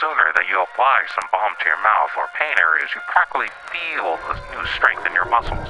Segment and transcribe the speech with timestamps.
[0.00, 4.16] sooner that you apply some balm to your mouth or pain areas, you practically feel
[4.28, 5.68] the new strength in your muscles.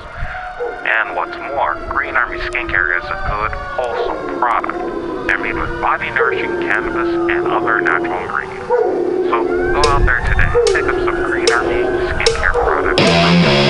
[0.86, 4.78] And what's more, Green Army Skincare is a good, wholesome product.
[5.26, 8.68] They're made with body nourishing cannabis and other natural ingredients.
[9.30, 13.63] So go out there today, pick up some Green Army Skincare products.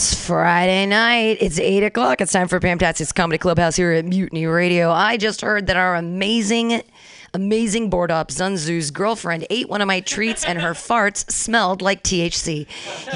[0.00, 1.36] It's Friday night.
[1.42, 2.22] It's 8 o'clock.
[2.22, 4.90] It's time for Pam Pamtastic's Comedy Clubhouse here at Mutiny Radio.
[4.90, 6.80] I just heard that our amazing,
[7.34, 12.02] amazing board op, Zunzu's girlfriend, ate one of my treats and her farts smelled like
[12.02, 12.66] THC.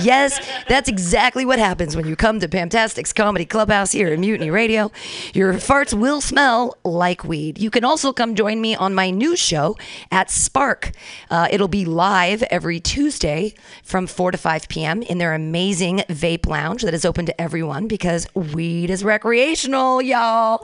[0.03, 4.51] Yes, that's exactly what happens when you come to Pamtastic's Comedy Clubhouse here at Mutiny
[4.51, 4.93] Radio.
[5.33, 7.59] Your farts will smell like weed.
[7.59, 9.77] You can also come join me on my new show
[10.11, 10.93] at Spark.
[11.31, 15.03] Uh, it'll be live every Tuesday from 4 to 5 p.m.
[15.03, 20.63] in their amazing vape lounge that is open to everyone because weed is recreational, y'all.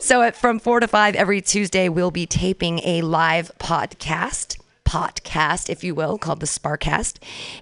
[0.00, 4.58] So at, from 4 to 5 every Tuesday, we'll be taping a live podcast
[4.92, 7.16] podcast, if you will, called the Sparkcast.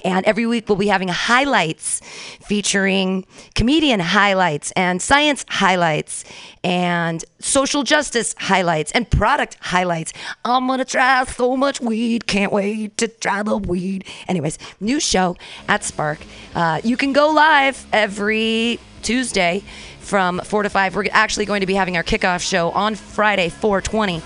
[0.04, 2.00] And every week we'll be having highlights
[2.40, 6.24] featuring comedian highlights and science highlights
[6.64, 10.12] and social justice highlights and product highlights.
[10.44, 14.04] I'm gonna try so much weed, can't wait to try the weed.
[14.26, 15.36] Anyways, new show
[15.68, 16.18] at Spark.
[16.56, 19.62] Uh, you can go live every Tuesday
[20.00, 20.96] from 4 to 5.
[20.96, 24.20] We're actually going to be having our kickoff show on Friday, 420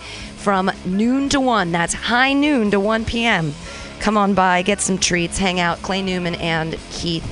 [0.45, 1.73] from noon to 1.
[1.73, 3.55] That's high noon to 1 p.m.
[3.99, 5.81] Come on by, get some treats, hang out.
[5.81, 7.25] Clay Newman and Keith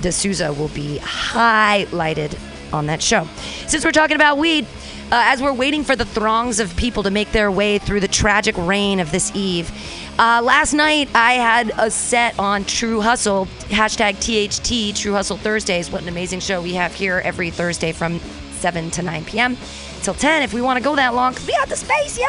[0.00, 2.38] D'Souza will be highlighted
[2.72, 3.28] on that show.
[3.66, 4.64] Since we're talking about weed,
[5.12, 8.08] uh, as we're waiting for the throngs of people to make their way through the
[8.08, 9.70] tragic rain of this eve,
[10.18, 15.90] uh, last night I had a set on True Hustle, hashtag THT, True Hustle Thursdays.
[15.90, 18.20] What an amazing show we have here every Thursday from
[18.52, 19.58] 7 to 9 p.m.
[20.04, 22.26] till 10 if we want to go that long because we got the space, yo.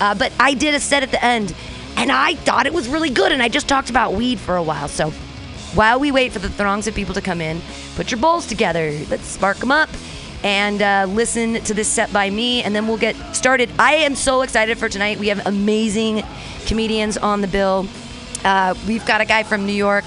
[0.00, 1.54] Uh, but I did a set at the end
[1.96, 3.32] and I thought it was really good.
[3.32, 4.88] And I just talked about weed for a while.
[4.88, 5.10] So
[5.74, 7.60] while we wait for the throngs of people to come in,
[7.96, 8.92] put your bowls together.
[9.10, 9.90] Let's spark them up
[10.44, 13.70] and uh, listen to this set by me, and then we'll get started.
[13.78, 15.18] I am so excited for tonight.
[15.18, 16.22] We have amazing
[16.66, 17.88] comedians on the bill.
[18.44, 20.04] Uh, we've got a guy from New York.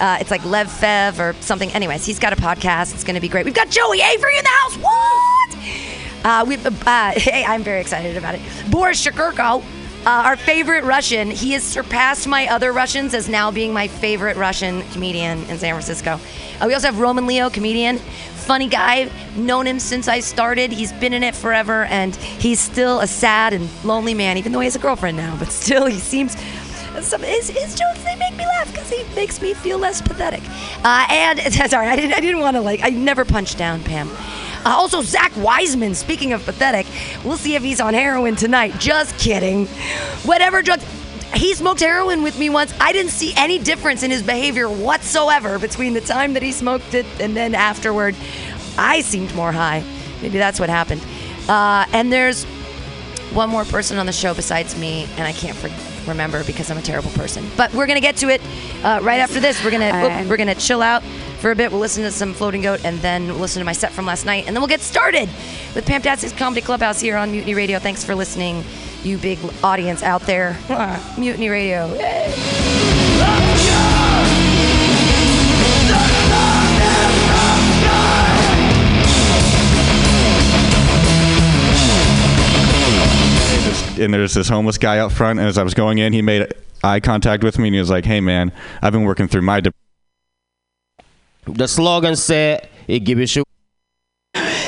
[0.00, 1.70] Uh, it's like Lev Fev or something.
[1.70, 2.94] Anyways, he's got a podcast.
[2.94, 3.44] It's going to be great.
[3.44, 4.76] We've got Joey Avery in the house.
[4.76, 5.56] What?
[6.24, 8.40] Uh, we, uh, hey, I'm very excited about it.
[8.70, 9.62] Boris Shakurko,
[10.06, 11.30] uh, our favorite Russian.
[11.30, 15.72] He has surpassed my other Russians as now being my favorite Russian comedian in San
[15.74, 16.20] Francisco.
[16.60, 19.10] Uh, we also have Roman Leo, comedian, funny guy.
[19.34, 20.70] Known him since I started.
[20.70, 24.60] He's been in it forever, and he's still a sad and lonely man, even though
[24.60, 25.36] he has a girlfriend now.
[25.38, 26.36] But still, he seems.
[27.00, 30.40] Some his, his jokes they make me laugh because he makes me feel less pathetic.
[30.82, 31.40] Uh, and
[31.70, 34.08] sorry, I didn't I didn't want to like I never punch down Pam.
[34.66, 36.86] Uh, also, Zach Wiseman, speaking of pathetic,
[37.24, 38.74] we'll see if he's on heroin tonight.
[38.80, 39.66] Just kidding.
[40.24, 40.84] Whatever drugs.
[41.34, 42.74] He smoked heroin with me once.
[42.80, 46.94] I didn't see any difference in his behavior whatsoever between the time that he smoked
[46.94, 48.16] it and then afterward.
[48.76, 49.84] I seemed more high.
[50.20, 51.04] Maybe that's what happened.
[51.48, 52.44] Uh, and there's
[53.34, 55.70] one more person on the show besides me, and I can't for-
[56.10, 57.48] remember because I'm a terrible person.
[57.56, 58.40] But we're gonna get to it
[58.82, 59.62] uh, right after this.
[59.64, 61.02] We're gonna we're gonna chill out
[61.38, 61.70] for a bit.
[61.70, 64.24] We'll listen to some Floating Goat, and then we'll listen to my set from last
[64.26, 65.28] night, and then we'll get started
[65.74, 67.78] with Pam Pamtastic's Comedy Clubhouse here on Mutiny Radio.
[67.78, 68.64] Thanks for listening,
[69.02, 70.58] you big audience out there.
[71.18, 71.86] Mutiny Radio.
[83.98, 85.38] And there's this homeless guy out front.
[85.38, 86.52] And as I was going in, he made
[86.84, 89.60] eye contact with me, and he was like, "Hey, man, I've been working through my."
[89.60, 89.72] De-
[91.46, 93.44] The slogan said, "It give you shit."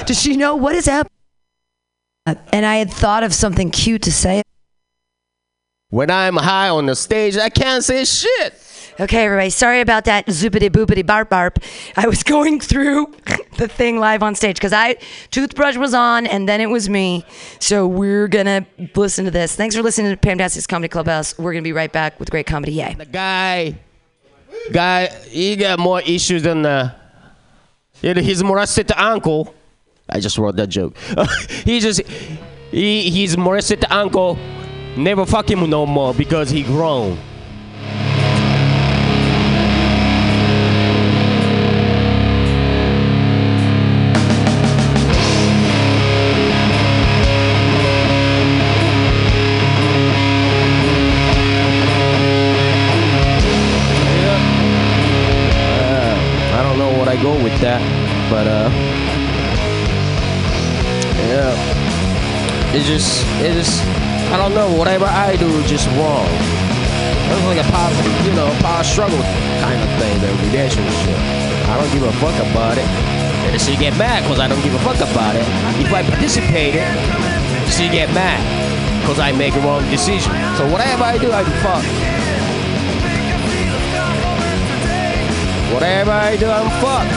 [0.06, 1.12] Does she know what is happening?
[2.52, 4.42] And I had thought of something cute to say.
[5.90, 8.54] When I'm high on the stage, I can't say shit.
[9.00, 9.48] Okay, everybody.
[9.48, 11.62] Sorry about that zoopity boopity barp barp.
[11.96, 13.14] I was going through
[13.56, 14.96] the thing live on stage because I
[15.30, 17.24] toothbrush was on and then it was me.
[17.60, 18.66] So we're gonna
[18.96, 19.54] listen to this.
[19.54, 21.38] Thanks for listening to Pam Pamtastic's Comedy Clubhouse.
[21.38, 22.72] We're gonna be right back with great comedy.
[22.72, 22.94] Yay!
[22.94, 23.78] The guy,
[24.72, 26.64] guy, he got more issues than.
[26.64, 26.94] Uh,
[28.02, 29.54] you his molested uncle.
[30.08, 30.96] I just wrote that joke.
[31.64, 32.00] he just,
[32.70, 34.38] he, his molested uncle
[34.96, 37.18] never fuck him no more because he grown.
[62.78, 63.82] It's just it's just
[64.30, 64.70] I don't know.
[64.78, 66.28] Whatever I do is just wrong.
[67.28, 67.90] It's like a power,
[68.22, 69.18] you know, power struggle
[69.60, 71.18] kind of thing, the relationship.
[71.66, 72.86] I don't give a fuck about it.
[73.50, 75.44] And she get mad because I don't give a fuck about it.
[75.82, 76.86] If I participated,
[77.72, 78.38] she get mad
[79.00, 80.32] because I make a wrong decision.
[80.56, 81.84] So whatever I do, I do fuck.
[85.74, 87.14] Whatever I do, I'm fucked.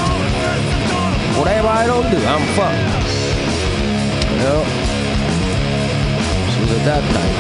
[1.38, 2.82] Whatever I don't do, I'm fucked.
[4.32, 4.91] You know?
[6.62, 7.34] She's at that time.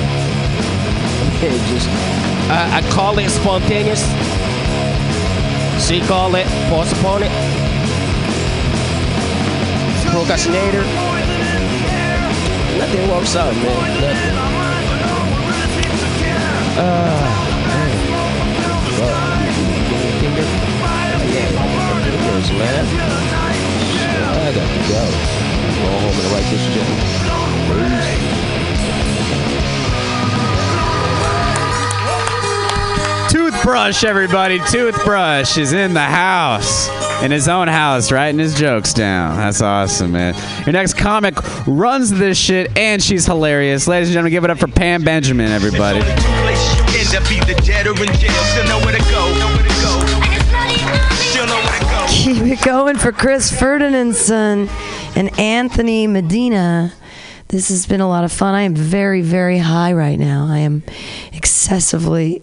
[1.45, 4.01] It just, uh, I, I call it spontaneous.
[5.85, 7.31] She call it postpone it.
[10.09, 10.81] Procrastinator.
[12.81, 14.01] Nothing works out, man.
[14.01, 14.33] Nothing.
[16.81, 17.21] Uh,
[19.01, 19.13] oh,
[21.29, 21.45] yeah,
[22.01, 22.85] fingers, man.
[24.33, 25.01] I got to go.
[25.77, 28.00] Go home and write this shit.
[33.61, 34.59] Toothbrush, everybody.
[34.71, 36.89] Toothbrush is in the house.
[37.21, 39.37] In his own house, writing his jokes down.
[39.37, 40.33] That's awesome, man.
[40.65, 41.35] Your next comic
[41.67, 43.87] runs this shit, and she's hilarious.
[43.87, 45.99] Ladies and gentlemen, give it up for Pam Benjamin, everybody.
[52.09, 54.69] Keep it going for Chris Ferdinandson
[55.15, 56.93] and Anthony Medina.
[57.49, 58.55] This has been a lot of fun.
[58.55, 60.47] I am very, very high right now.
[60.49, 60.81] I am
[61.31, 62.41] excessively,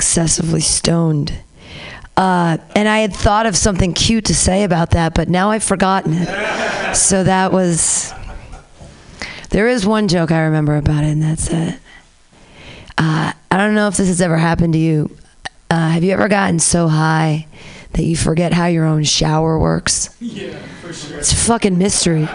[0.00, 1.30] excessively stoned.
[2.16, 5.62] Uh, and I had thought of something cute to say about that, but now I've
[5.62, 6.94] forgotten it.
[6.96, 8.14] So that was.
[9.50, 11.78] There is one joke I remember about it, and that's it.
[12.96, 15.14] Uh, I don't know if this has ever happened to you.
[15.68, 17.46] Uh, have you ever gotten so high
[17.92, 20.16] that you forget how your own shower works?
[20.18, 21.18] Yeah, for sure.
[21.18, 22.26] It's a fucking mystery.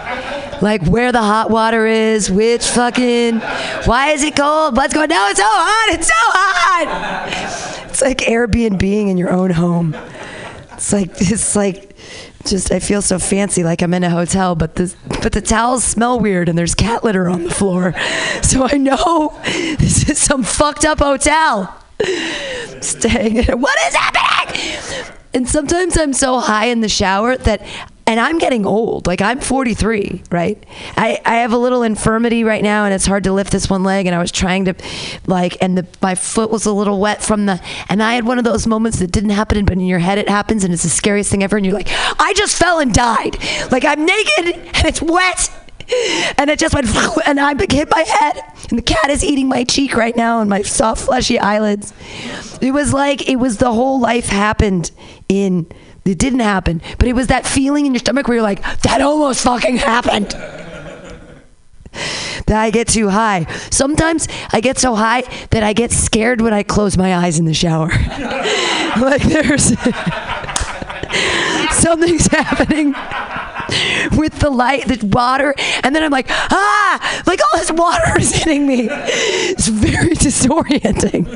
[0.62, 3.40] Like where the hot water is, which fucking,
[3.84, 4.76] why is it cold?
[4.76, 5.08] What's going?
[5.10, 5.94] No, it's so hot.
[5.94, 7.86] It's so hot.
[7.90, 9.94] It's like Airbnb in your own home.
[10.72, 11.96] It's like it's like
[12.44, 15.82] just I feel so fancy, like I'm in a hotel, but the but the towels
[15.84, 17.94] smell weird and there's cat litter on the floor.
[18.42, 21.74] So I know this is some fucked up hotel.
[22.80, 23.36] Staying.
[23.36, 25.14] in- What is happening?
[25.34, 27.62] And sometimes I'm so high in the shower that.
[28.08, 29.08] And I'm getting old.
[29.08, 30.62] Like I'm 43, right?
[30.96, 33.82] I, I have a little infirmity right now, and it's hard to lift this one
[33.82, 34.06] leg.
[34.06, 34.74] And I was trying to,
[35.26, 37.60] like, and the, my foot was a little wet from the.
[37.88, 40.28] And I had one of those moments that didn't happen, but in your head it
[40.28, 41.56] happens, and it's the scariest thing ever.
[41.56, 43.38] And you're like, I just fell and died.
[43.72, 45.50] Like I'm naked and it's wet,
[46.38, 46.86] and it just went,
[47.26, 50.50] and I hit my head, and the cat is eating my cheek right now, and
[50.50, 51.92] my soft, fleshy eyelids.
[52.60, 54.90] It was like it was the whole life happened
[55.28, 55.66] in.
[56.06, 59.00] It didn't happen, but it was that feeling in your stomach where you're like, that
[59.00, 60.34] almost fucking happened.
[62.46, 63.46] That I get too high.
[63.70, 67.44] Sometimes I get so high that I get scared when I close my eyes in
[67.44, 67.88] the shower.
[69.00, 69.64] like there's
[71.76, 72.94] something's happening
[74.16, 78.32] with the light, the water, and then I'm like, ah, like all this water is
[78.32, 78.88] hitting me.
[78.90, 81.26] It's very disorienting.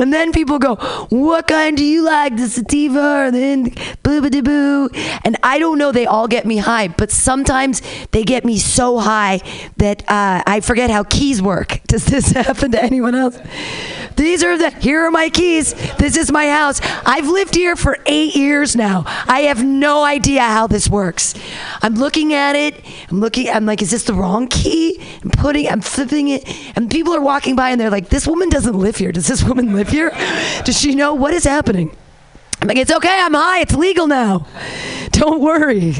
[0.00, 0.76] And then people go,
[1.10, 3.72] "What kind do you like, the sativa or the
[4.02, 4.88] boo boo boo?"
[5.24, 5.92] And I don't know.
[5.92, 7.82] They all get me high, but sometimes
[8.12, 9.40] they get me so high
[9.76, 11.80] that uh, I forget how keys work.
[11.86, 13.38] Does this happen to anyone else?
[14.16, 14.70] These are the.
[14.70, 15.74] Here are my keys.
[15.96, 16.80] This is my house.
[17.06, 19.04] I've lived here for eight years now.
[19.26, 21.34] I have no idea how this works.
[21.82, 22.84] I'm looking at it.
[23.10, 23.48] I'm looking.
[23.48, 25.00] I'm like, is this the wrong key?
[25.22, 25.68] I'm putting.
[25.68, 28.96] I'm flipping it, and people are walking by, and they're like, "This woman doesn't live
[28.96, 29.12] here.
[29.12, 30.10] Does this woman live here?
[30.64, 31.94] Does she know what is happening?"
[32.60, 33.20] I'm like, "It's okay.
[33.20, 33.60] I'm high.
[33.60, 34.46] It's legal now.
[35.12, 35.96] Don't worry."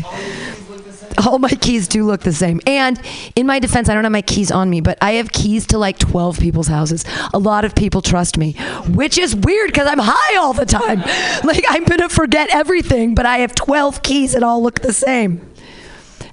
[1.26, 2.60] All my keys do look the same.
[2.66, 2.98] And
[3.36, 5.78] in my defense, I don't have my keys on me, but I have keys to
[5.78, 7.04] like 12 people's houses.
[7.34, 8.52] A lot of people trust me,
[8.88, 11.02] which is weird because I'm high all the time.
[11.42, 14.92] Like, I'm going to forget everything, but I have 12 keys that all look the
[14.92, 15.49] same.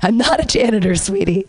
[0.02, 1.46] I'm not a janitor, sweetie.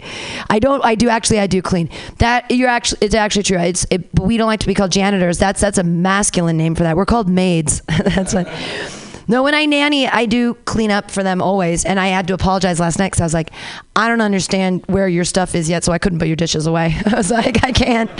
[0.48, 0.84] I don't.
[0.84, 1.40] I do actually.
[1.40, 1.90] I do clean.
[2.18, 2.98] That you're actually.
[3.02, 3.58] It's actually true.
[3.58, 3.86] It's.
[3.90, 5.38] It, we don't like to be called janitors.
[5.38, 6.96] That's that's a masculine name for that.
[6.96, 7.82] We're called maids.
[8.04, 8.48] that's what.
[9.30, 11.84] No, when I nanny, I do clean up for them always.
[11.84, 13.50] And I had to apologize last night because I was like,
[13.94, 16.96] I don't understand where your stuff is yet, so I couldn't put your dishes away.
[17.06, 18.10] I was like, I can't.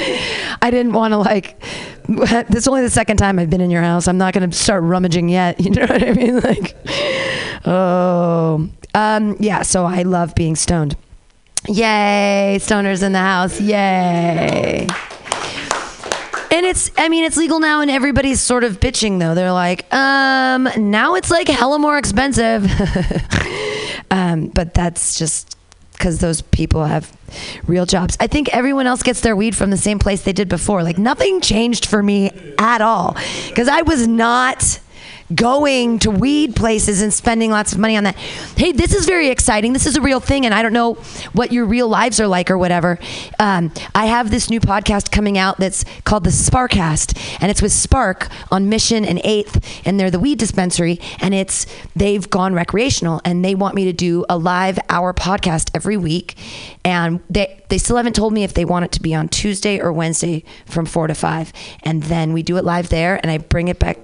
[0.61, 1.61] I didn't want to like.
[2.49, 4.09] This is only the second time I've been in your house.
[4.09, 5.61] I'm not going to start rummaging yet.
[5.69, 6.41] You know what I mean?
[6.41, 6.75] Like,
[7.67, 9.61] oh, um, yeah.
[9.61, 10.97] So I love being stoned.
[11.67, 13.61] Yay, stoners in the house.
[13.61, 14.87] Yay.
[16.59, 19.37] And it's, I mean, it's legal now, and everybody's sort of bitching though.
[19.37, 22.69] They're like, um, now it's like hella more expensive.
[24.11, 25.57] um, but that's just
[25.93, 27.17] because those people have
[27.69, 28.17] real jobs.
[28.19, 30.83] I think everyone else gets their weed from the same place they did before.
[30.83, 34.81] Like nothing changed for me at all because I was not
[35.35, 38.17] going to weed places and spending lots of money on that.
[38.57, 39.73] Hey, this is very exciting.
[39.73, 40.95] This is a real thing, and I don't know
[41.33, 42.99] what your real lives are like or whatever.
[43.39, 47.73] Um, I have this new podcast coming out that's called the Sparkcast, and it's with
[47.73, 53.21] Spark on Mission and Eighth, and they're the weed dispensary, and it's they've gone recreational,
[53.25, 56.37] and they want me to do a live hour podcast every week,
[56.85, 59.79] and they they still haven't told me if they want it to be on Tuesday
[59.79, 63.39] or Wednesday from four to five, and then we do it live there, and I
[63.39, 63.99] bring it back.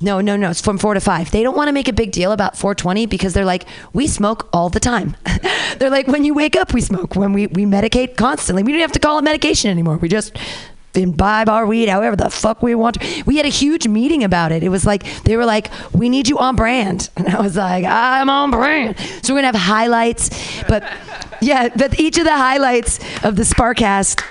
[0.00, 0.50] No, no, no.
[0.50, 1.30] It's from four to five.
[1.30, 4.48] They don't want to make a big deal about 420 because they're like, we smoke
[4.52, 5.16] all the time.
[5.78, 7.16] they're like, when you wake up, we smoke.
[7.16, 8.62] When we, we medicate constantly.
[8.62, 9.96] We don't have to call it medication anymore.
[9.96, 10.36] We just
[10.94, 12.98] imbibe our weed however the fuck we want.
[13.26, 14.62] We had a huge meeting about it.
[14.62, 17.10] It was like, they were like, we need you on brand.
[17.16, 18.98] And I was like, I'm on brand.
[19.22, 20.30] So we're going to have highlights.
[20.68, 20.84] But
[21.40, 24.22] yeah, but each of the highlights of the Sparkcast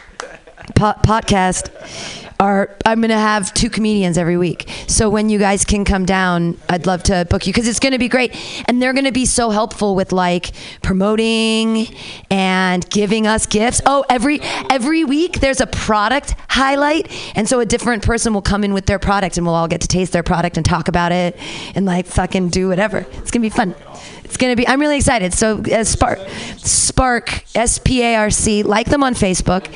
[0.75, 4.70] po- podcast are I'm gonna have two comedians every week.
[4.88, 8.00] So when you guys can come down, I'd love to book you because it's gonna
[8.00, 8.36] be great,
[8.68, 10.51] and they're gonna be so helpful with like
[10.82, 11.88] promoting
[12.30, 13.82] and giving us gifts.
[13.86, 14.39] Oh, every
[14.70, 18.86] every week there's a product highlight, and so a different person will come in with
[18.86, 21.38] their product, and we'll all get to taste their product and talk about it,
[21.75, 23.06] and like fucking do whatever.
[23.13, 23.75] It's gonna be fun.
[24.24, 24.68] It's gonna be.
[24.68, 25.34] I'm really excited.
[25.34, 26.20] So uh, Spark,
[26.58, 28.63] Spark, S P A R C.
[28.63, 29.68] Like them on Facebook.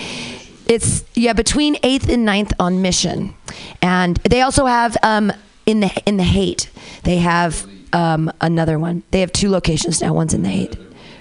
[0.69, 3.33] It's yeah between eighth and 9th on Mission,
[3.81, 5.33] and they also have um,
[5.65, 6.69] in the in the Haight.
[7.03, 9.01] They have um, another one.
[9.09, 10.13] They have two locations now.
[10.13, 10.77] One's in the Haight.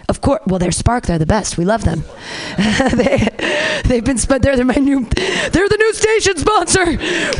[0.09, 1.05] Of course, well, they're Spark.
[1.05, 1.59] They're the best.
[1.59, 2.03] We love them.
[2.57, 3.29] they,
[3.85, 6.87] they've been sp- they're, they're my new they're the new station sponsor.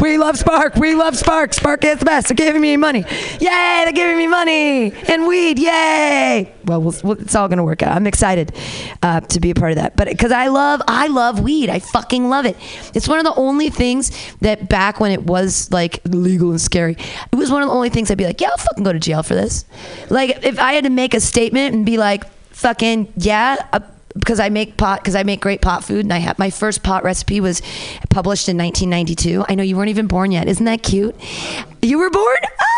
[0.03, 0.77] We love Spark.
[0.77, 1.55] We love Spark.
[1.55, 2.29] Spark is the best.
[2.29, 3.07] They're giving me money.
[3.41, 3.83] Yay!
[3.85, 5.59] They're giving me money and weed.
[5.59, 6.53] Yay!
[6.67, 7.97] Well, we'll, we'll it's all gonna work out.
[7.97, 8.55] I'm excited
[9.03, 9.97] uh, to be a part of that.
[9.97, 11.71] But because I love I love weed.
[11.71, 12.59] I fucking love it.
[12.95, 16.99] It's one of the only things that back when it was like legal and scary,
[17.33, 18.99] it was one of the only things I'd be like, yeah, I'll fucking go to
[18.99, 19.65] jail for this.
[20.11, 22.25] Like if I had to make a statement and be like
[22.59, 23.79] fucking yeah uh,
[24.15, 26.83] because I make pot because I make great pot food and I have my first
[26.83, 27.63] pot recipe was
[28.11, 29.45] published in 1992.
[29.49, 30.49] I know you weren't even born yet.
[30.49, 31.15] Isn't that cute?
[31.83, 32.78] You were born ah!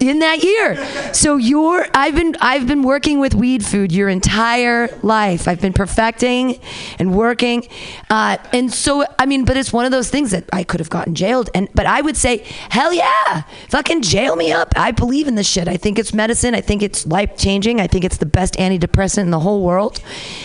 [0.00, 1.12] In that year.
[1.12, 5.46] So you're I've been I've been working with weed food your entire life.
[5.46, 6.60] I've been perfecting
[6.98, 7.66] and working,
[8.10, 10.90] uh, and so I mean, but it's one of those things that I could have
[10.90, 12.38] gotten jailed, and but I would say
[12.70, 14.72] hell yeah, fucking jail me up.
[14.76, 15.68] I believe in this shit.
[15.68, 16.54] I think it's medicine.
[16.54, 17.80] I think it's life changing.
[17.80, 20.00] I think it's the best antidepressant in the whole world.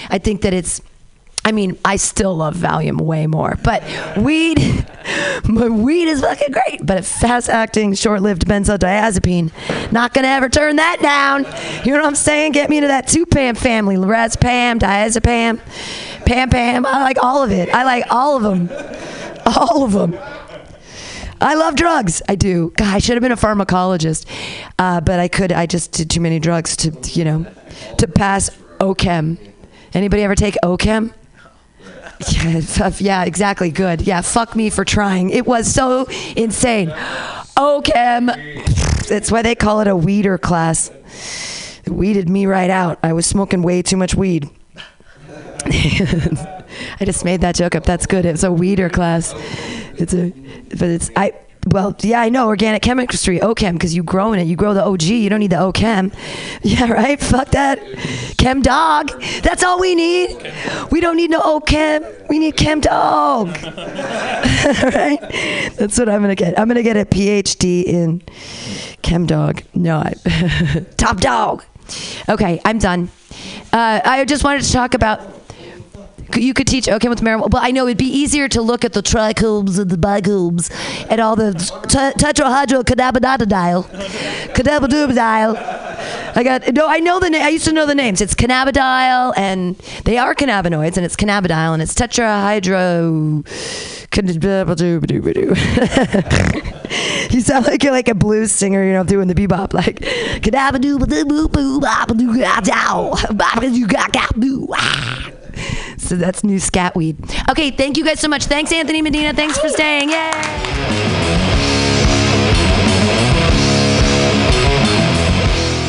[0.10, 0.82] I think that it's
[1.50, 3.82] I mean, I still love Valium way more, but
[4.15, 4.60] weed,
[5.50, 6.86] but weed is fucking great.
[6.86, 9.51] But a fast-acting, short-lived benzodiazepine,
[9.91, 11.46] not gonna ever turn that down.
[11.84, 12.51] You know what I'm saying?
[12.51, 15.60] Get me into that two-pam family: lorazepam, diazepam,
[16.24, 16.86] pam pam.
[16.86, 17.70] I like all of it.
[17.70, 18.70] I like all of them,
[19.48, 20.15] all of them.
[21.41, 22.22] I love drugs.
[22.29, 22.72] I do.
[22.77, 24.27] God, I should have been a pharmacologist,
[24.77, 25.51] uh, but I could.
[25.51, 27.48] I just did too many drugs to, you know,
[27.98, 29.39] to pass OChem.
[29.96, 31.12] Anybody ever take OChem?
[32.28, 33.72] Yeah, uh, yeah, exactly.
[33.72, 34.02] Good.
[34.02, 35.30] Yeah, fuck me for trying.
[35.30, 36.92] It was so insane.
[37.56, 39.08] Oh, OChem.
[39.08, 40.92] That's why they call it a weeder class.
[41.86, 43.00] It weeded me right out.
[43.04, 44.50] I was smoking way too much weed.
[45.66, 47.84] I just made that joke up.
[47.86, 48.26] That's good.
[48.26, 49.34] It's a weeder class.
[49.98, 50.32] It's a,
[50.70, 51.34] but it's I.
[51.72, 54.48] Well, yeah, I know organic chemistry, OChem, because you grow in it.
[54.48, 55.04] You grow the OG.
[55.04, 56.14] You don't need the OChem.
[56.62, 57.20] Yeah, right.
[57.20, 57.80] Fuck that.
[58.38, 59.12] Chem dog.
[59.42, 60.30] That's all we need.
[60.92, 62.28] We don't need no OChem.
[62.28, 63.48] We need Chem dog.
[63.64, 65.20] right.
[65.78, 66.60] That's what I'm gonna get.
[66.60, 68.22] I'm gonna get a PhD in
[69.02, 69.64] Chem dog.
[69.74, 70.14] No, I,
[70.98, 71.64] top dog.
[72.28, 73.10] Okay, I'm done.
[73.72, 75.38] Uh, I just wanted to talk about
[76.36, 78.94] you could teach okay with marijuana, but I know it'd be easier to look at
[78.94, 80.70] the trichomes and the bicomes
[81.10, 83.84] and all the t- tetrahydrocannabinol,
[84.54, 85.80] cannabidiol.
[86.36, 86.88] I got no.
[86.88, 87.30] I know the.
[87.30, 88.22] Na- I used to know the names.
[88.22, 93.46] It's cannabidiol, and they are cannabinoids, and it's cannabidiol, and it's tetrahydro.
[97.32, 100.00] you sound like you're like a blues singer, you know, doing the bebop, like
[105.98, 107.18] so that's new scat weed.
[107.50, 108.46] Okay, thank you guys so much.
[108.46, 109.34] Thanks, Anthony Medina.
[109.34, 110.10] Thanks for staying.
[110.10, 110.32] Yay!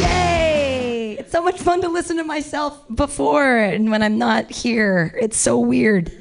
[0.00, 1.17] Yay!
[1.19, 5.17] It's so much fun to listen to myself before and when I'm not here.
[5.21, 6.12] It's so weird.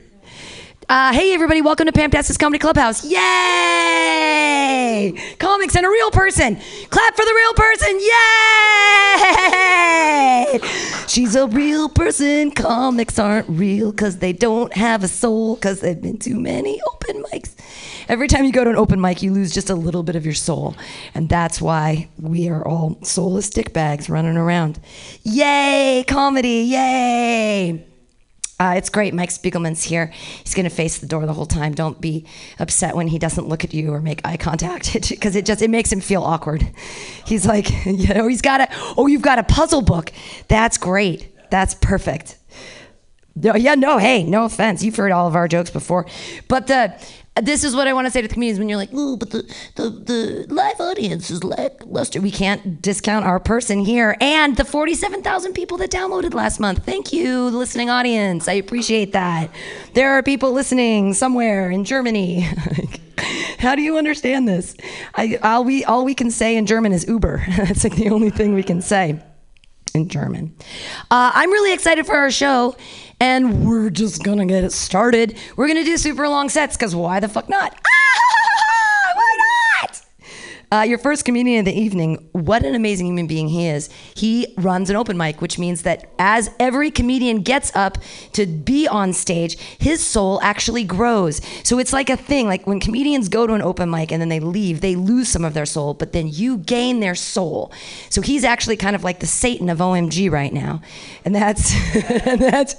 [0.90, 3.06] Uh, hey, everybody, welcome to Pamtastic's Comedy Clubhouse.
[3.06, 3.14] Yay!
[5.38, 6.56] Comics and a real person.
[6.90, 8.00] Clap for the real person.
[10.56, 11.08] Yay!
[11.08, 12.50] She's a real person.
[12.50, 17.24] Comics aren't real because they don't have a soul because they've been too many open
[17.32, 17.54] mics.
[18.08, 20.26] Every time you go to an open mic, you lose just a little bit of
[20.26, 20.76] your soul.
[21.14, 24.80] And that's why we are all soulless dickbags running around.
[25.22, 26.04] Yay!
[26.08, 26.64] Comedy.
[26.68, 27.89] Yay!
[28.60, 29.14] Uh, it's great.
[29.14, 30.08] Mike Spiegelman's here.
[30.44, 31.74] He's going to face the door the whole time.
[31.74, 32.26] Don't be
[32.60, 35.70] upset when he doesn't look at you or make eye contact because it just it
[35.70, 36.70] makes him feel awkward.
[37.26, 40.12] He's like, you know, he's got a oh, you've got a puzzle book.
[40.50, 41.34] That's great.
[41.50, 42.38] That's perfect.
[43.36, 44.84] No, yeah, no, hey, no offense.
[44.84, 46.06] You've heard all of our jokes before.
[46.50, 46.94] But the
[47.42, 49.32] this is what I want to say to the comedians when you're like, oh, but
[49.32, 49.44] the,
[49.76, 52.22] the, the live audience is lackluster.
[52.22, 56.86] We can't discount our person here and the 47,000 people that downloaded last month.
[56.86, 58.48] Thank you, the listening audience.
[58.48, 59.50] I appreciate that.
[59.94, 62.42] There are people listening somewhere in Germany.
[63.60, 64.76] How do you understand this?
[65.16, 67.44] I, all, we, all we can say in German is Uber.
[67.58, 69.22] That's like the only thing we can say
[69.92, 70.56] in German.
[71.12, 72.76] Uh, I'm really excited for our show
[73.20, 75.38] and we're just gonna get it started.
[75.56, 77.78] We're gonna do super long sets because why the fuck not?
[77.78, 77.99] Ah, not?
[80.72, 83.90] Uh, your first comedian of the evening, what an amazing human being he is.
[84.14, 87.98] He runs an open mic, which means that as every comedian gets up
[88.34, 91.42] to be on stage, his soul actually grows.
[91.64, 92.46] So it's like a thing.
[92.46, 95.44] Like when comedians go to an open mic and then they leave, they lose some
[95.44, 97.72] of their soul, but then you gain their soul.
[98.12, 100.82] So he's actually kind of like the Satan of OMG right now.
[101.26, 101.74] And that's,
[102.28, 102.76] and that's,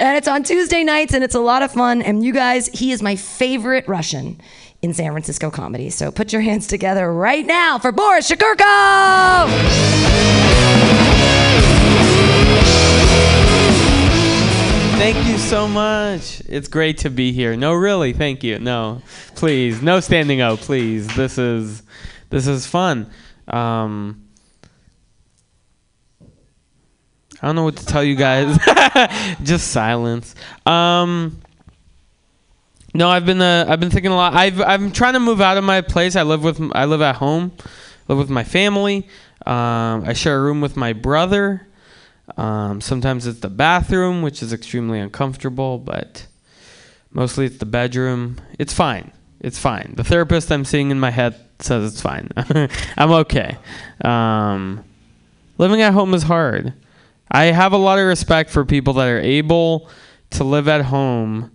[0.00, 2.00] and it's on Tuesday nights and it's a lot of fun.
[2.00, 4.40] And you guys, he is my favorite Russian
[4.84, 5.88] in San Francisco comedy.
[5.88, 9.48] So put your hands together right now for Boris Shakurko!
[14.98, 16.42] Thank you so much.
[16.48, 17.56] It's great to be here.
[17.56, 18.58] No, really, thank you.
[18.58, 19.02] No,
[19.34, 21.08] please, no standing out, please.
[21.16, 21.82] This is
[22.30, 23.10] this is fun.
[23.48, 24.28] Um,
[27.42, 28.58] I don't know what to tell you guys.
[29.42, 30.34] Just silence.
[30.64, 31.40] Um,
[32.94, 34.34] no, I've been uh, I've been thinking a lot.
[34.34, 36.14] I've I'm trying to move out of my place.
[36.14, 37.50] I live with I live at home,
[38.06, 39.08] live with my family.
[39.44, 41.66] Um, I share a room with my brother.
[42.36, 46.26] Um, sometimes it's the bathroom, which is extremely uncomfortable, but
[47.10, 48.40] mostly it's the bedroom.
[48.60, 49.10] It's fine.
[49.40, 49.94] It's fine.
[49.96, 52.30] The therapist I'm seeing in my head says it's fine.
[52.96, 53.58] I'm okay.
[54.02, 54.84] Um,
[55.58, 56.72] living at home is hard.
[57.30, 59.90] I have a lot of respect for people that are able
[60.30, 61.50] to live at home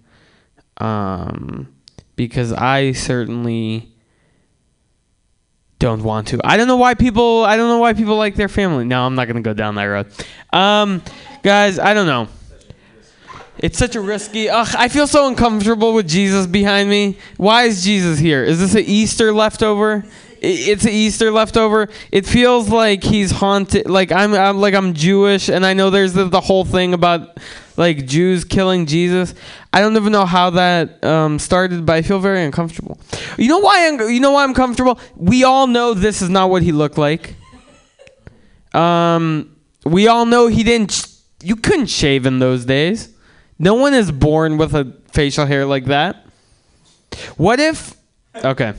[0.79, 1.73] um,
[2.15, 3.91] because I certainly
[5.79, 6.39] don't want to.
[6.43, 7.43] I don't know why people.
[7.45, 8.85] I don't know why people like their family.
[8.85, 10.07] No, I'm not gonna go down that road.
[10.51, 11.01] Um,
[11.41, 12.27] guys, I don't know.
[13.57, 14.49] It's such a risky.
[14.49, 17.17] Ugh, I feel so uncomfortable with Jesus behind me.
[17.35, 18.43] Why is Jesus here?
[18.43, 20.05] Is this an Easter leftover?
[20.41, 21.89] It's an Easter leftover.
[22.11, 23.89] It feels like he's haunted.
[23.89, 27.37] Like I'm, I'm like I'm Jewish, and I know there's the, the whole thing about
[27.79, 29.33] like Jews killing Jesus.
[29.71, 32.99] I don't even know how that um, started, but I feel very uncomfortable.
[33.37, 33.87] You know why?
[33.87, 34.99] I'm, you know why I'm comfortable?
[35.15, 37.35] We all know this is not what he looked like.
[38.73, 40.91] Um, we all know he didn't.
[40.91, 41.05] Sh-
[41.41, 43.15] you couldn't shave in those days.
[43.57, 46.25] No one is born with a facial hair like that.
[47.37, 47.95] What if?
[48.35, 48.73] Okay.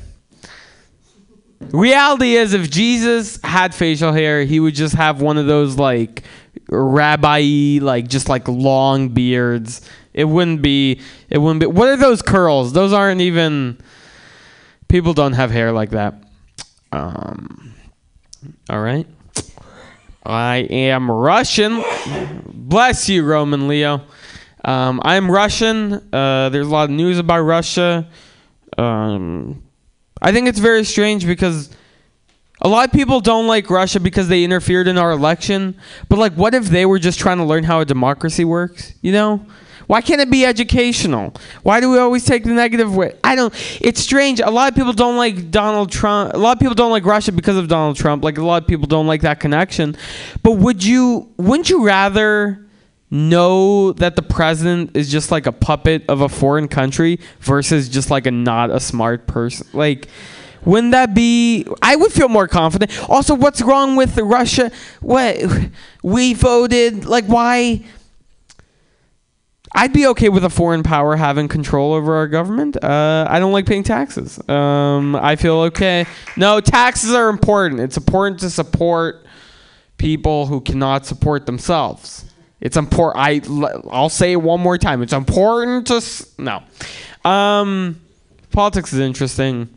[1.72, 6.22] Reality is, if Jesus had facial hair, he would just have one of those like
[6.70, 9.88] rabbi like just like long beards.
[10.12, 11.00] It wouldn't be.
[11.28, 11.66] It wouldn't be.
[11.66, 12.72] What are those curls?
[12.72, 13.78] Those aren't even.
[14.88, 16.14] People don't have hair like that.
[16.92, 17.74] Um.
[18.68, 19.06] All right.
[20.24, 21.82] I am Russian.
[22.46, 24.02] Bless you, Roman Leo.
[24.64, 25.94] Um, I'm Russian.
[26.12, 28.08] Uh, there's a lot of news about Russia.
[28.76, 29.62] Um,
[30.20, 31.70] I think it's very strange because
[32.62, 35.76] a lot of people don't like Russia because they interfered in our election.
[36.08, 38.92] But like, what if they were just trying to learn how a democracy works?
[39.00, 39.46] You know?
[39.86, 41.34] Why can't it be educational?
[41.64, 43.16] Why do we always take the negative way?
[43.24, 43.52] I don't.
[43.80, 44.38] It's strange.
[44.38, 46.32] A lot of people don't like Donald Trump.
[46.34, 48.22] A lot of people don't like Russia because of Donald Trump.
[48.22, 49.96] Like a lot of people don't like that connection.
[50.44, 51.28] But would you?
[51.38, 52.66] Wouldn't you rather?
[53.12, 58.08] know that the president is just like a puppet of a foreign country versus just
[58.08, 60.06] like a not a smart person like
[60.64, 64.70] wouldn't that be i would feel more confident also what's wrong with russia
[65.00, 65.36] what
[66.02, 67.82] we voted like why
[69.72, 72.82] I'd be okay with a foreign power having control over our government.
[72.82, 74.40] Uh, I don't like paying taxes.
[74.48, 76.06] Um, I feel okay.
[76.36, 77.80] No, taxes are important.
[77.80, 79.24] It's important to support
[79.96, 82.24] people who cannot support themselves.
[82.60, 83.24] It's important.
[83.24, 83.40] I
[83.90, 85.02] I'll say it one more time.
[85.02, 86.02] It's important to
[86.38, 86.62] no.
[87.30, 88.00] Um,
[88.50, 89.68] politics is interesting.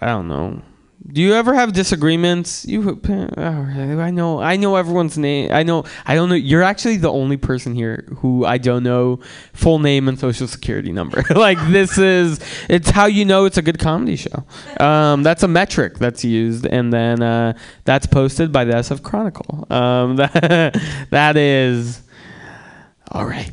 [0.00, 0.62] I don't know.
[1.08, 2.64] Do you ever have disagreements?
[2.64, 5.52] You, oh, I know, I know everyone's name.
[5.52, 6.34] I know, I don't know.
[6.34, 9.20] You're actually the only person here who I don't know
[9.52, 11.22] full name and social security number.
[11.36, 14.44] like this is, it's how you know it's a good comedy show.
[14.80, 17.52] Um, that's a metric that's used, and then uh,
[17.84, 19.66] that's posted by the SF Chronicle.
[19.70, 20.80] Um, that,
[21.10, 22.02] that is
[23.12, 23.52] all right.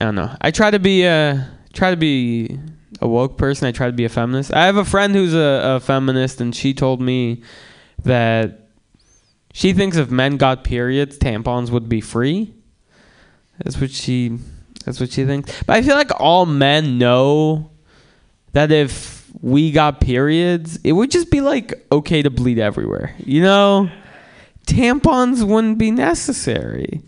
[0.00, 0.34] I don't know.
[0.40, 2.58] I try to be uh try to be
[3.00, 3.66] a woke person.
[3.66, 4.52] I try to be a feminist.
[4.52, 7.42] I have a friend who's a, a feminist, and she told me
[8.04, 8.68] that
[9.52, 12.54] she thinks if men got periods, tampons would be free.
[13.58, 14.38] That's what she.
[14.84, 15.62] That's what she thinks.
[15.64, 17.70] But I feel like all men know
[18.52, 23.14] that if we got periods, it would just be like okay to bleed everywhere.
[23.18, 23.90] You know,
[24.66, 27.02] tampons wouldn't be necessary.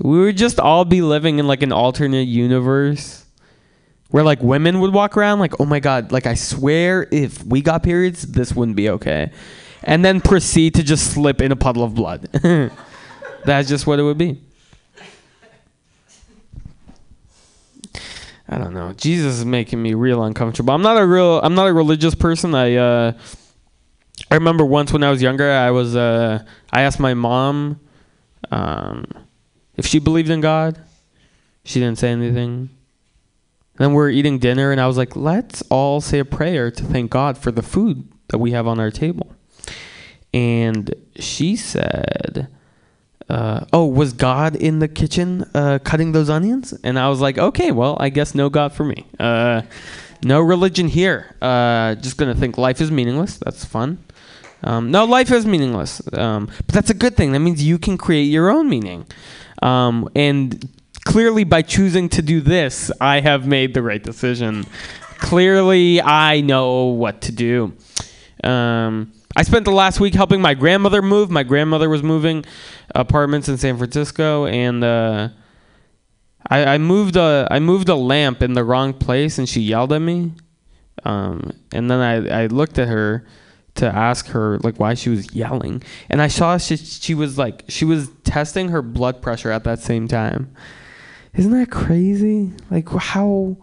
[0.00, 3.21] We would just all be living in like an alternate universe
[4.12, 7.62] where like women would walk around like, oh my god, like I swear if we
[7.62, 9.32] got periods, this wouldn't be okay.
[9.82, 12.28] And then proceed to just slip in a puddle of blood.
[13.44, 14.38] That's just what it would be.
[18.48, 18.92] I don't know.
[18.92, 20.74] Jesus is making me real uncomfortable.
[20.74, 22.54] I'm not a real I'm not a religious person.
[22.54, 23.12] I uh
[24.30, 27.80] I remember once when I was younger, I was uh I asked my mom
[28.50, 29.06] um
[29.78, 30.78] if she believed in God.
[31.64, 32.68] She didn't say anything.
[33.82, 36.84] Then we were eating dinner, and I was like, let's all say a prayer to
[36.84, 39.34] thank God for the food that we have on our table.
[40.32, 42.46] And she said,
[43.28, 46.72] uh, oh, was God in the kitchen uh, cutting those onions?
[46.84, 49.04] And I was like, okay, well, I guess no God for me.
[49.18, 49.62] Uh,
[50.22, 51.34] no religion here.
[51.42, 53.38] Uh, just going to think life is meaningless.
[53.38, 53.98] That's fun.
[54.62, 56.00] Um, no, life is meaningless.
[56.12, 57.32] Um, but that's a good thing.
[57.32, 59.06] That means you can create your own meaning.
[59.60, 60.70] Um, and
[61.04, 64.64] clearly, by choosing to do this, I have made the right decision.
[65.18, 67.74] Clearly, I know what to do.
[68.44, 71.30] Um, I spent the last week helping my grandmother move.
[71.30, 72.44] My grandmother was moving
[72.94, 75.28] apartments in San Francisco, and uh,
[76.48, 79.92] I, I moved a I moved a lamp in the wrong place, and she yelled
[79.92, 80.32] at me.
[81.04, 83.26] Um, and then I, I looked at her
[83.76, 87.64] to ask her like why she was yelling, and I saw she, she was like
[87.68, 90.54] she was testing her blood pressure at that same time.
[91.34, 92.52] Isn't that crazy?
[92.70, 93.56] Like how?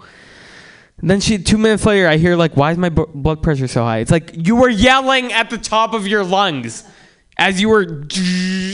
[1.02, 3.84] Then she two minutes later, I hear like, "Why is my b- blood pressure so
[3.84, 6.84] high?" It's like you were yelling at the top of your lungs
[7.38, 8.06] as you were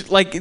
[0.09, 0.35] like.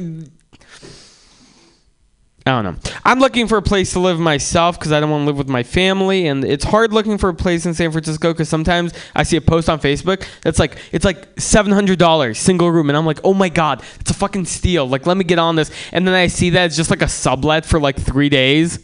[2.47, 2.91] I don't know.
[3.03, 5.49] I'm looking for a place to live myself because I don't want to live with
[5.49, 9.23] my family, and it's hard looking for a place in San Francisco because sometimes I
[9.23, 12.95] see a post on Facebook that's like it's like seven hundred dollars single room, and
[12.95, 14.87] I'm like, oh my god, it's a fucking steal.
[14.87, 17.07] Like, let me get on this, and then I see that it's just like a
[17.07, 18.77] sublet for like three days.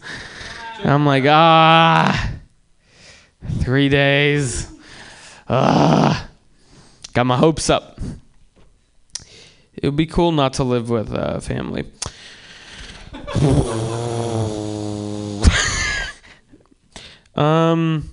[0.80, 2.32] And I'm like, ah,
[3.60, 4.68] three days.
[5.48, 6.28] Ah,
[7.12, 8.00] got my hopes up.
[9.74, 11.84] It would be cool not to live with a family.
[17.34, 18.08] um.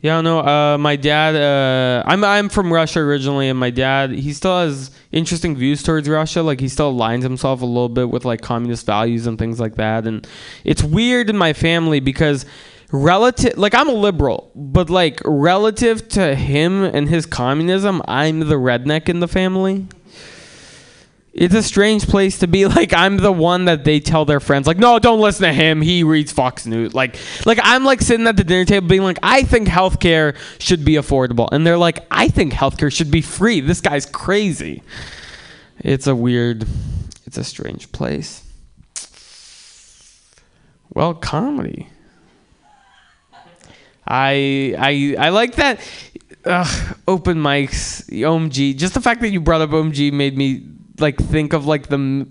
[0.00, 0.40] Yeah, no.
[0.40, 1.34] Uh, my dad.
[1.34, 6.08] Uh, I'm I'm from Russia originally, and my dad he still has interesting views towards
[6.08, 6.42] Russia.
[6.42, 9.76] Like he still aligns himself a little bit with like communist values and things like
[9.76, 10.06] that.
[10.06, 10.28] And
[10.62, 12.44] it's weird in my family because
[12.92, 18.56] relative, like I'm a liberal, but like relative to him and his communism, I'm the
[18.56, 19.86] redneck in the family
[21.34, 22.64] it's a strange place to be.
[22.74, 25.80] Like i'm the one that they tell their friends like no don't listen to him.
[25.80, 26.92] He reads fox news.
[26.92, 27.16] Like
[27.46, 30.94] like i'm like sitting at the dinner table being like i think healthcare should be
[30.94, 31.48] affordable.
[31.52, 33.60] And they're like i think healthcare should be free.
[33.60, 34.82] This guy's crazy.
[35.78, 36.66] It's a weird
[37.26, 38.42] it's a strange place.
[40.92, 41.88] Well comedy.
[44.06, 45.80] I i i like that
[46.44, 50.66] Ugh, open mics omg just the fact that you brought up omg made me
[50.98, 52.26] like think of like the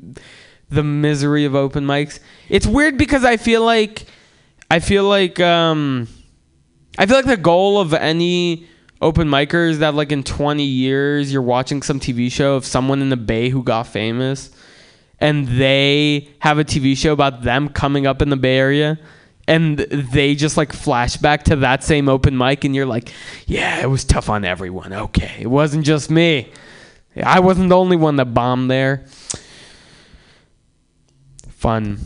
[0.70, 2.20] the misery of open mics.
[2.50, 4.06] It's weird because I feel like
[4.70, 6.08] I feel like um
[6.98, 8.68] I feel like the goal of any
[9.02, 13.02] open micers is that like in 20 years you're watching some TV show of someone
[13.02, 14.52] in the Bay who got famous
[15.20, 18.98] and they have a TV show about them coming up in the Bay Area
[19.48, 23.12] and they just like flashback to that same open mic and you're like,
[23.46, 24.94] yeah, it was tough on everyone.
[24.94, 26.52] Okay, it wasn't just me.
[27.22, 29.06] I wasn't the only one that bombed there.
[31.50, 32.00] Fun.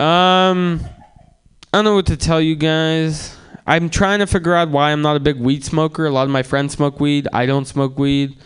[0.00, 3.36] Um, I don't know what to tell you guys.
[3.66, 6.06] I'm trying to figure out why I'm not a big weed smoker.
[6.06, 7.28] A lot of my friends smoke weed.
[7.32, 8.36] I don't smoke weed.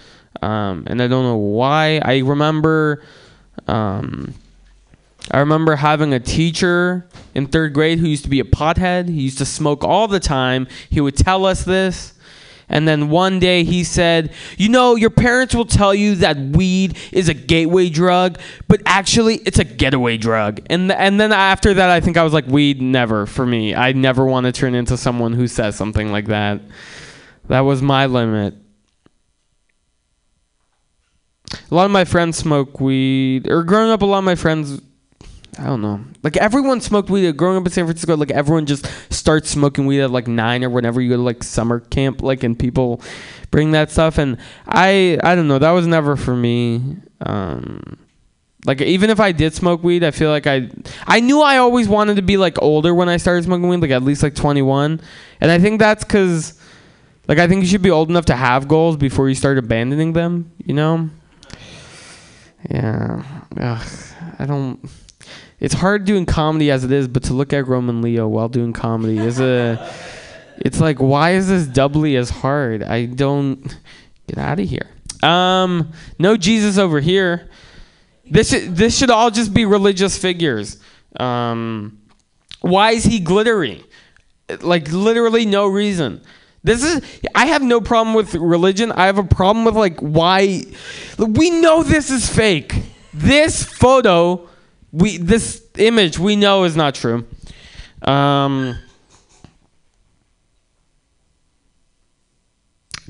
[0.42, 2.00] um, and I don't know why.
[2.04, 3.02] I remember,
[3.66, 4.35] um,
[5.31, 9.09] I remember having a teacher in third grade who used to be a pothead.
[9.09, 10.66] He used to smoke all the time.
[10.90, 12.14] He would tell us this.
[12.68, 16.98] And then one day he said, You know, your parents will tell you that weed
[17.12, 20.61] is a gateway drug, but actually it's a getaway drug.
[20.68, 23.74] And, and then after that, I think I was like, Weed, never for me.
[23.74, 26.61] I never want to turn into someone who says something like that.
[27.48, 28.54] That was my limit.
[31.70, 34.83] A lot of my friends smoke weed, or growing up, a lot of my friends
[35.58, 36.00] I don't know.
[36.22, 38.16] Like everyone smoked weed growing up in San Francisco.
[38.16, 41.42] Like everyone just starts smoking weed at like nine or whenever you go to like
[41.42, 42.22] summer camp.
[42.22, 43.00] Like and people
[43.50, 44.18] bring that stuff.
[44.18, 45.58] And I I don't know.
[45.58, 46.96] That was never for me.
[47.20, 47.98] Um,
[48.66, 50.70] like even if I did smoke weed, I feel like I
[51.06, 53.90] I knew I always wanted to be like older when I started smoking weed, like
[53.90, 55.00] at least like 21.
[55.40, 56.61] And I think that's because
[57.26, 60.12] like I think you should be old enough to have goals before you start abandoning
[60.12, 60.52] them.
[60.64, 61.11] You know.
[62.70, 63.22] Yeah.
[63.56, 63.87] Ugh,
[64.38, 64.88] I don't
[65.61, 68.73] it's hard doing comedy as it is, but to look at Roman Leo while doing
[68.73, 69.92] comedy is a.
[70.61, 72.83] It's like, why is this doubly as hard?
[72.83, 73.62] I don't
[74.27, 74.90] get out of here.
[75.23, 77.49] Um, no Jesus over here.
[78.31, 80.79] This this should all just be religious figures.
[81.18, 82.01] Um,
[82.61, 83.85] why is he glittery?
[84.61, 86.21] Like literally no reason.
[86.62, 87.03] This is
[87.35, 88.92] I have no problem with religion.
[88.92, 90.64] I have a problem with like why
[91.18, 92.75] we know this is fake.
[93.14, 94.47] This photo
[94.92, 97.27] we this image we know is not true.
[98.03, 98.79] Um,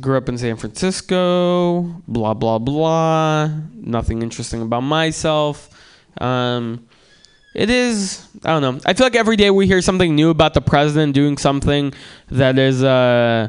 [0.01, 1.83] grew up in San Francisco.
[2.07, 3.51] Blah blah blah.
[3.75, 5.71] Nothing interesting about myself.
[6.21, 6.87] Um,
[7.55, 8.27] it is.
[8.45, 8.81] I don't know.
[8.87, 11.93] I feel like every day we hear something new about the president doing something
[12.31, 12.83] that is.
[12.83, 13.49] Uh,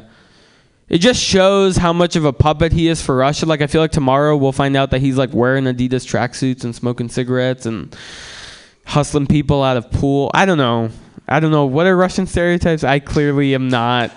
[0.90, 3.46] it just shows how much of a puppet he is for Russia.
[3.46, 6.74] Like I feel like tomorrow we'll find out that he's like wearing Adidas tracksuits and
[6.74, 7.96] smoking cigarettes and
[8.84, 10.32] hustling people out of pool.
[10.34, 10.90] I don't know.
[11.28, 11.64] I don't know.
[11.64, 12.82] What are Russian stereotypes?
[12.82, 14.10] I clearly am not.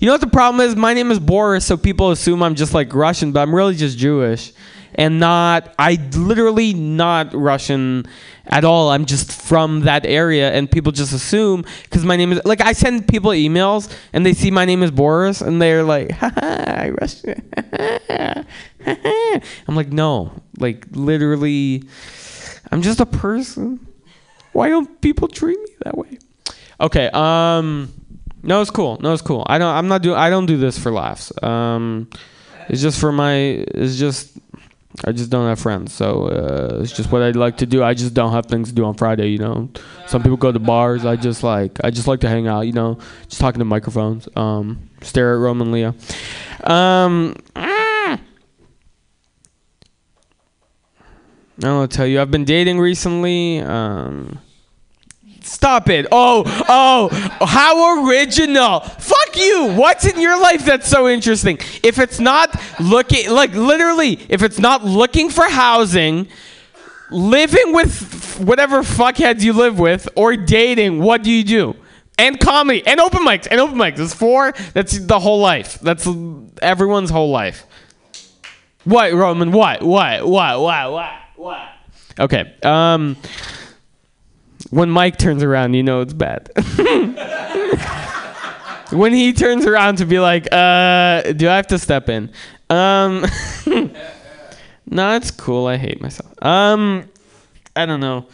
[0.00, 0.74] You know what the problem is?
[0.74, 3.98] My name is Boris, so people assume I'm just like Russian, but I'm really just
[3.98, 4.52] Jewish
[4.94, 8.06] and not I literally not Russian
[8.46, 8.90] at all.
[8.90, 12.72] I'm just from that area and people just assume cuz my name is like I
[12.72, 17.42] send people emails and they see my name is Boris and they're like, "Haha, Russian."
[19.66, 20.32] I'm like, "No.
[20.58, 21.84] Like literally
[22.70, 23.86] I'm just a person.
[24.52, 26.18] Why don't people treat me that way?"
[26.80, 27.92] Okay, um
[28.42, 28.98] no, it's cool.
[29.00, 29.44] No, it's cool.
[29.46, 30.16] I don't I'm not doing.
[30.16, 31.32] I don't do this for laughs.
[31.42, 32.08] Um
[32.68, 34.38] it's just for my it's just
[35.02, 37.82] I just don't have friends, so uh, it's just what I like to do.
[37.82, 39.68] I just don't have things to do on Friday, you know.
[40.06, 41.04] Some people go to bars.
[41.04, 44.28] I just like I just like to hang out, you know, just talking to microphones,
[44.36, 45.94] um, stare at Roman Leo.
[46.62, 48.18] Um, I
[51.58, 52.20] don't tell you.
[52.20, 53.60] I've been dating recently.
[53.60, 54.38] Um,
[55.44, 56.06] Stop it.
[56.10, 57.08] Oh, oh,
[57.46, 58.80] how original.
[58.80, 59.74] Fuck you.
[59.74, 61.58] What's in your life that's so interesting?
[61.82, 66.28] If it's not looking, like literally, if it's not looking for housing,
[67.10, 71.76] living with whatever fuckheads you live with, or dating, what do you do?
[72.16, 73.96] And comedy, and open mics, and open mics.
[73.96, 74.52] That's four.
[74.72, 75.78] That's the whole life.
[75.80, 76.08] That's
[76.62, 77.66] everyone's whole life.
[78.84, 79.52] What, Roman?
[79.52, 79.82] What?
[79.82, 80.26] What?
[80.26, 80.60] What?
[80.60, 80.92] What?
[80.92, 81.12] What?
[81.36, 81.68] What?
[82.18, 82.54] Okay.
[82.62, 83.16] Um
[84.74, 86.50] when Mike turns around, you know it's bad.
[88.90, 92.32] when he turns around to be like, uh, do I have to step in?
[92.68, 93.24] Um,
[94.86, 95.68] no, it's cool.
[95.68, 96.34] I hate myself.
[96.42, 97.08] Um,
[97.76, 98.26] I don't know.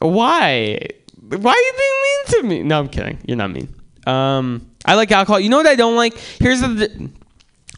[0.00, 0.78] Why?
[1.20, 2.62] Why are you being mean to me?
[2.64, 3.18] No, I'm kidding.
[3.26, 3.74] You're not mean.
[4.06, 5.40] Um, I like alcohol.
[5.40, 6.18] You know what I don't like?
[6.18, 7.10] Here's the.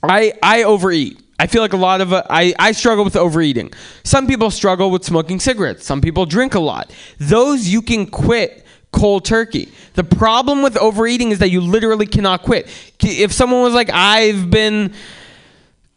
[0.03, 1.23] I I overeat.
[1.41, 3.73] I feel like a lot of uh, I I struggle with overeating.
[4.03, 5.87] Some people struggle with smoking cigarettes.
[5.87, 6.93] Some people drink a lot.
[7.19, 9.73] Those you can quit cold turkey.
[9.95, 12.69] The problem with overeating is that you literally cannot quit.
[13.01, 14.93] If someone was like, "I've been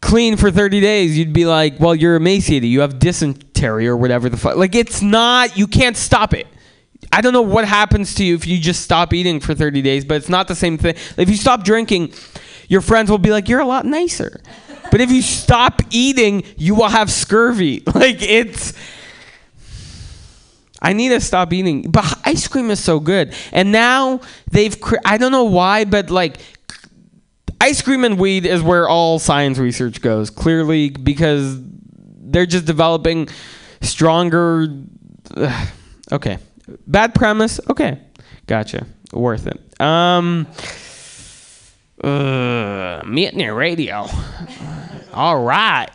[0.00, 2.66] clean for 30 days," you'd be like, "Well, you're emaciated.
[2.66, 5.58] You have dysentery or whatever the fuck." Like it's not.
[5.58, 6.46] You can't stop it.
[7.12, 10.06] I don't know what happens to you if you just stop eating for 30 days,
[10.06, 10.94] but it's not the same thing.
[11.18, 12.14] If you stop drinking,
[12.66, 14.40] your friends will be like, "You're a lot nicer."
[14.90, 17.82] But if you stop eating, you will have scurvy.
[17.94, 18.74] Like it's
[20.84, 21.90] I need to stop eating.
[21.90, 23.34] But ice cream is so good.
[23.52, 24.20] And now
[24.50, 26.36] they've I don't know why, but like
[27.60, 30.28] ice cream and weed is where all science research goes.
[30.28, 33.28] Clearly because they're just developing
[33.80, 34.66] stronger
[36.12, 36.38] okay.
[36.86, 37.60] Bad premise.
[37.70, 37.98] Okay.
[38.46, 38.86] Gotcha.
[39.12, 39.80] Worth it.
[39.80, 40.46] Um
[42.04, 44.06] Uh, Mutiny Radio.
[45.14, 45.88] All right.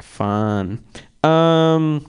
[0.00, 0.84] Fun.
[1.24, 2.06] Um.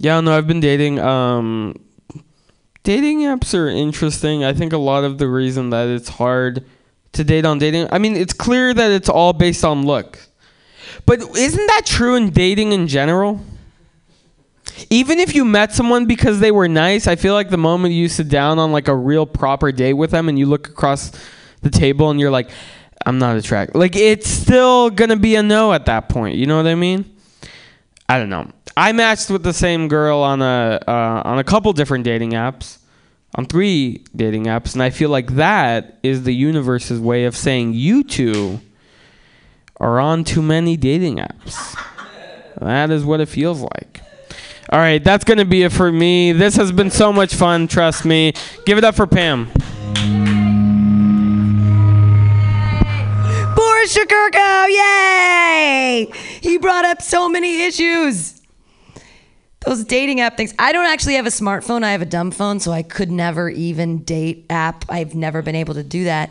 [0.00, 1.00] Yeah, no, I've been dating.
[1.00, 1.74] Um,
[2.84, 4.44] dating apps are interesting.
[4.44, 6.64] I think a lot of the reason that it's hard
[7.12, 7.88] to date on dating.
[7.90, 10.18] I mean, it's clear that it's all based on look.
[11.06, 13.40] But isn't that true in dating in general?
[14.88, 18.08] Even if you met someone because they were nice, I feel like the moment you
[18.08, 21.12] sit down on like a real proper date with them and you look across
[21.62, 22.50] the table and you're like,
[23.04, 23.76] I'm not attracted.
[23.76, 26.36] Like it's still gonna be a no at that point.
[26.36, 27.04] You know what I mean?
[28.08, 28.50] I don't know.
[28.76, 32.78] I matched with the same girl on a uh, on a couple different dating apps,
[33.34, 37.74] on three dating apps, and I feel like that is the universe's way of saying
[37.74, 38.60] you two
[39.78, 41.76] are on too many dating apps.
[42.60, 44.02] That is what it feels like.
[44.72, 46.30] All right, that's going to be it for me.
[46.30, 48.32] This has been so much fun, trust me.
[48.64, 49.46] Give it up for Pam.
[53.56, 56.12] Boris Shakurko, yay!
[56.40, 58.40] He brought up so many issues.
[59.66, 60.54] Those dating app things.
[60.56, 61.82] I don't actually have a smartphone.
[61.82, 64.84] I have a dumb phone, so I could never even date app.
[64.88, 66.30] I've never been able to do that.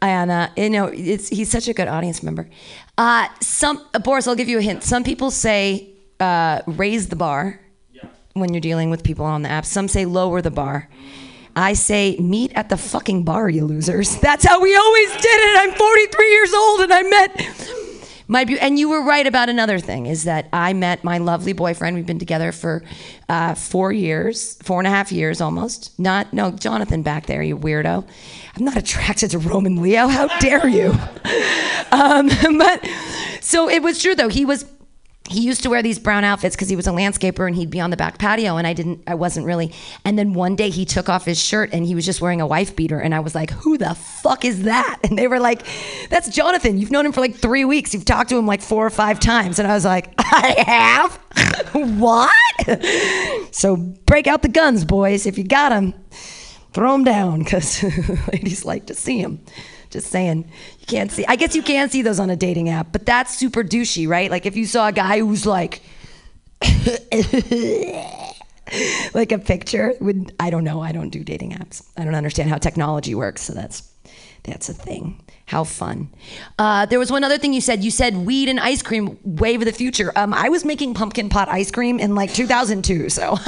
[0.00, 2.48] Uh, you know, he's such a good audience member.
[2.96, 4.82] Uh, some Boris, I'll give you a hint.
[4.82, 5.91] Some people say
[6.22, 7.60] uh, raise the bar
[8.34, 9.66] when you're dealing with people on the app.
[9.66, 10.88] Some say lower the bar.
[11.54, 14.16] I say meet at the fucking bar, you losers.
[14.20, 15.58] That's how we always did it.
[15.60, 17.72] I'm 43 years old and I met
[18.28, 21.52] my be- and you were right about another thing is that I met my lovely
[21.52, 21.96] boyfriend.
[21.96, 22.82] We've been together for
[23.28, 25.98] uh, four years, four and a half years almost.
[25.98, 28.06] Not no Jonathan back there, you weirdo.
[28.56, 30.06] I'm not attracted to Roman Leo.
[30.06, 30.90] How dare you?
[31.92, 32.88] um, but
[33.40, 34.28] so it was true though.
[34.28, 34.64] He was
[35.32, 37.80] he used to wear these brown outfits because he was a landscaper and he'd be
[37.80, 39.72] on the back patio and I didn't I wasn't really
[40.04, 42.46] and then one day he took off his shirt and he was just wearing a
[42.46, 44.98] wife beater and I was like who the fuck is that?
[45.12, 45.66] And they were like
[46.08, 46.78] that's Jonathan.
[46.78, 47.92] You've known him for like 3 weeks.
[47.92, 49.58] You've talked to him like 4 or 5 times.
[49.58, 51.18] And I was like I have?
[51.72, 52.30] What?
[53.50, 55.94] So break out the guns boys if you got them
[56.72, 57.82] throw them down cuz
[58.32, 59.40] ladies like to see them
[59.92, 60.50] just saying.
[60.80, 61.24] You can't see.
[61.26, 64.30] I guess you can see those on a dating app, but that's super douchey, right?
[64.30, 65.82] Like if you saw a guy who's like,
[69.14, 70.34] like a picture would.
[70.40, 70.80] I don't know.
[70.80, 71.86] I don't do dating apps.
[71.96, 73.42] I don't understand how technology works.
[73.42, 73.88] So that's
[74.44, 75.21] that's a thing.
[75.46, 76.08] How fun.
[76.58, 77.84] Uh, there was one other thing you said.
[77.84, 80.12] You said weed and ice cream, wave of the future.
[80.16, 83.36] Um, I was making pumpkin pot ice cream in like 2002, so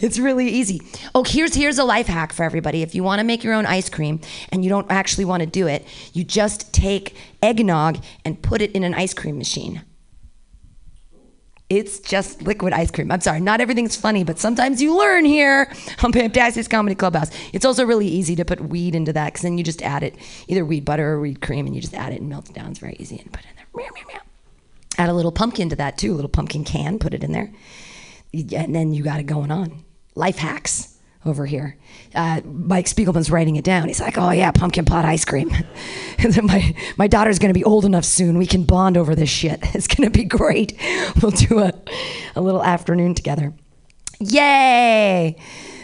[0.00, 0.80] it's really easy.
[1.14, 2.82] Oh, here's here's a life hack for everybody.
[2.82, 5.46] If you want to make your own ice cream and you don't actually want to
[5.46, 9.82] do it, you just take eggnog and put it in an ice cream machine.
[11.70, 13.10] It's just liquid ice cream.
[13.10, 15.70] I'm sorry, not everything's funny, but sometimes you learn here
[16.02, 17.30] on Fantastic Comedy Clubhouse.
[17.52, 20.16] It's also really easy to put weed into that because then you just add it,
[20.46, 22.70] either weed butter or weed cream, and you just add it and melt it down.
[22.70, 23.66] It's very easy and put it in there.
[23.74, 24.20] Meow, meow, meow.
[24.96, 27.52] Add a little pumpkin to that too, a little pumpkin can, put it in there.
[28.32, 29.84] And then you got it going on.
[30.14, 30.97] Life hacks
[31.28, 31.76] over here.
[32.14, 33.86] Uh, Mike Spiegelman's writing it down.
[33.86, 35.50] He's like, "Oh yeah, pumpkin pot ice cream."
[36.42, 38.38] my my daughter's gonna be old enough soon.
[38.38, 39.60] We can bond over this shit.
[39.74, 40.76] It's gonna be great.
[41.22, 41.72] We'll do a
[42.34, 43.52] a little afternoon together.
[44.20, 45.36] Yay!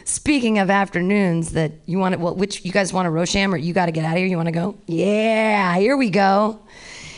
[0.05, 3.57] Speaking of afternoons, that you want to, well, which you guys want to Rosham or
[3.57, 4.27] you got to get out of here?
[4.27, 4.77] You want to go?
[4.87, 6.61] Yeah, here we go.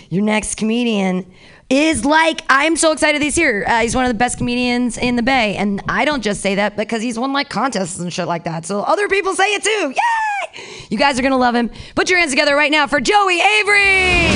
[0.08, 1.30] Your next comedian
[1.68, 3.64] is like I'm so excited he's here.
[3.66, 6.55] Uh, he's one of the best comedians in the Bay, and I don't just say
[6.57, 8.64] that because he's won like contests and shit like that.
[8.64, 9.90] So other people say it too.
[9.90, 10.87] Yay!
[10.90, 11.70] You guys are gonna love him.
[11.94, 14.26] Put your hands together right now for Joey Avery.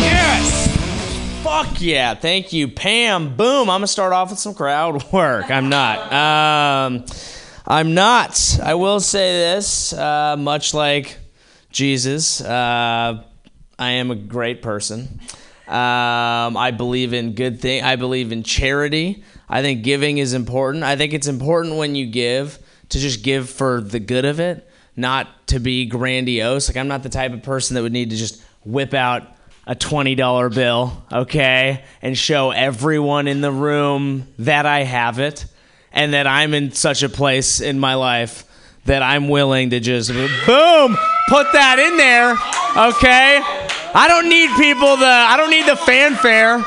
[0.00, 1.42] Yes!
[1.42, 2.14] Fuck yeah.
[2.14, 3.36] Thank you, Pam.
[3.36, 3.68] Boom.
[3.68, 5.50] I'm to start off with some crowd work.
[5.50, 6.12] I'm not.
[6.12, 7.04] Um,
[7.66, 8.58] I'm not.
[8.62, 11.18] I will say this, uh, much like
[11.78, 13.22] Jesus, uh,
[13.78, 15.20] I am a great person.
[15.68, 17.84] Um, I believe in good thing.
[17.84, 19.22] I believe in charity.
[19.48, 20.82] I think giving is important.
[20.82, 24.68] I think it's important when you give to just give for the good of it,
[24.96, 26.68] not to be grandiose.
[26.68, 29.28] Like I'm not the type of person that would need to just whip out
[29.64, 35.46] a $20 bill, okay, and show everyone in the room that I have it
[35.92, 38.47] and that I'm in such a place in my life
[38.88, 40.96] that I'm willing to just boom,
[41.28, 42.32] put that in there,
[42.88, 43.40] okay?
[43.94, 46.62] I don't need people the I don't need the fanfare.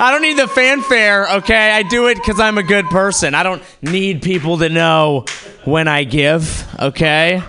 [0.00, 1.70] I don't need the fanfare, okay?
[1.70, 3.34] I do it cuz I'm a good person.
[3.34, 5.24] I don't need people to know
[5.64, 7.42] when I give, okay?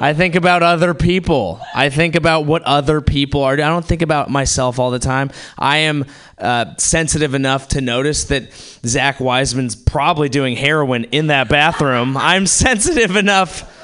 [0.00, 1.60] I think about other people.
[1.74, 3.54] I think about what other people are.
[3.54, 5.30] I don't think about myself all the time.
[5.58, 6.06] I am
[6.40, 8.52] uh, sensitive enough to notice that
[8.84, 12.16] Zach Wiseman's probably doing heroin in that bathroom.
[12.16, 13.74] I'm sensitive enough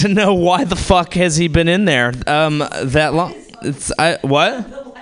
[0.00, 3.34] to know why the fuck has he been in there um, that long.
[3.62, 4.94] It's I what?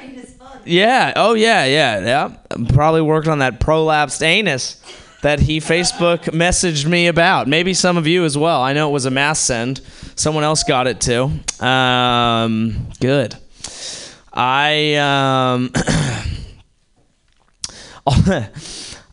[0.65, 1.13] Yeah.
[1.17, 1.65] Oh yeah.
[1.65, 2.01] Yeah.
[2.01, 2.37] Yeah.
[2.69, 4.81] Probably worked on that prolapsed anus
[5.23, 7.49] that he Facebook messaged me about.
[7.49, 8.61] Maybe some of you as well.
[8.61, 9.81] I know it was a mass send.
[10.17, 11.31] Someone else got it too.
[11.65, 13.35] Um, good.
[14.33, 15.73] I um,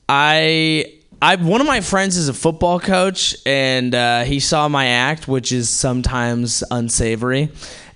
[0.10, 4.88] I I one of my friends is a football coach, and uh, he saw my
[4.88, 7.50] act, which is sometimes unsavory.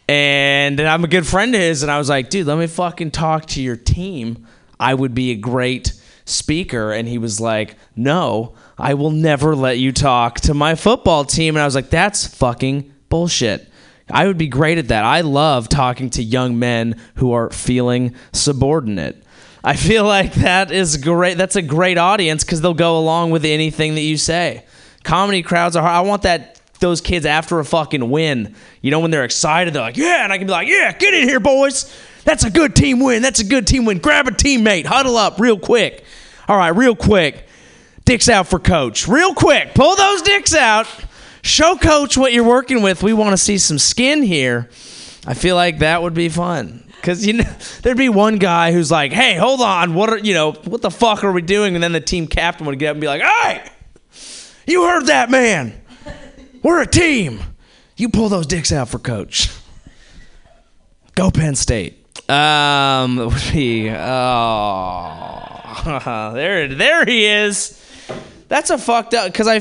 [0.07, 3.11] And I'm a good friend of his, and I was like, dude, let me fucking
[3.11, 4.45] talk to your team.
[4.79, 5.93] I would be a great
[6.25, 6.91] speaker.
[6.91, 11.55] And he was like, no, I will never let you talk to my football team.
[11.55, 13.71] And I was like, that's fucking bullshit.
[14.09, 15.03] I would be great at that.
[15.03, 19.23] I love talking to young men who are feeling subordinate.
[19.65, 21.39] I feel like that is great.
[21.39, 24.63] That's a great audience because they'll go along with anything that you say.
[25.03, 25.81] Comedy crowds are.
[25.81, 25.95] hard.
[25.95, 28.53] I want that those kids after a fucking win.
[28.83, 31.15] You know when they're excited, they're like, "Yeah," and I can be like, "Yeah, get
[31.15, 31.91] in here, boys.
[32.25, 33.23] That's a good team win.
[33.23, 33.97] That's a good team win.
[33.97, 36.03] Grab a teammate, huddle up real quick.
[36.47, 37.47] All right, real quick.
[38.03, 39.07] Dicks out for coach.
[39.07, 39.73] Real quick.
[39.73, 40.87] Pull those dicks out.
[41.41, 43.01] Show coach what you're working with.
[43.01, 44.69] We want to see some skin here.
[45.25, 46.83] I feel like that would be fun.
[47.05, 47.43] Cause you know
[47.83, 50.89] there'd be one guy who's like, "Hey, hold on, what are you know what the
[50.89, 53.21] fuck are we doing?" And then the team captain would get up and be like,
[53.21, 53.61] "Hey,
[54.65, 55.79] you heard that man?
[56.63, 57.41] We're a team.
[57.95, 59.51] You pull those dicks out for coach.
[61.15, 65.51] Go Penn State." Um, would be oh
[66.33, 67.79] there there he is.
[68.47, 69.59] That's a fucked up because I.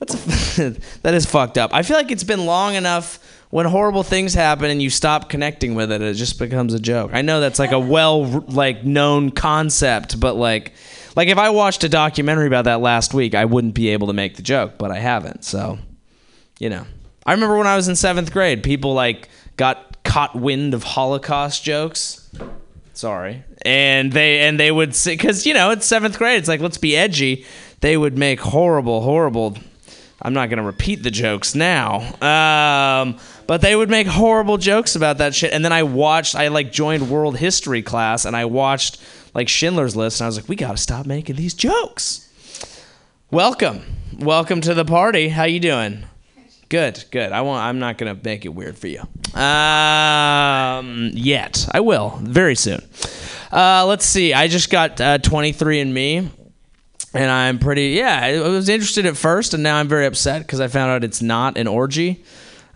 [0.00, 0.70] That's a,
[1.02, 1.72] that is fucked up.
[1.72, 3.20] I feel like it's been long enough
[3.54, 7.12] when horrible things happen and you stop connecting with it, it just becomes a joke.
[7.14, 10.72] I know that's like a well like known concept, but like
[11.14, 14.12] like if I watched a documentary about that last week, I wouldn't be able to
[14.12, 15.44] make the joke, but I haven't.
[15.44, 15.78] So,
[16.58, 16.84] you know.
[17.24, 21.62] I remember when I was in 7th grade, people like got caught wind of Holocaust
[21.62, 22.28] jokes.
[22.92, 23.44] Sorry.
[23.62, 26.78] And they and they would say cuz you know, it's 7th grade, it's like let's
[26.78, 27.46] be edgy.
[27.82, 29.56] They would make horrible horrible
[30.24, 32.00] I'm not going to repeat the jokes now.
[32.22, 35.52] Um, but they would make horrible jokes about that shit.
[35.52, 39.00] And then I watched, I like joined world history class and I watched
[39.34, 42.26] like Schindler's List and I was like, we got to stop making these jokes.
[43.30, 43.82] Welcome.
[44.18, 45.28] Welcome to the party.
[45.28, 46.04] How you doing?
[46.70, 47.30] Good, good.
[47.30, 49.00] I won't, I'm not going to make it weird for you.
[49.38, 51.68] Um, yet.
[51.70, 52.82] I will very soon.
[53.52, 54.32] Uh, let's see.
[54.32, 56.43] I just got uh, 23andMe and
[57.22, 58.20] I'm pretty yeah.
[58.22, 61.22] I was interested at first, and now I'm very upset because I found out it's
[61.22, 62.24] not an orgy.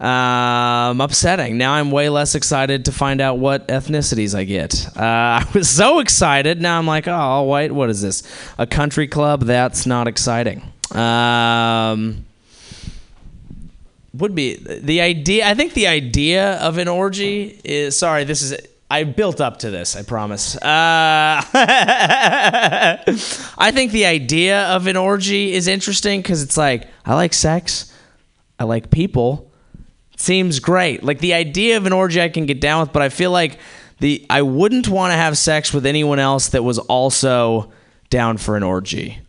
[0.00, 1.58] Um, upsetting.
[1.58, 4.86] Now I'm way less excited to find out what ethnicities I get.
[4.96, 5.00] Uh,
[5.44, 6.62] I was so excited.
[6.62, 7.72] Now I'm like, oh, all white.
[7.72, 8.22] What is this?
[8.58, 9.42] A country club?
[9.42, 10.62] That's not exciting.
[10.92, 12.26] Um,
[14.14, 15.48] would be the idea.
[15.48, 17.98] I think the idea of an orgy is.
[17.98, 18.56] Sorry, this is
[18.90, 20.56] I built up to this, I promise.
[20.56, 20.60] Uh,
[23.58, 27.92] I think the idea of an orgy is interesting because it's like, I like sex,
[28.58, 29.52] I like people.
[30.16, 31.04] Seems great.
[31.04, 33.58] Like the idea of an orgy I can get down with, but I feel like
[34.00, 37.70] the I wouldn't want to have sex with anyone else that was also
[38.10, 39.20] down for an orgy.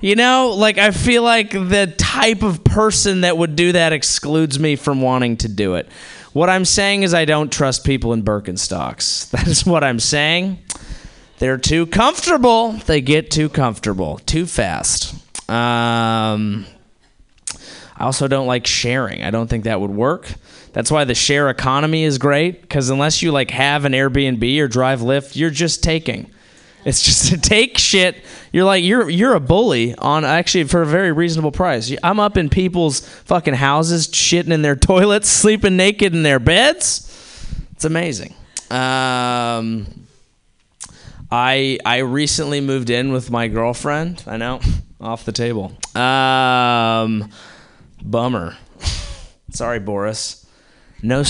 [0.00, 4.58] You know, like I feel like the type of person that would do that excludes
[4.58, 5.88] me from wanting to do it.
[6.34, 9.30] What I'm saying is I don't trust people in Birkenstocks.
[9.34, 10.58] That is what I'm saying.
[11.38, 12.72] They're too comfortable.
[12.72, 15.14] They get too comfortable too fast.
[15.48, 16.66] Um,
[17.96, 19.22] I also don't like sharing.
[19.22, 20.34] I don't think that would work.
[20.72, 24.66] That's why the share economy is great because unless you like have an Airbnb or
[24.66, 26.30] drive Lyft, you're just taking.
[26.84, 28.24] It's just to take shit.
[28.52, 31.94] You're like you're you're a bully on actually for a very reasonable price.
[32.02, 37.10] I'm up in people's fucking houses, shitting in their toilets, sleeping naked in their beds.
[37.72, 38.34] It's amazing.
[38.70, 40.06] Um,
[41.30, 44.22] I I recently moved in with my girlfriend.
[44.26, 44.60] I know,
[45.00, 45.72] off the table.
[45.94, 47.30] Um,
[48.02, 48.56] bummer.
[49.50, 50.43] Sorry, Boris.
[51.04, 51.22] No.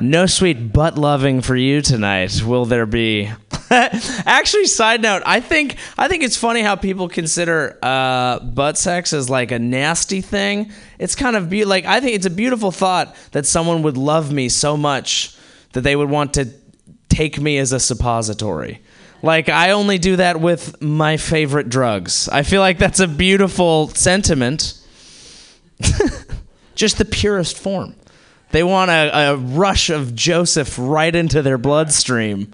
[0.00, 2.42] No sweet butt loving for you tonight.
[2.42, 3.30] Will there be?
[3.70, 9.12] Actually, side note, I think I think it's funny how people consider uh, butt sex
[9.12, 10.72] as like a nasty thing.
[10.98, 14.32] It's kind of be- like I think it's a beautiful thought that someone would love
[14.32, 15.36] me so much
[15.74, 16.48] that they would want to
[17.10, 18.80] take me as a suppository.
[19.22, 22.30] Like I only do that with my favorite drugs.
[22.30, 24.80] I feel like that's a beautiful sentiment.
[26.74, 27.94] just the purest form.
[28.52, 32.52] They want a, a rush of Joseph right into their bloodstream.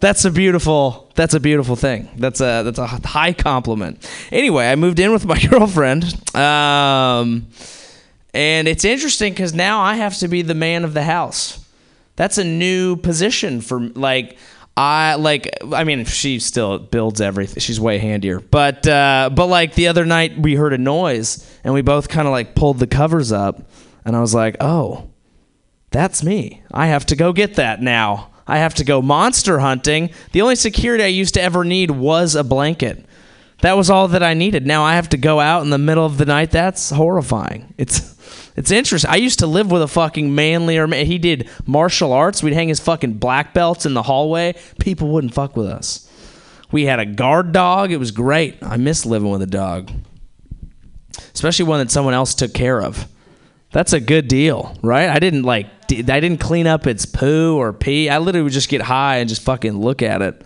[0.00, 1.10] That's a beautiful.
[1.14, 2.08] That's a beautiful thing.
[2.16, 4.08] That's a that's a high compliment.
[4.30, 6.04] Anyway, I moved in with my girlfriend,
[6.36, 7.46] um,
[8.34, 11.64] and it's interesting because now I have to be the man of the house.
[12.16, 14.38] That's a new position for like
[14.76, 15.48] I like.
[15.72, 17.60] I mean, she still builds everything.
[17.60, 21.72] She's way handier, but uh, but like the other night we heard a noise and
[21.72, 23.62] we both kind of like pulled the covers up,
[24.04, 25.08] and I was like, oh,
[25.96, 26.62] that's me.
[26.74, 28.28] I have to go get that now.
[28.46, 30.10] I have to go monster hunting.
[30.32, 33.06] The only security I used to ever need was a blanket.
[33.62, 34.66] That was all that I needed.
[34.66, 36.50] Now I have to go out in the middle of the night.
[36.50, 37.72] That's horrifying.
[37.78, 38.14] It's
[38.56, 39.10] it's interesting.
[39.10, 41.06] I used to live with a fucking manlier man.
[41.06, 42.42] He did martial arts.
[42.42, 44.54] We'd hang his fucking black belts in the hallway.
[44.78, 46.10] People wouldn't fuck with us.
[46.70, 47.90] We had a guard dog.
[47.90, 48.58] It was great.
[48.62, 49.90] I miss living with a dog,
[51.32, 53.08] especially one that someone else took care of.
[53.76, 55.10] That's a good deal, right?
[55.10, 58.08] I didn't like I didn't clean up its poo or pee.
[58.08, 60.40] I literally would just get high and just fucking look at it.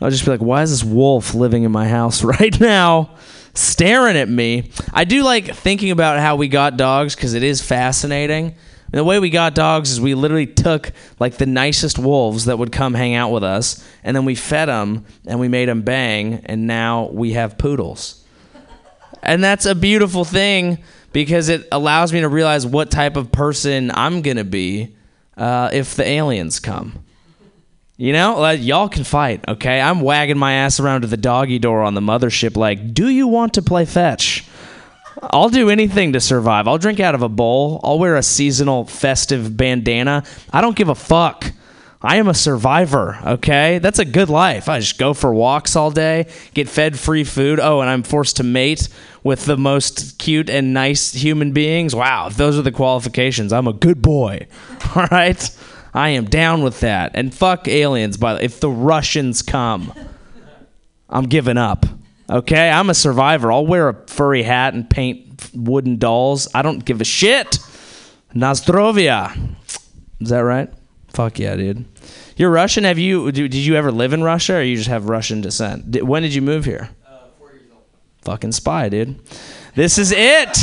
[0.00, 3.16] I'd just be like, "Why is this wolf living in my house right now,
[3.52, 7.60] staring at me?" I do like thinking about how we got dogs because it is
[7.60, 8.54] fascinating.
[8.92, 12.60] And the way we got dogs is we literally took like the nicest wolves that
[12.60, 15.82] would come hang out with us, and then we fed them and we made them
[15.82, 18.22] bang, and now we have poodles.
[19.20, 20.78] And that's a beautiful thing
[21.12, 24.94] because it allows me to realize what type of person I'm to be
[25.36, 27.04] uh, if the aliens come.
[27.96, 29.80] You know, like, y'all can fight, okay?
[29.80, 33.28] I'm wagging my ass around to the doggy door on the mothership, like, do you
[33.28, 34.44] want to play fetch?
[35.22, 36.66] I'll do anything to survive.
[36.66, 37.80] I'll drink out of a bowl.
[37.84, 40.24] I'll wear a seasonal festive bandana.
[40.52, 41.52] I don't give a fuck.
[42.00, 43.78] I am a survivor, okay?
[43.78, 44.68] That's a good life.
[44.68, 47.60] I just go for walks all day, get fed free food.
[47.60, 48.88] Oh, and I'm forced to mate
[49.22, 51.94] with the most cute and nice human beings.
[51.94, 53.52] Wow, if those are the qualifications.
[53.52, 54.46] I'm a good boy.
[54.96, 55.58] All right?
[55.94, 57.12] I am down with that.
[57.14, 59.92] And fuck aliens, by the if the Russians come,
[61.08, 61.84] I'm giving up.
[62.30, 62.70] Okay?
[62.70, 63.52] I'm a survivor.
[63.52, 66.48] I'll wear a furry hat and paint wooden dolls.
[66.54, 67.58] I don't give a shit.
[68.34, 69.36] Nostrovia.
[70.20, 70.72] Is that right?
[71.08, 71.84] Fuck yeah, dude.
[72.36, 72.84] You're Russian.
[72.84, 73.30] Have you?
[73.30, 76.02] Did you ever live in Russia, or you just have Russian descent?
[76.02, 76.88] When did you move here?
[77.06, 77.82] Uh, four years old.
[78.22, 79.20] Fucking spy, dude.
[79.74, 80.58] This is it.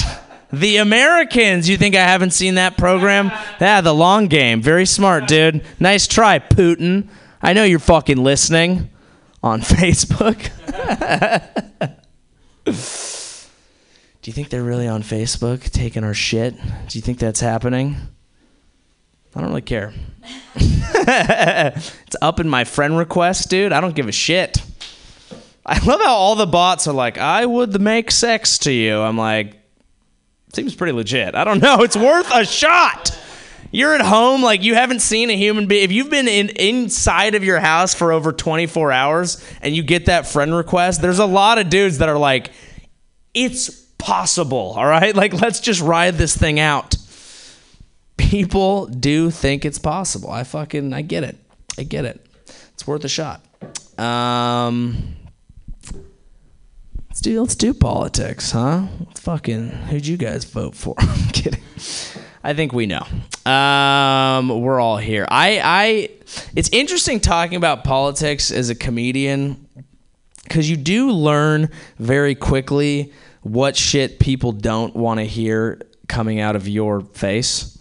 [0.51, 1.69] The Americans.
[1.69, 3.31] You think I haven't seen that program?
[3.59, 4.61] Yeah, the long game.
[4.61, 5.63] Very smart, dude.
[5.79, 7.09] Nice try, Putin.
[7.41, 8.89] I know you're fucking listening
[9.43, 10.49] on Facebook.
[14.21, 16.55] Do you think they're really on Facebook taking our shit?
[16.87, 17.95] Do you think that's happening?
[19.35, 19.93] I don't really care.
[20.55, 23.71] it's up in my friend request, dude.
[23.71, 24.61] I don't give a shit.
[25.69, 28.99] I love how all the bots are like, I would make sex to you.
[28.99, 29.55] I'm like,
[30.53, 31.35] seems pretty legit.
[31.35, 31.83] I don't know.
[31.83, 33.17] It's worth a shot.
[33.71, 35.83] You're at home, like you haven't seen a human being.
[35.83, 40.07] If you've been in inside of your house for over 24 hours and you get
[40.07, 42.49] that friend request, there's a lot of dudes that are like,
[43.35, 44.73] it's possible.
[44.75, 46.95] All right, like let's just ride this thing out
[48.19, 50.29] people do think it's possible.
[50.29, 51.37] I fucking I get it.
[51.77, 52.23] I get it.
[52.73, 53.41] It's worth a shot.
[53.97, 55.15] Um
[57.09, 58.85] Let's do let's do politics, huh?
[59.15, 60.93] Fucking who'd you guys vote for?
[60.99, 61.61] I'm kidding.
[62.43, 63.05] I think we know.
[63.51, 65.27] Um, we're all here.
[65.29, 66.09] I, I,
[66.55, 69.67] it's interesting talking about politics as a comedian
[70.43, 76.55] because you do learn very quickly what shit people don't want to hear coming out
[76.55, 77.75] of your face.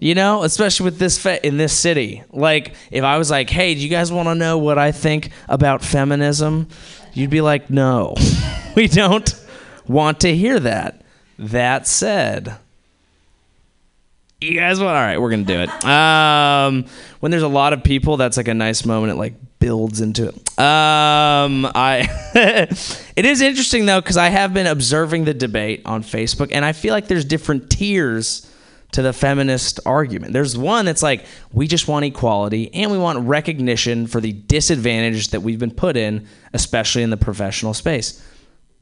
[0.00, 2.24] You know, especially with this fe- in this city.
[2.32, 5.30] Like, if I was like, "Hey, do you guys want to know what I think
[5.48, 6.66] about feminism?"
[7.14, 8.14] You'd be like, "No,
[8.74, 9.34] we don't
[9.86, 11.00] want to hear that."
[11.38, 12.56] That said,
[14.42, 14.96] you guys want?
[14.96, 15.84] All right, we're gonna do it.
[15.84, 16.84] Um,
[17.20, 19.12] when there's a lot of people, that's like a nice moment.
[19.12, 20.34] It like builds into it.
[20.58, 22.08] Um, I.
[23.16, 26.72] it is interesting though because I have been observing the debate on Facebook, and I
[26.72, 28.50] feel like there's different tiers
[28.92, 30.32] to the feminist argument.
[30.32, 35.28] There's one that's like we just want equality and we want recognition for the disadvantage
[35.28, 38.22] that we've been put in, especially in the professional space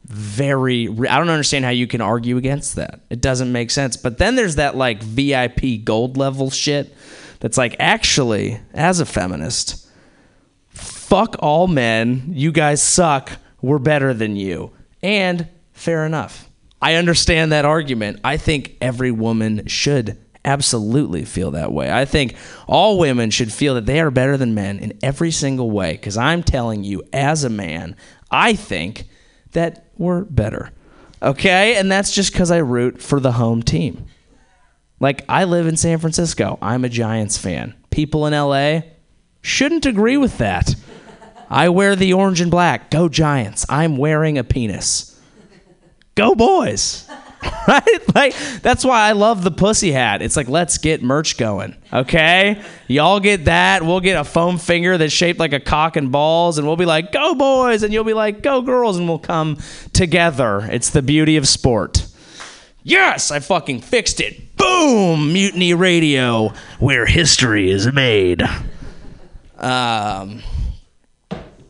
[0.04, 3.00] very I don't understand how you can argue against that.
[3.10, 3.96] It doesn't make sense.
[3.96, 6.94] But then there's that like VIP gold level shit
[7.38, 9.88] that's like actually as a feminist
[10.70, 14.72] fuck all men, you guys suck, we're better than you.
[15.02, 16.49] And fair enough.
[16.82, 18.20] I understand that argument.
[18.24, 21.92] I think every woman should absolutely feel that way.
[21.92, 22.34] I think
[22.66, 26.16] all women should feel that they are better than men in every single way cuz
[26.16, 27.94] I'm telling you as a man,
[28.30, 29.06] I think
[29.52, 30.70] that we're better.
[31.22, 31.76] Okay?
[31.76, 34.06] And that's just because I root for the home team.
[34.98, 36.58] Like I live in San Francisco.
[36.62, 37.74] I'm a Giants fan.
[37.90, 38.82] People in LA
[39.42, 40.74] shouldn't agree with that.
[41.50, 42.90] I wear the orange and black.
[42.90, 43.66] Go Giants.
[43.68, 45.09] I'm wearing a penis.
[46.14, 47.08] Go boys.
[47.68, 48.14] right?
[48.14, 50.20] Like that's why I love the pussy hat.
[50.22, 51.76] It's like let's get merch going.
[51.92, 52.62] Okay?
[52.88, 53.82] Y'all get that.
[53.82, 56.86] We'll get a foam finger that's shaped like a cock and balls and we'll be
[56.86, 59.58] like, "Go boys." And you'll be like, "Go girls." And we'll come
[59.92, 60.68] together.
[60.70, 62.06] It's the beauty of sport.
[62.82, 64.56] Yes, I fucking fixed it.
[64.56, 65.32] Boom!
[65.32, 68.42] Mutiny Radio, where history is made.
[69.58, 70.42] Um,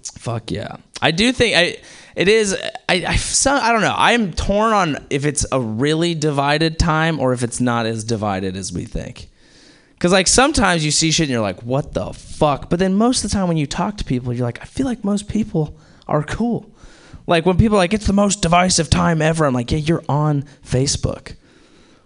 [0.03, 0.77] fuck yeah.
[1.03, 1.77] I do think I.
[2.21, 2.55] It is.
[2.87, 3.07] I.
[3.07, 3.95] I, so, I don't know.
[3.97, 8.05] I am torn on if it's a really divided time or if it's not as
[8.05, 9.31] divided as we think.
[9.95, 12.69] Because like sometimes you see shit and you're like, what the fuck?
[12.69, 14.85] But then most of the time when you talk to people, you're like, I feel
[14.85, 16.71] like most people are cool.
[17.27, 19.47] Like when people like, it's the most divisive time ever.
[19.47, 21.37] I'm like, yeah, you're on Facebook.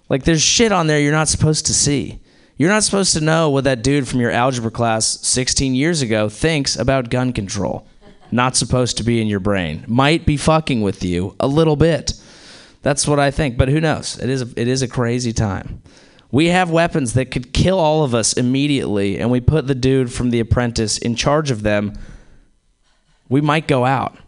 [0.08, 2.20] Like there's shit on there you're not supposed to see.
[2.56, 6.28] You're not supposed to know what that dude from your algebra class 16 years ago
[6.28, 7.88] thinks about gun control.
[8.30, 9.84] Not supposed to be in your brain.
[9.86, 12.14] Might be fucking with you a little bit.
[12.82, 14.18] That's what I think, but who knows?
[14.18, 15.82] It is a, it is a crazy time.
[16.30, 20.12] We have weapons that could kill all of us immediately and we put the dude
[20.12, 21.94] from The Apprentice in charge of them.
[23.28, 24.18] We might go out.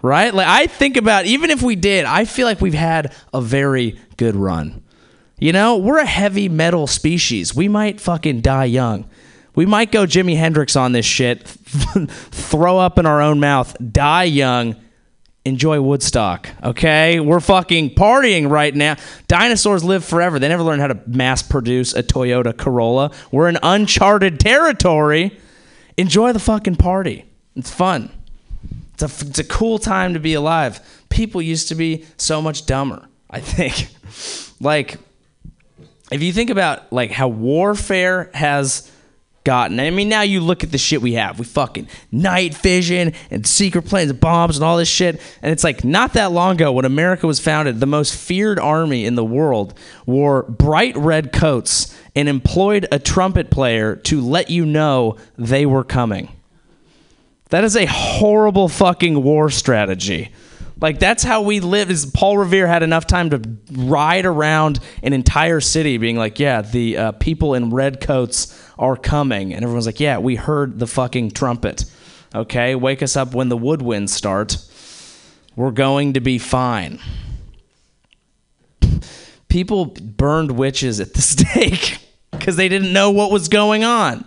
[0.00, 0.34] Right?
[0.34, 4.00] Like I think about even if we did, I feel like we've had a very
[4.16, 4.82] good run.
[5.38, 7.54] You know, we're a heavy metal species.
[7.54, 9.08] We might fucking die young.
[9.54, 14.24] We might go Jimi Hendrix on this shit, throw up in our own mouth, die
[14.24, 14.76] young,
[15.44, 16.48] enjoy Woodstock.
[16.62, 17.20] Okay?
[17.20, 18.96] We're fucking partying right now.
[19.28, 20.38] Dinosaurs live forever.
[20.38, 23.10] They never learned how to mass produce a Toyota Corolla.
[23.30, 25.38] We're in uncharted territory.
[25.96, 27.24] Enjoy the fucking party.
[27.54, 28.10] It's fun.
[28.94, 30.80] It's a, it's a cool time to be alive.
[31.08, 33.88] People used to be so much dumber, I think.
[34.60, 34.98] like,
[36.10, 38.90] if you think about like how warfare has
[39.44, 39.80] gotten.
[39.80, 41.38] I mean, now you look at the shit we have.
[41.38, 45.20] We fucking night vision and secret planes and bombs and all this shit.
[45.42, 49.04] And it's like not that long ago when America was founded, the most feared army
[49.04, 49.74] in the world
[50.06, 55.84] wore bright red coats and employed a trumpet player to let you know they were
[55.84, 56.28] coming.
[57.50, 60.30] That is a horrible fucking war strategy.
[60.82, 61.92] Like that's how we live.
[61.92, 66.60] Is Paul Revere had enough time to ride around an entire city, being like, "Yeah,
[66.60, 70.88] the uh, people in red coats are coming," and everyone's like, "Yeah, we heard the
[70.88, 71.84] fucking trumpet."
[72.34, 74.56] Okay, wake us up when the woodwinds start.
[75.54, 76.98] We're going to be fine.
[79.48, 81.98] People burned witches at the stake
[82.32, 84.24] because they didn't know what was going on.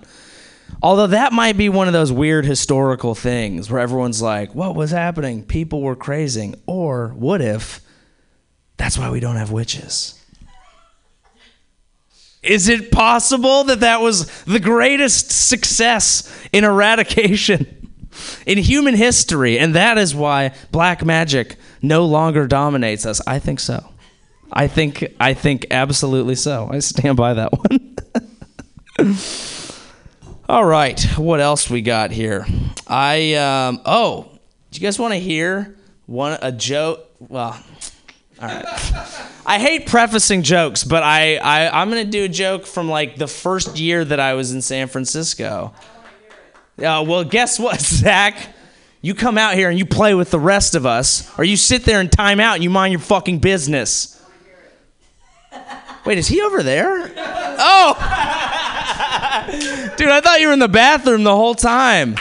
[0.81, 4.91] Although that might be one of those weird historical things where everyone's like, what was
[4.91, 5.43] happening?
[5.43, 6.55] People were crazing.
[6.65, 7.81] Or what if
[8.77, 10.21] that's why we don't have witches?
[12.43, 17.89] Is it possible that that was the greatest success in eradication
[18.45, 19.57] in human history?
[19.57, 23.19] And that is why black magic no longer dominates us?
[23.25, 23.89] I think so.
[24.51, 26.69] I think I think absolutely so.
[26.71, 27.95] I stand by that one.
[30.47, 32.45] All right, what else we got here?
[32.85, 34.29] I um oh,
[34.69, 35.75] do you guys want to hear
[36.05, 37.09] one a joke?
[37.17, 37.59] Well,
[38.39, 38.63] all right.
[39.43, 43.25] I hate prefacing jokes, but I, I I'm gonna do a joke from like the
[43.25, 45.73] first year that I was in San Francisco.
[46.77, 48.53] Yeah, well, guess what, Zach?
[49.01, 51.85] You come out here and you play with the rest of us, or you sit
[51.85, 54.23] there and time out and you mind your fucking business.
[56.05, 57.11] Wait, is he over there?
[57.17, 58.51] Oh!
[59.97, 62.15] Dude, I thought you were in the bathroom the whole time.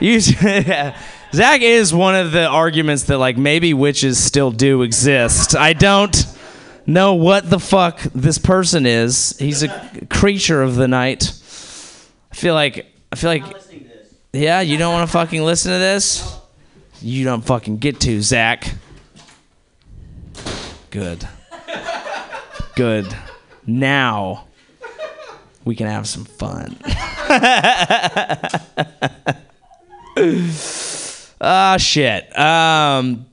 [0.00, 0.20] You,
[1.32, 5.54] Zach is one of the arguments that like maybe witches still do exist.
[5.54, 6.26] I don't
[6.86, 9.36] know what the fuck this person is.
[9.38, 11.32] He's a creature of the night.
[12.32, 13.44] I feel like I feel like
[14.32, 16.38] yeah, you don't want to fucking listen to this.
[17.00, 18.74] You don't fucking get to Zach.
[20.90, 21.28] Good.
[22.74, 23.14] Good.
[23.66, 24.47] Now
[25.68, 26.76] we can have some fun.
[31.40, 32.36] Ah, shit.
[32.36, 33.24] Um,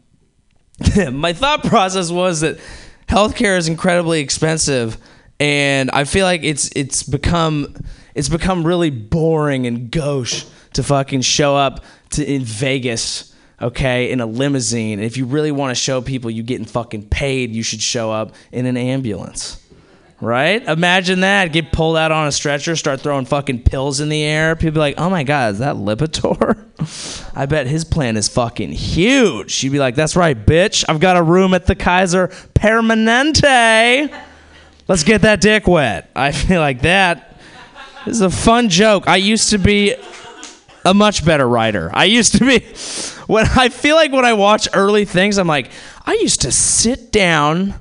[1.12, 2.60] my thought process was that
[3.08, 5.00] healthcare is incredibly expensive,
[5.40, 7.76] and I feel like it's it's become
[8.14, 13.34] it's become really boring and gauche to fucking show up to in Vegas.
[13.60, 15.00] Okay, in a limousine.
[15.00, 18.36] If you really want to show people you're getting fucking paid, you should show up
[18.52, 19.65] in an ambulance
[20.22, 20.64] right?
[20.68, 21.52] Imagine that.
[21.52, 24.56] Get pulled out on a stretcher, start throwing fucking pills in the air.
[24.56, 26.62] People be like, oh my God, is that Lipitor?
[27.36, 29.52] I bet his plan is fucking huge.
[29.52, 30.86] She'd be like, that's right, bitch.
[30.88, 34.24] I've got a room at the Kaiser Permanente.
[34.88, 36.10] Let's get that dick wet.
[36.16, 37.40] I feel like that
[38.06, 39.08] is a fun joke.
[39.08, 39.96] I used to be
[40.86, 41.90] a much better writer.
[41.94, 42.60] I used to be
[43.28, 45.72] when I feel like when I watch early things, I'm like,
[46.06, 47.74] I used to sit down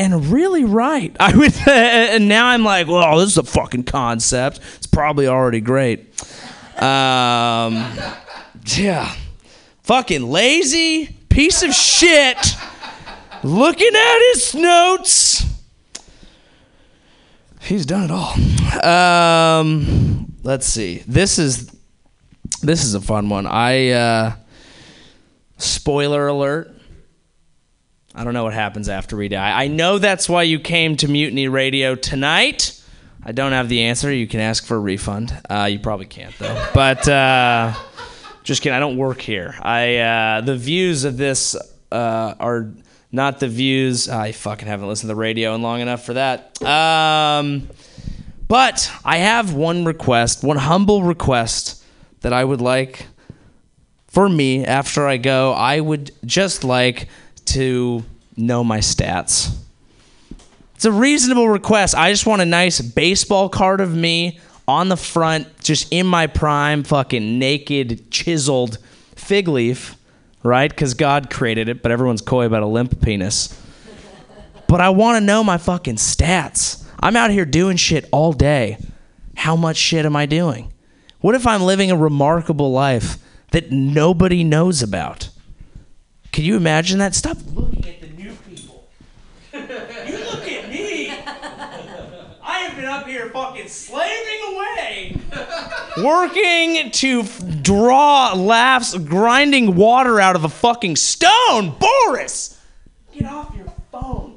[0.00, 1.14] and really right.
[1.20, 4.58] I would, and now I'm like, well, this is a fucking concept.
[4.76, 6.08] It's probably already great.
[6.80, 7.84] Um,
[8.64, 9.14] yeah,
[9.82, 12.38] fucking lazy piece of shit.
[13.42, 15.46] Looking at his notes.
[17.60, 18.34] He's done it all.
[18.82, 21.04] Um, let's see.
[21.06, 21.70] This is
[22.62, 23.46] this is a fun one.
[23.46, 24.32] I uh,
[25.58, 26.79] spoiler alert.
[28.14, 29.62] I don't know what happens after we die.
[29.62, 32.82] I know that's why you came to Mutiny Radio tonight.
[33.22, 34.12] I don't have the answer.
[34.12, 35.32] You can ask for a refund.
[35.48, 36.68] Uh, you probably can't though.
[36.74, 37.74] But uh,
[38.42, 38.74] just kidding.
[38.74, 39.54] I don't work here.
[39.62, 41.54] I uh, the views of this
[41.92, 42.72] uh, are
[43.12, 44.08] not the views.
[44.08, 46.60] I fucking haven't listened to the radio in long enough for that.
[46.62, 47.68] Um,
[48.48, 51.84] but I have one request, one humble request
[52.22, 53.06] that I would like
[54.08, 55.52] for me after I go.
[55.52, 57.08] I would just like
[57.54, 58.04] to
[58.36, 59.56] know my stats.
[60.74, 61.94] It's a reasonable request.
[61.94, 66.26] I just want a nice baseball card of me on the front, just in my
[66.26, 68.78] prime, fucking naked, chiseled
[69.14, 69.96] fig leaf,
[70.42, 70.70] right?
[70.70, 73.60] Because God created it, but everyone's coy about a limp penis.
[74.68, 76.84] But I want to know my fucking stats.
[77.00, 78.78] I'm out here doing shit all day.
[79.36, 80.72] How much shit am I doing?
[81.20, 83.18] What if I'm living a remarkable life
[83.50, 85.29] that nobody knows about?
[86.32, 87.14] Can you imagine that?
[87.14, 88.88] Stop looking at the new people.
[89.52, 91.10] you look at me.
[92.42, 95.16] I have been up here fucking slaving away,
[96.04, 101.74] working to f- draw laughs, grinding water out of a fucking stone.
[101.78, 102.58] Boris,
[103.12, 104.36] get off your phone.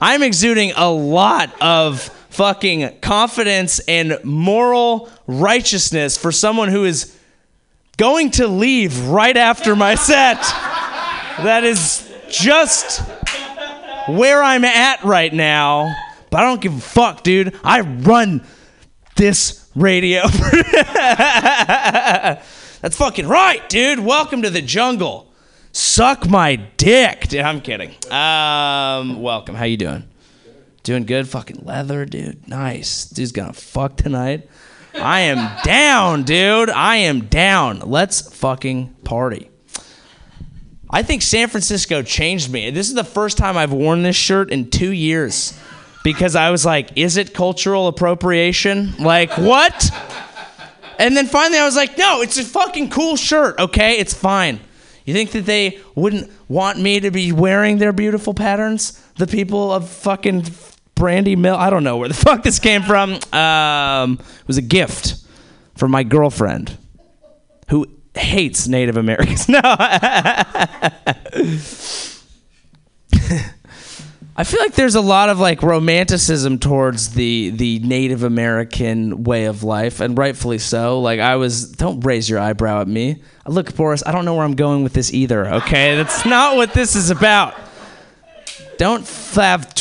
[0.00, 2.00] I'm exuding a lot of
[2.30, 7.16] fucking confidence and moral righteousness for someone who is
[7.96, 10.40] going to leave right after my set.
[11.44, 13.00] That is just
[14.08, 15.94] where I'm at right now.
[16.30, 17.58] But I don't give a fuck, dude.
[17.62, 18.44] I run
[19.16, 20.22] this radio.
[22.82, 24.00] That's fucking right, dude.
[24.00, 25.32] Welcome to the jungle.
[25.72, 27.28] Suck my dick.
[27.28, 27.90] Dude, I'm kidding.
[28.10, 29.54] Um, welcome.
[29.54, 30.08] How you doing?
[30.82, 31.28] Doing good?
[31.28, 32.48] Fucking leather, dude.
[32.48, 33.06] Nice.
[33.06, 34.48] Dude's gonna fuck tonight.
[34.94, 36.70] I am down, dude.
[36.70, 37.80] I am down.
[37.80, 39.48] Let's fucking party.
[40.90, 42.70] I think San Francisco changed me.
[42.70, 45.58] This is the first time I've worn this shirt in two years
[46.04, 48.94] because I was like, is it cultural appropriation?
[48.98, 49.90] Like, what?
[50.98, 53.98] And then finally I was like, no, it's a fucking cool shirt, okay?
[53.98, 54.60] It's fine.
[55.04, 59.02] You think that they wouldn't want me to be wearing their beautiful patterns?
[59.16, 60.44] The people of fucking
[60.94, 61.56] Brandy Mill.
[61.56, 63.18] I don't know where the fuck this came from.
[63.32, 65.16] Um, it was a gift
[65.76, 66.76] from my girlfriend
[67.68, 69.48] who hates Native Americans.
[69.52, 69.60] No.
[74.34, 79.44] I feel like there's a lot of like romanticism towards the the Native American way
[79.44, 81.00] of life, and rightfully so.
[81.00, 83.22] Like I was, don't raise your eyebrow at me.
[83.46, 85.46] Look, Boris, I don't know where I'm going with this either.
[85.56, 87.54] Okay, that's not what this is about.
[88.78, 89.74] Don't have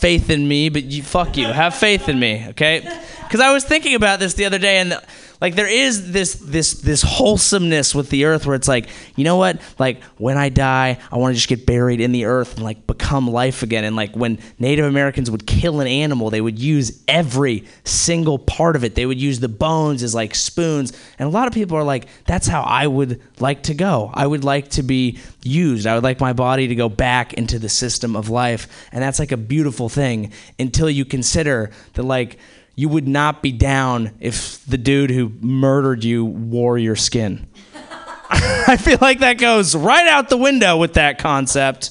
[0.00, 1.46] faith in me, but you fuck you.
[1.46, 2.80] Have faith in me, okay?
[3.22, 4.98] Because I was thinking about this the other day, and
[5.40, 9.36] like there is this this this wholesomeness with the earth where it's like, you know
[9.36, 9.60] what?
[9.78, 12.86] Like when I die, I want to just get buried in the earth and like
[12.86, 13.84] become life again.
[13.84, 18.76] And like when Native Americans would kill an animal, they would use every single part
[18.76, 18.94] of it.
[18.94, 20.92] They would use the bones as like spoons.
[21.18, 24.10] And a lot of people are like, that's how I would like to go.
[24.12, 25.86] I would like to be used.
[25.86, 28.68] I would like my body to go back into the system of life.
[28.92, 32.38] And that's like a beautiful thing until you consider that like
[32.80, 37.46] you would not be down if the dude who murdered you wore your skin.
[38.30, 41.90] I feel like that goes right out the window with that concept.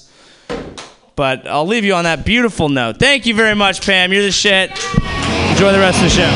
[1.15, 2.97] But I'll leave you on that beautiful note.
[2.97, 4.11] Thank you very much, Pam.
[4.11, 4.71] You're the shit.
[4.71, 6.31] Enjoy the rest of the show.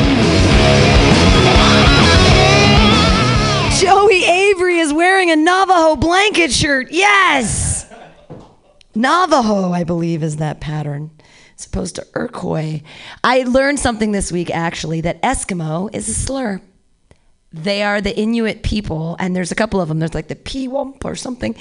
[3.83, 6.91] Joey Avery is wearing a Navajo blanket shirt.
[6.91, 7.91] Yes!
[8.93, 11.09] Navajo, I believe, is that pattern.
[11.63, 12.81] As opposed to Iroquois.
[13.23, 16.61] I learned something this week, actually, that Eskimo is a slur.
[17.53, 19.99] They are the Inuit people, and there's a couple of them.
[19.99, 21.55] There's like the Pewump or something.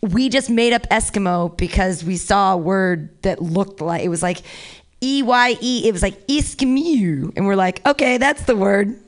[0.00, 4.24] We just made up Eskimo because we saw a word that looked like it was
[4.24, 4.42] like
[5.00, 5.86] E Y E.
[5.86, 8.98] It was like Iskmu, and we're like, okay, that's the word.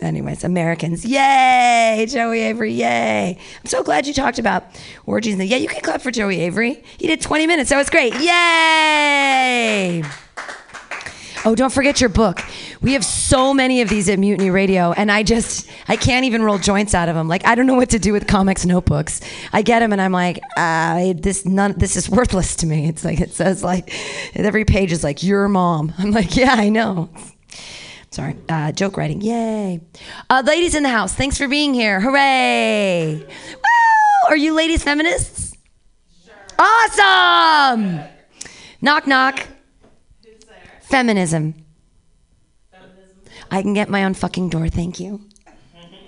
[0.00, 2.06] Anyways, Americans, yay!
[2.08, 3.38] Joey Avery, yay!
[3.60, 4.64] I'm so glad you talked about
[5.06, 5.36] orgies.
[5.36, 6.82] Yeah, you can clap for Joey Avery.
[6.98, 7.70] He did 20 minutes.
[7.70, 8.12] That was great.
[8.14, 10.02] Yay!
[11.44, 12.42] Oh, don't forget your book.
[12.82, 16.42] We have so many of these at Mutiny Radio, and I just I can't even
[16.42, 17.28] roll joints out of them.
[17.28, 19.20] Like I don't know what to do with comics notebooks.
[19.52, 21.74] I get them, and I'm like, uh, this none.
[21.78, 22.88] This is worthless to me.
[22.88, 23.92] It's like it says like
[24.34, 25.92] every page is like your mom.
[25.98, 27.10] I'm like, yeah, I know.
[28.10, 29.20] Sorry, uh, joke writing.
[29.20, 29.80] Yay,
[30.30, 31.12] uh, ladies in the house.
[31.14, 32.00] Thanks for being here.
[32.00, 33.24] Hooray!
[33.26, 34.28] Woo!
[34.28, 35.56] Are you ladies feminists?
[36.24, 36.34] Sure.
[36.58, 38.00] Awesome!
[38.80, 39.46] Knock knock.
[40.80, 41.54] Feminism.
[42.70, 43.20] Feminism.
[43.50, 45.20] I can get my own fucking door, thank you.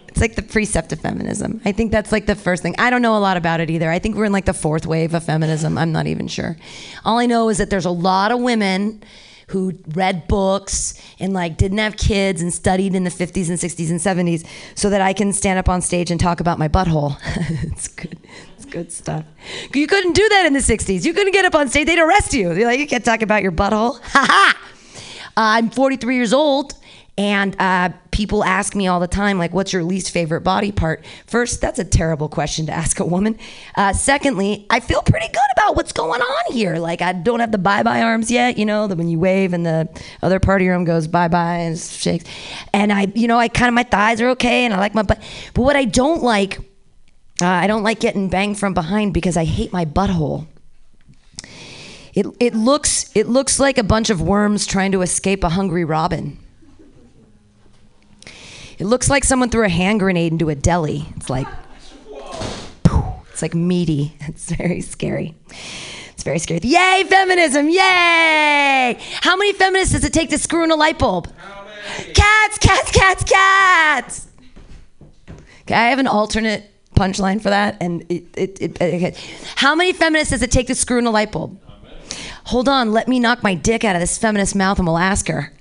[0.09, 1.61] It's like the precept of feminism.
[1.65, 2.75] I think that's like the first thing.
[2.79, 3.91] I don't know a lot about it either.
[3.91, 5.79] I think we're in like the fourth wave of feminism.
[5.79, 6.57] I'm not even sure.
[7.05, 9.03] All I know is that there's a lot of women
[9.49, 13.91] who read books and like didn't have kids and studied in the 50s and 60s
[13.91, 17.17] and 70s so that I can stand up on stage and talk about my butthole.
[17.71, 18.19] it's good.
[18.57, 19.25] It's good stuff.
[19.75, 21.05] You couldn't do that in the 60s.
[21.05, 21.87] You couldn't get up on stage.
[21.87, 22.55] They'd arrest you.
[22.55, 23.99] They're like, you can't talk about your butthole.
[24.09, 24.59] Ha ha!
[25.37, 26.75] I'm 43 years old,
[27.19, 31.05] and uh, people ask me all the time, like, what's your least favorite body part?
[31.27, 33.37] First, that's a terrible question to ask a woman.
[33.75, 36.77] Uh, secondly, I feel pretty good about what's going on here.
[36.77, 39.53] Like, I don't have the bye bye arms yet, you know, that when you wave
[39.53, 39.89] and the
[40.23, 42.25] other part of your arm goes bye bye and shakes.
[42.73, 45.03] And I, you know, I kind of, my thighs are okay, and I like my
[45.03, 45.21] butt.
[45.55, 46.59] But what I don't like,
[47.43, 50.47] uh, I don't like getting banged from behind because I hate my butthole.
[52.14, 55.85] It, it looks it looks like a bunch of worms trying to escape a hungry
[55.85, 56.39] robin.
[58.79, 61.07] It looks like someone threw a hand grenade into a deli.
[61.16, 61.49] It's like
[63.39, 64.14] it's like meaty.
[64.29, 65.35] It's very scary.
[66.12, 66.61] It's very scary.
[66.62, 67.68] Yay, feminism!
[67.68, 68.99] Yay!
[69.20, 71.33] How many feminists does it take to screw in a light bulb?
[72.14, 74.26] Cats, cats, cats, cats!
[75.62, 79.14] Okay, I have an alternate punchline for that, and it, it, it, okay.
[79.55, 81.61] How many feminists does it take to screw in a light bulb?
[82.47, 85.29] Hold on, let me knock my dick out of this feminist mouth and we'll ask
[85.29, 85.53] her.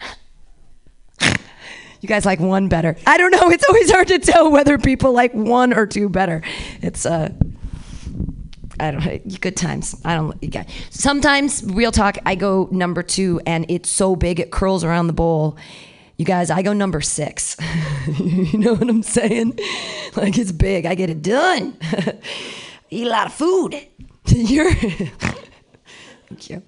[2.01, 2.95] You guys like one better.
[3.05, 3.49] I don't know.
[3.57, 6.43] It's always hard to tell whether people like one or two better.
[6.81, 7.29] It's uh
[8.79, 9.41] I don't.
[9.41, 9.99] Good times.
[10.05, 10.41] I don't.
[10.41, 10.67] You guys.
[10.91, 12.17] Sometimes, real talk.
[12.25, 15.57] I go number two, and it's so big it curls around the bowl.
[16.17, 17.57] You guys, I go number six.
[18.19, 19.57] you know what I'm saying?
[20.15, 20.85] Like it's big.
[20.85, 21.77] I get it done.
[22.89, 23.75] Eat a lot of food.
[24.27, 24.71] You're.
[24.73, 26.61] Thank you.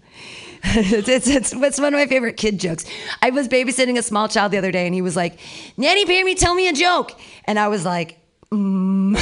[0.63, 2.85] it's, it's, it's, one of my favorite kid jokes.
[3.21, 5.39] I was babysitting a small child the other day, and he was like,
[5.77, 8.19] "Nanny, Pammy, tell me a joke," and I was like,
[8.51, 9.17] mm.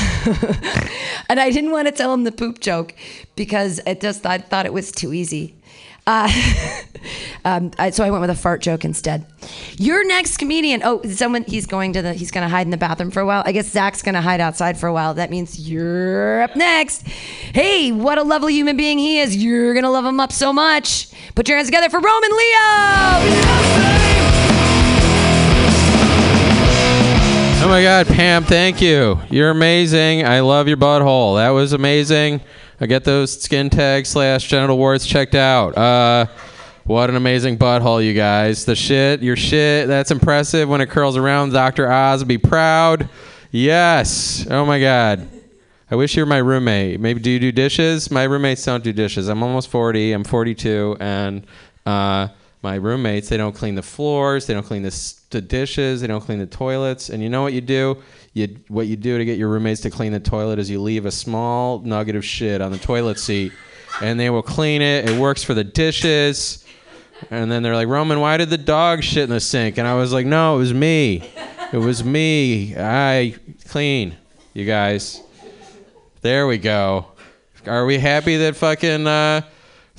[1.30, 2.96] and I didn't want to tell him the poop joke
[3.36, 5.57] because it just I thought it was too easy.
[6.08, 6.32] Uh,
[7.46, 9.26] um, I, so I went with a fart joke instead.
[9.78, 10.82] Your next comedian.
[10.84, 11.44] Oh, someone.
[11.44, 12.14] He's going to the.
[12.14, 13.44] He's going to hide in the bathroom for a while.
[13.46, 15.14] I guess Zach's going to hide outside for a while.
[15.14, 17.06] That means you're up next.
[17.06, 19.36] Hey, what a lovely human being he is.
[19.36, 21.10] You're going to love him up so much.
[21.36, 23.68] Put your hands together for Roman Leo.
[27.60, 29.20] Oh my God, Pam, thank you.
[29.30, 30.26] You're amazing.
[30.26, 31.38] I love your butthole.
[31.38, 32.40] That was amazing.
[32.80, 35.76] I get those skin tags slash genital warts checked out.
[35.76, 36.28] Uh,
[36.84, 38.66] what an amazing butthole, you guys.
[38.66, 40.70] The shit, your shit, that's impressive.
[40.70, 41.92] When it curls around, Dr.
[41.92, 43.10] Oz will be proud.
[43.50, 44.46] Yes.
[44.50, 45.28] Oh my God.
[45.90, 47.00] I wish you were my roommate.
[47.00, 48.12] Maybe do you do dishes?
[48.12, 49.28] My roommates don't do dishes.
[49.28, 50.12] I'm almost 40.
[50.12, 51.48] I'm 42, and
[51.86, 52.28] uh,
[52.62, 54.46] my roommates they don't clean the floors.
[54.46, 56.02] They don't clean the, the dishes.
[56.02, 57.10] They don't clean the toilets.
[57.10, 58.04] And you know what you do?
[58.38, 61.08] You what you do to get your roommates to clean the toilet is you leave
[61.08, 63.52] a small nugget of shit on the toilet seat,
[64.00, 65.10] and they will clean it.
[65.10, 66.64] It works for the dishes.
[67.32, 69.80] And then they're like, Roman, why did the dog shit in the sink?
[69.80, 71.28] And I was like, No, it was me.
[71.74, 72.76] It was me.
[72.78, 73.36] I
[73.68, 74.16] clean.
[74.54, 75.24] You guys.
[76.22, 77.08] There we go.
[77.66, 79.42] Are we happy that fucking uh,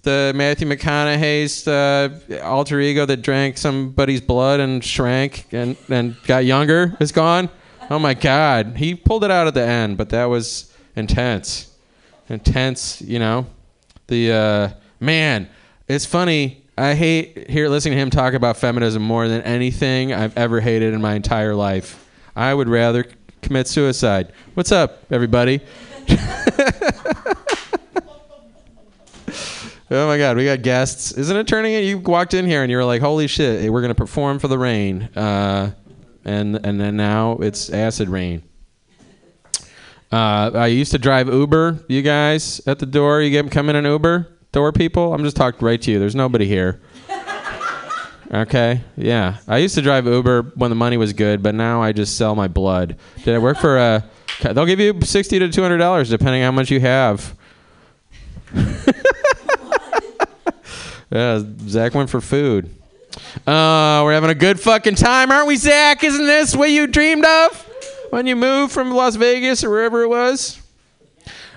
[0.04, 6.44] the Matthew McConaughey's uh, alter ego that drank somebody's blood and shrank and, and got
[6.44, 7.50] younger is gone?
[7.90, 8.76] Oh my God.
[8.76, 11.74] He pulled it out at the end, but that was intense.
[12.28, 13.46] Intense, you know?
[14.08, 14.70] The, uh,
[15.00, 15.48] man,
[15.88, 16.64] it's funny.
[16.76, 20.92] I hate here listening to him talk about feminism more than anything I've ever hated
[20.94, 22.06] in my entire life.
[22.36, 23.06] I would rather
[23.42, 24.32] commit suicide.
[24.54, 25.60] What's up, everybody?
[29.90, 31.12] Oh my God, we got guests.
[31.12, 31.72] Isn't it turning?
[31.82, 34.58] You walked in here and you were like, "Holy shit, we're gonna perform for the
[34.58, 35.70] rain," uh,
[36.28, 38.42] and and then now it's acid rain.
[40.12, 41.84] Uh, I used to drive Uber.
[41.88, 45.12] You guys at the door, you get come in an Uber door people.
[45.12, 45.98] I'm just talking right to you.
[45.98, 46.80] There's nobody here.
[48.30, 49.38] Okay, yeah.
[49.48, 52.34] I used to drive Uber when the money was good, but now I just sell
[52.34, 52.98] my blood.
[53.24, 54.04] Did I work for a?
[54.42, 57.34] They'll give you sixty to two hundred dollars depending how much you have.
[61.10, 62.68] yeah, Zach went for food.
[63.46, 66.04] Uh, we're having a good fucking time, aren't we, Zach?
[66.04, 67.66] Isn't this what you dreamed of
[68.10, 70.60] when you moved from Las Vegas or wherever it was?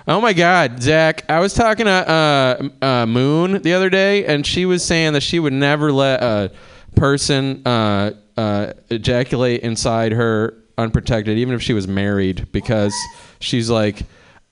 [0.06, 1.24] Oh my God, Zach!
[1.30, 5.22] I was talking to uh, uh, Moon the other day, and she was saying that
[5.22, 6.50] she would never let a
[6.96, 12.94] person uh, uh, ejaculate inside her unprotected, even if she was married, because
[13.38, 14.02] she's like,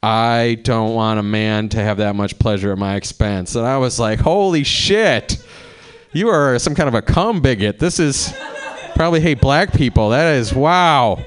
[0.03, 3.55] I don't want a man to have that much pleasure at my expense.
[3.57, 5.45] And I was like, holy shit!
[6.13, 7.79] You are some kind of a cum bigot.
[7.79, 8.35] This is
[8.97, 10.11] probably hate black people.
[10.11, 11.25] That is wow.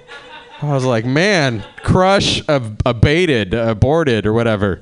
[0.61, 4.81] I was like, man, crush ab- abated, aborted, or whatever.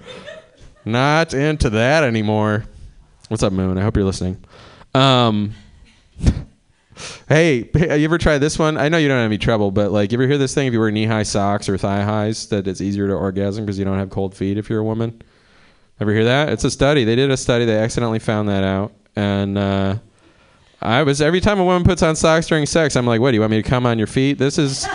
[0.85, 2.65] Not into that anymore.
[3.27, 3.77] What's up, Moon?
[3.77, 4.43] I hope you're listening.
[4.95, 5.53] Um,
[7.29, 8.77] hey, you ever try this one?
[8.77, 10.67] I know you don't have any trouble, but like, you ever hear this thing?
[10.67, 13.85] If you wear knee-high socks or thigh highs, that it's easier to orgasm because you
[13.85, 15.21] don't have cold feet if you're a woman.
[15.99, 16.49] Ever hear that?
[16.49, 17.03] It's a study.
[17.03, 17.65] They did a study.
[17.65, 19.95] They accidentally found that out, and uh,
[20.81, 23.31] I was every time a woman puts on socks during sex, I'm like, what?
[23.31, 24.37] Do you want me to come on your feet?
[24.37, 24.87] This is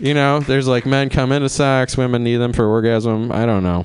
[0.00, 3.32] you know, there's like men come into socks, women need them for orgasm.
[3.32, 3.84] I don't know.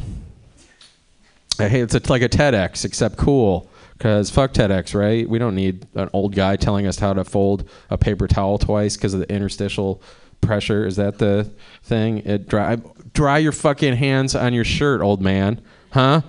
[1.59, 5.29] I hate it's a, like a TEDx except cool because fuck TEDx, right?
[5.29, 8.97] We don't need an old guy telling us how to fold a paper towel twice
[8.97, 10.01] because of the interstitial
[10.41, 10.85] pressure.
[10.85, 11.51] Is that the
[11.83, 12.19] thing?
[12.19, 12.77] It dry
[13.13, 15.61] dry your fucking hands on your shirt, old man.
[15.91, 16.21] Huh?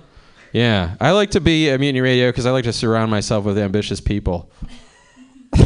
[0.53, 3.57] Yeah, I like to be a mutiny radio because I like to surround myself with
[3.57, 4.49] ambitious people.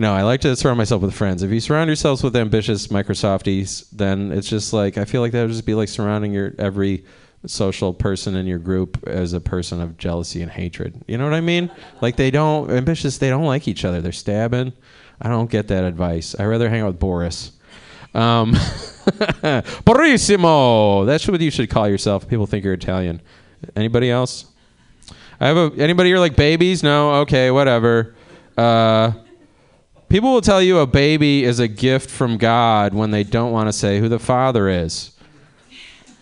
[0.00, 1.42] No, I like to surround myself with friends.
[1.42, 5.42] If you surround yourselves with ambitious Microsofties, then it's just like I feel like that
[5.42, 7.04] would just be like surrounding your every
[7.46, 11.02] social person in your group as a person of jealousy and hatred.
[11.08, 11.68] You know what I mean?
[12.00, 13.18] Like they don't ambitious.
[13.18, 14.00] They don't like each other.
[14.00, 14.72] They're stabbing.
[15.20, 16.36] I don't get that advice.
[16.38, 17.50] I rather hang out with Boris.
[18.14, 18.52] Um,
[19.84, 21.06] Borissimo.
[21.06, 22.28] That's what you should call yourself.
[22.28, 23.20] People think you're Italian.
[23.74, 24.46] Anybody else?
[25.40, 26.82] I have a anybody here like babies?
[26.82, 27.20] No.
[27.20, 27.50] Okay.
[27.50, 28.14] Whatever.
[28.56, 29.12] Uh,
[30.08, 33.68] People will tell you a baby is a gift from God when they don't want
[33.68, 35.12] to say who the father is.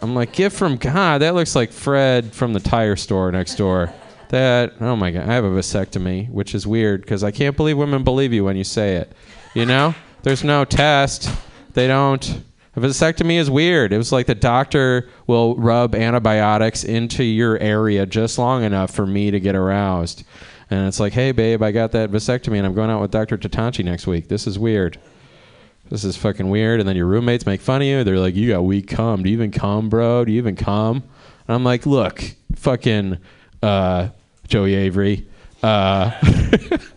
[0.03, 1.23] I'm like, gift from God?
[1.23, 3.93] That looks like Fred from the tire store next door.
[4.31, 7.79] That, oh my God, I have a vasectomy, which is weird because I can't believe
[7.79, 9.13] women believe you when you say it.
[9.55, 9.95] You know?
[10.25, 11.31] There's no test.
[11.77, 12.43] They don't.
[12.75, 13.93] A vasectomy is weird.
[13.93, 19.07] It was like the doctor will rub antibiotics into your area just long enough for
[19.07, 20.25] me to get aroused.
[20.71, 23.37] And it's like, hey, babe, I got that vasectomy and I'm going out with Dr.
[23.37, 24.29] Tatanchi next week.
[24.29, 24.99] This is weird.
[25.91, 26.81] This is fucking weird.
[26.81, 28.05] And then your roommates make fun of you.
[28.05, 29.23] They're like, you got weak cum.
[29.23, 30.25] Do you even cum, bro?
[30.25, 31.05] Do you even cum?
[31.47, 32.25] And I'm like, look,
[32.55, 33.19] fucking
[33.63, 34.09] uh,
[34.49, 35.27] Joey Avery.
[35.63, 36.11] Uh,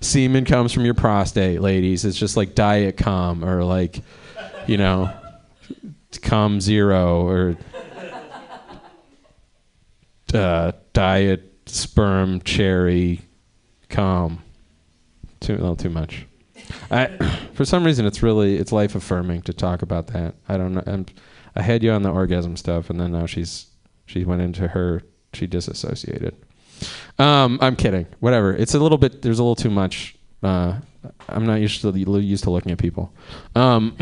[0.00, 2.04] semen comes from your prostate, ladies.
[2.04, 4.02] It's just like diet cum or like,
[4.66, 5.12] you know,
[6.22, 7.56] cum zero or
[10.34, 13.20] uh, diet sperm cherry
[13.88, 14.42] cum.
[15.40, 16.26] Too a little too much.
[16.90, 17.06] I,
[17.54, 20.34] for some reason, it's really it's life affirming to talk about that.
[20.48, 20.82] I don't know.
[20.86, 21.06] I'm,
[21.54, 23.66] I had you on the orgasm stuff, and then now she's
[24.06, 26.34] she went into her she disassociated.
[27.18, 28.06] Um, I'm kidding.
[28.20, 28.54] Whatever.
[28.54, 29.22] It's a little bit.
[29.22, 30.16] There's a little too much.
[30.42, 30.78] Uh,
[31.28, 33.12] I'm not used to used to looking at people.
[33.54, 33.96] Um,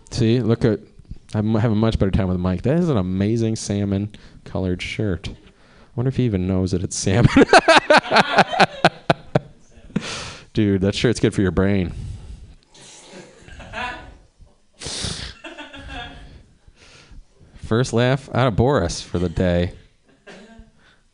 [0.10, 0.80] see, look at.
[1.32, 2.62] I'm having a much better time with Mike.
[2.62, 4.14] That is an amazing salmon
[4.44, 5.28] colored shirt.
[5.28, 5.32] I
[5.94, 7.30] wonder if he even knows that it's salmon.
[10.52, 11.92] Dude, that shirt's good for your brain.
[17.54, 19.74] First laugh out of Boris for the day.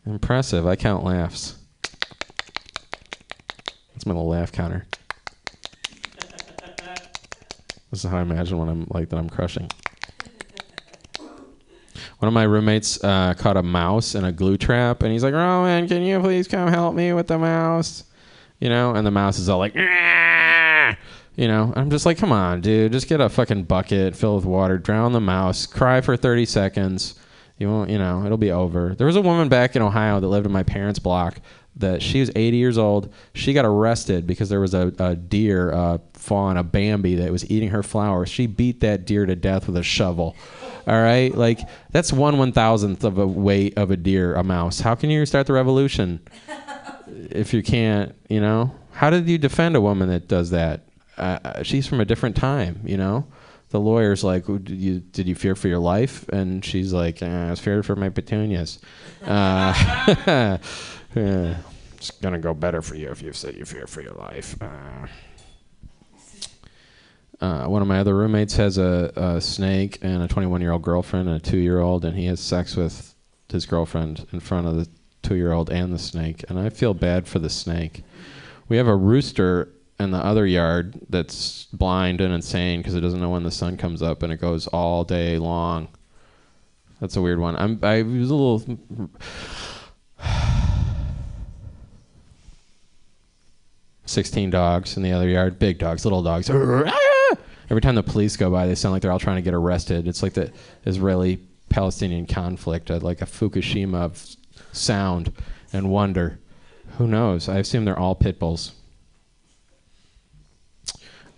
[0.06, 0.66] Impressive.
[0.66, 1.56] I count laughs.
[3.92, 4.86] That's my little laugh counter.
[7.90, 9.68] This is how I imagine when I'm like that I'm crushing.
[12.18, 15.34] One of my roommates uh, caught a mouse in a glue trap, and he's like,
[15.34, 18.04] "Roman, can you please come help me with the mouse?"
[18.60, 20.96] You know, and the mouse is all like, "Ah!"
[21.34, 21.72] you know.
[21.76, 25.12] I'm just like, "Come on, dude, just get a fucking bucket, fill with water, drown
[25.12, 27.14] the mouse, cry for 30 seconds.
[27.58, 30.26] You won't, you know, it'll be over." There was a woman back in Ohio that
[30.26, 31.40] lived in my parents' block.
[31.78, 33.12] That she was 80 years old.
[33.34, 37.50] She got arrested because there was a, a deer, a fawn, a Bambi that was
[37.50, 38.30] eating her flowers.
[38.30, 40.34] She beat that deer to death with a shovel.
[40.86, 44.80] All right, like that's one one thousandth of a weight of a deer, a mouse.
[44.80, 46.20] How can you start the revolution
[47.08, 48.14] if you can't?
[48.28, 50.82] You know, how did you defend a woman that does that?
[51.18, 52.80] Uh, she's from a different time.
[52.84, 53.26] You know,
[53.70, 57.26] the lawyer's like, "Did you did you fear for your life?" And she's like, uh,
[57.26, 58.78] "I was feared for my petunias."
[59.24, 59.74] Uh,
[61.14, 61.56] yeah.
[61.96, 64.56] it's gonna go better for you if you said you fear for your life.
[64.60, 65.06] Uh,
[67.40, 70.82] uh, one of my other roommates has a, a snake and a 21 year old
[70.82, 73.14] girlfriend and a two year old, and he has sex with
[73.48, 74.88] his girlfriend in front of the
[75.22, 76.44] two year old and the snake.
[76.48, 78.04] And I feel bad for the snake.
[78.68, 83.20] We have a rooster in the other yard that's blind and insane because it doesn't
[83.20, 85.88] know when the sun comes up and it goes all day long.
[87.00, 87.56] That's a weird one.
[87.56, 88.78] I'm I was a little.
[94.06, 96.48] Sixteen dogs in the other yard, big dogs, little dogs.
[97.68, 100.06] Every time the police go by, they sound like they're all trying to get arrested.
[100.06, 100.52] It's like the
[100.84, 104.36] Israeli-Palestinian conflict, uh, like a Fukushima
[104.72, 105.32] sound
[105.72, 106.38] and wonder.
[106.98, 107.48] Who knows?
[107.48, 108.72] I assume they're all pit bulls.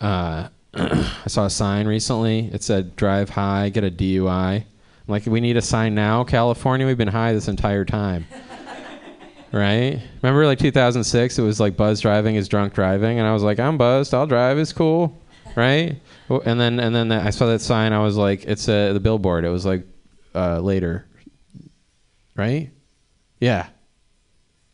[0.01, 2.51] Uh, I saw a sign recently.
[2.53, 4.65] It said "Drive high, get a DUI." I'm
[5.07, 6.87] like, we need a sign now, California.
[6.87, 8.27] We've been high this entire time,
[9.53, 10.01] right?
[10.23, 13.59] Remember, like 2006, it was like buzz driving is drunk driving, and I was like,
[13.59, 14.13] I'm buzzed.
[14.13, 14.59] I'll drive.
[14.59, 15.19] It's cool,
[15.57, 16.01] right?
[16.29, 17.93] And then and then I saw that sign.
[17.93, 19.45] I was like, it's uh, the billboard.
[19.45, 19.87] It was like
[20.35, 21.07] uh, later,
[22.37, 22.71] right?
[23.41, 23.69] Yeah.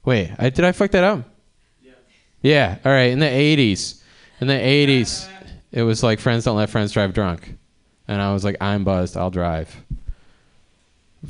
[0.05, 1.25] Wait, I, did I fuck that up?
[1.83, 1.93] Yeah.
[2.43, 2.79] Yeah.
[2.85, 3.11] All right.
[3.11, 4.03] In the 80s,
[4.41, 5.29] in the 80s,
[5.73, 7.57] it was like friends don't let friends drive drunk,
[8.09, 9.17] and I was like, I'm buzzed.
[9.17, 9.77] I'll drive.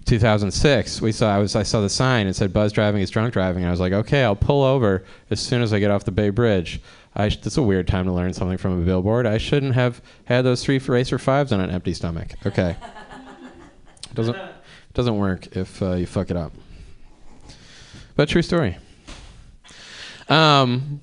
[0.05, 1.35] 2006, we saw.
[1.35, 1.55] I was.
[1.57, 2.27] I saw the sign.
[2.27, 5.05] It said "Buzz driving is drunk driving." And I was like, "Okay, I'll pull over
[5.31, 6.81] as soon as I get off the Bay Bridge."
[7.15, 7.29] I.
[7.29, 9.27] Sh- that's a weird time to learn something from a billboard.
[9.27, 12.33] I shouldn't have had those three racer fives on an empty stomach.
[12.45, 12.77] Okay.
[14.15, 14.37] doesn't
[14.95, 16.53] doesn't work if uh, you fuck it up.
[18.17, 18.77] But true story.
[20.29, 21.01] Um,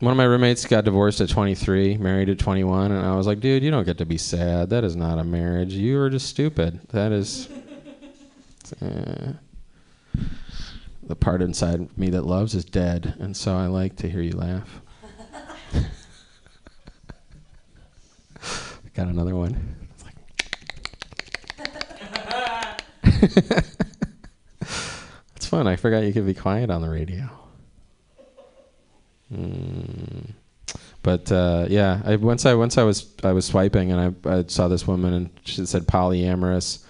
[0.00, 3.40] one of my roommates got divorced at 23, married at 21, and I was like,
[3.40, 4.70] dude, you don't get to be sad.
[4.70, 5.74] That is not a marriage.
[5.74, 6.80] You are just stupid.
[6.90, 7.48] That is.
[8.80, 9.32] Uh,
[11.02, 14.32] the part inside me that loves is dead, and so I like to hear you
[14.32, 14.80] laugh.
[18.94, 19.74] Got another one.
[25.36, 25.66] It's fun.
[25.66, 27.30] I forgot you could be quiet on the radio.
[29.32, 30.32] Mm.
[31.02, 34.44] But uh, yeah, I, once I once I was I was swiping and I, I
[34.48, 36.84] saw this woman and she said polyamorous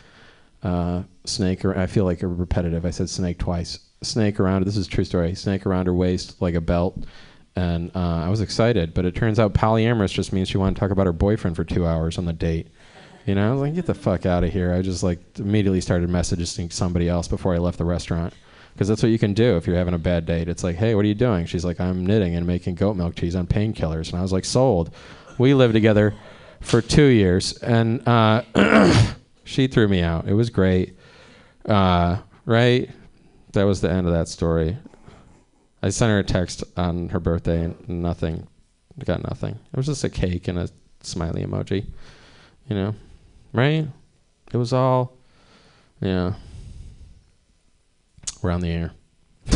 [0.62, 1.64] uh, snake.
[1.64, 2.84] I feel like a repetitive.
[2.84, 3.78] I said snake twice.
[4.03, 4.64] Snake around.
[4.64, 5.34] This is true story.
[5.34, 7.05] Snake around her waist like a belt,
[7.57, 8.95] and uh, I was excited.
[8.95, 11.64] But it turns out polyamorous just means she wanted to talk about her boyfriend for
[11.64, 12.68] two hours on the date.
[13.26, 14.72] You know, I was like, get the fuck out of here.
[14.72, 18.32] I just like immediately started messaging somebody else before I left the restaurant.
[18.79, 20.49] Because that's what you can do if you're having a bad date.
[20.49, 21.47] It's like, hey, what are you doing?
[21.47, 24.11] She's like, I'm knitting and making goat milk cheese on painkillers.
[24.11, 24.95] And I was like, sold.
[25.37, 26.14] We lived together
[26.61, 28.45] for two years, and uh,
[29.45, 30.29] she threw me out.
[30.29, 30.97] It was great.
[31.66, 32.89] Uh, right?
[33.53, 34.79] That was the end of that story.
[35.83, 38.47] I sent her a text on her birthday, and nothing.
[39.05, 39.59] Got nothing.
[39.72, 40.68] It was just a cake and a
[41.01, 41.85] smiley emoji.
[42.68, 42.95] You know,
[43.53, 43.89] right?
[44.53, 45.16] It was all,
[46.01, 46.35] yeah.
[48.43, 48.93] We're on the air.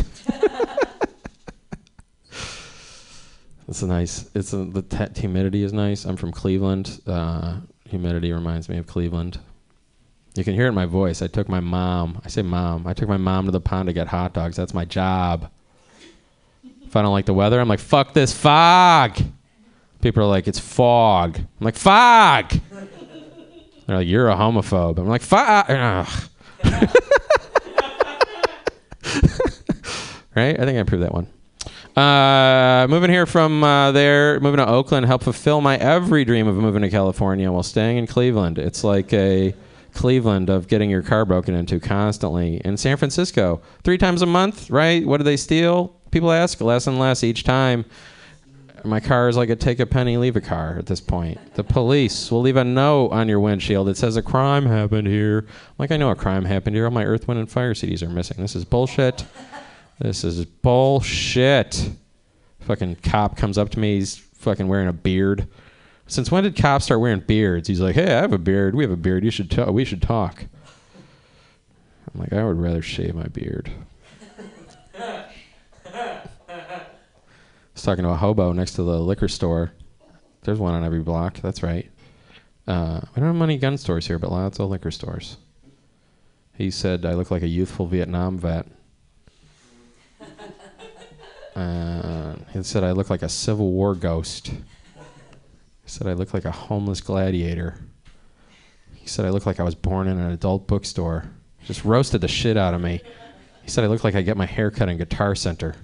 [3.69, 4.29] it's a nice.
[4.35, 6.05] It's a, the t- humidity is nice.
[6.05, 7.01] I'm from Cleveland.
[7.07, 7.59] Uh,
[7.89, 9.39] humidity reminds me of Cleveland.
[10.35, 11.23] You can hear it in my voice.
[11.23, 12.21] I took my mom.
[12.25, 12.87] I say mom.
[12.87, 14.57] I took my mom to the pond to get hot dogs.
[14.57, 15.51] That's my job.
[16.83, 19.19] If I don't like the weather, I'm like fuck this fog.
[20.01, 21.39] People are like it's fog.
[21.39, 22.51] I'm like fog.
[23.87, 24.99] They're like you're a homophobe.
[24.99, 26.09] I'm like fog.
[30.35, 30.59] Right?
[30.59, 31.29] I think I proved that one.
[31.97, 36.57] Uh, moving here from uh, there, moving to Oakland, help fulfill my every dream of
[36.57, 38.59] moving to California while staying in Cleveland.
[38.59, 39.55] It's like a
[39.95, 42.63] Cleveland of getting your car broken into constantly.
[42.65, 45.07] In San Francisco, three times a month, right?
[45.07, 45.95] What do they steal?
[46.11, 47.85] People ask less and less each time.
[48.85, 51.39] My car is like a take a penny, leave a car at this point.
[51.55, 55.39] The police will leave a note on your windshield that says a crime happened here.
[55.47, 56.87] I'm like, I know a crime happened here.
[56.87, 58.39] All my Earth, Wind, and Fire CDs are missing.
[58.41, 59.25] This is bullshit.
[59.99, 61.91] This is bullshit.
[62.61, 63.97] Fucking cop comes up to me.
[63.97, 65.49] He's fucking wearing a beard.
[66.07, 67.69] Since when did cops start wearing beards?
[67.69, 68.75] He's like, hey, I have a beard.
[68.75, 69.25] We have a beard.
[69.25, 69.69] You should talk.
[69.71, 70.45] We should talk.
[72.13, 73.71] I'm like, I would rather shave my beard.
[74.99, 75.25] I
[77.75, 79.73] was talking to a hobo next to the liquor store.
[80.43, 81.41] There's one on every block.
[81.41, 81.91] That's right.
[82.67, 85.37] Uh, we don't have many gun stores here, but lots of liquor stores.
[86.55, 88.67] He said I look like a youthful Vietnam vet.
[91.55, 94.49] Uh, he said I look like a Civil War ghost.
[94.49, 94.59] He
[95.87, 97.79] said I look like a homeless gladiator.
[98.95, 101.25] He said I look like I was born in an adult bookstore.
[101.65, 103.01] Just roasted the shit out of me.
[103.63, 105.75] He said I look like I get my hair cut in Guitar Center.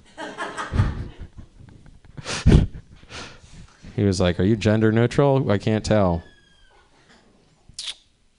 [3.95, 5.51] he was like, "Are you gender neutral?
[5.51, 6.23] I can't tell."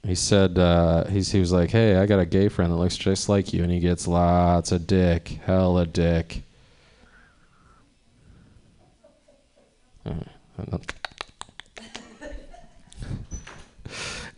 [0.03, 2.97] He said uh, he's, he was like, "Hey, I got a gay friend that looks
[2.97, 6.43] just like you, and he gets lots of dick, hell hella dick."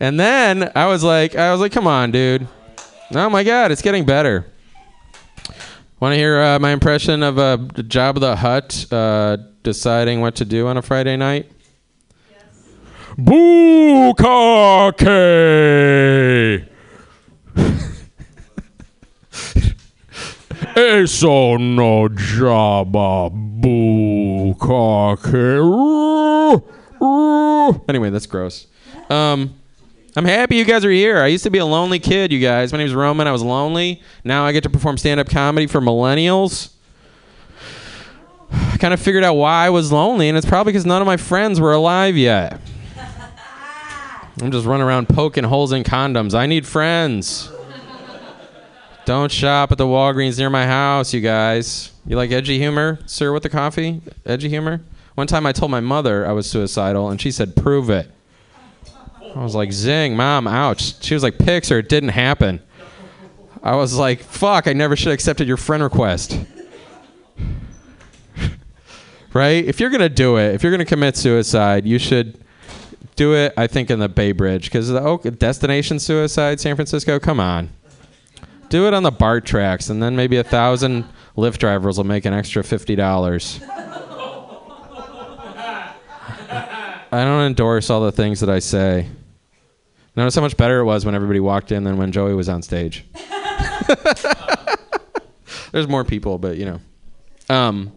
[0.03, 2.45] And then I was like, I was like, come on, dude.
[3.13, 4.45] Oh my God, it's getting better.
[6.01, 10.45] Want to hear uh, my impression of uh, Jabba the Hutt uh, deciding what to
[10.45, 11.49] do on a Friday night?
[13.17, 14.23] Bukake!
[20.75, 23.29] Eso no Jabba
[23.61, 24.63] Bukake.
[27.87, 28.65] Anyway, that's gross.
[29.09, 29.53] Um,
[30.15, 31.21] I'm happy you guys are here.
[31.21, 32.71] I used to be a lonely kid, you guys.
[32.71, 33.27] My name is Roman.
[33.27, 34.01] I was lonely.
[34.23, 36.71] Now I get to perform stand up comedy for millennials.
[38.51, 41.05] I kind of figured out why I was lonely, and it's probably because none of
[41.05, 42.59] my friends were alive yet.
[44.41, 46.33] I'm just running around poking holes in condoms.
[46.33, 47.51] I need friends.
[49.05, 51.91] Don't shop at the Walgreens near my house, you guys.
[52.05, 54.01] You like edgy humor, sir, with the coffee?
[54.25, 54.81] Edgy humor?
[55.15, 58.09] One time I told my mother I was suicidal, and she said, prove it.
[59.35, 61.03] I was like, zing, mom, ouch.
[61.03, 62.61] She was like, pics or it didn't happen.
[63.61, 66.39] I was like, fuck, I never should have accepted your friend request.
[69.33, 69.63] right?
[69.63, 72.43] If you're going to do it, if you're going to commit suicide, you should
[73.15, 74.65] do it, I think, in the Bay Bridge.
[74.65, 77.69] Because the oh, destination suicide, San Francisco, come on.
[78.69, 81.05] Do it on the BART tracks, and then maybe a thousand
[81.37, 83.69] Lyft drivers will make an extra $50.
[87.11, 89.07] I don't endorse all the things that I say.
[90.15, 92.61] Notice how much better it was when everybody walked in than when Joey was on
[92.61, 93.05] stage.
[95.71, 96.79] There's more people, but you know.
[97.49, 97.91] Um,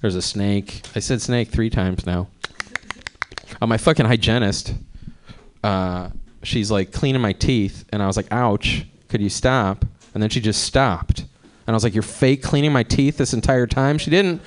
[0.00, 0.82] there's a snake.
[0.94, 2.28] I said snake three times now.
[3.62, 4.74] Oh, my fucking hygienist.
[5.62, 6.10] Uh,
[6.42, 8.84] she's like cleaning my teeth, and I was like, "Ouch!
[9.08, 12.72] Could you stop?" And then she just stopped, and I was like, "You're fake cleaning
[12.72, 14.42] my teeth this entire time." She didn't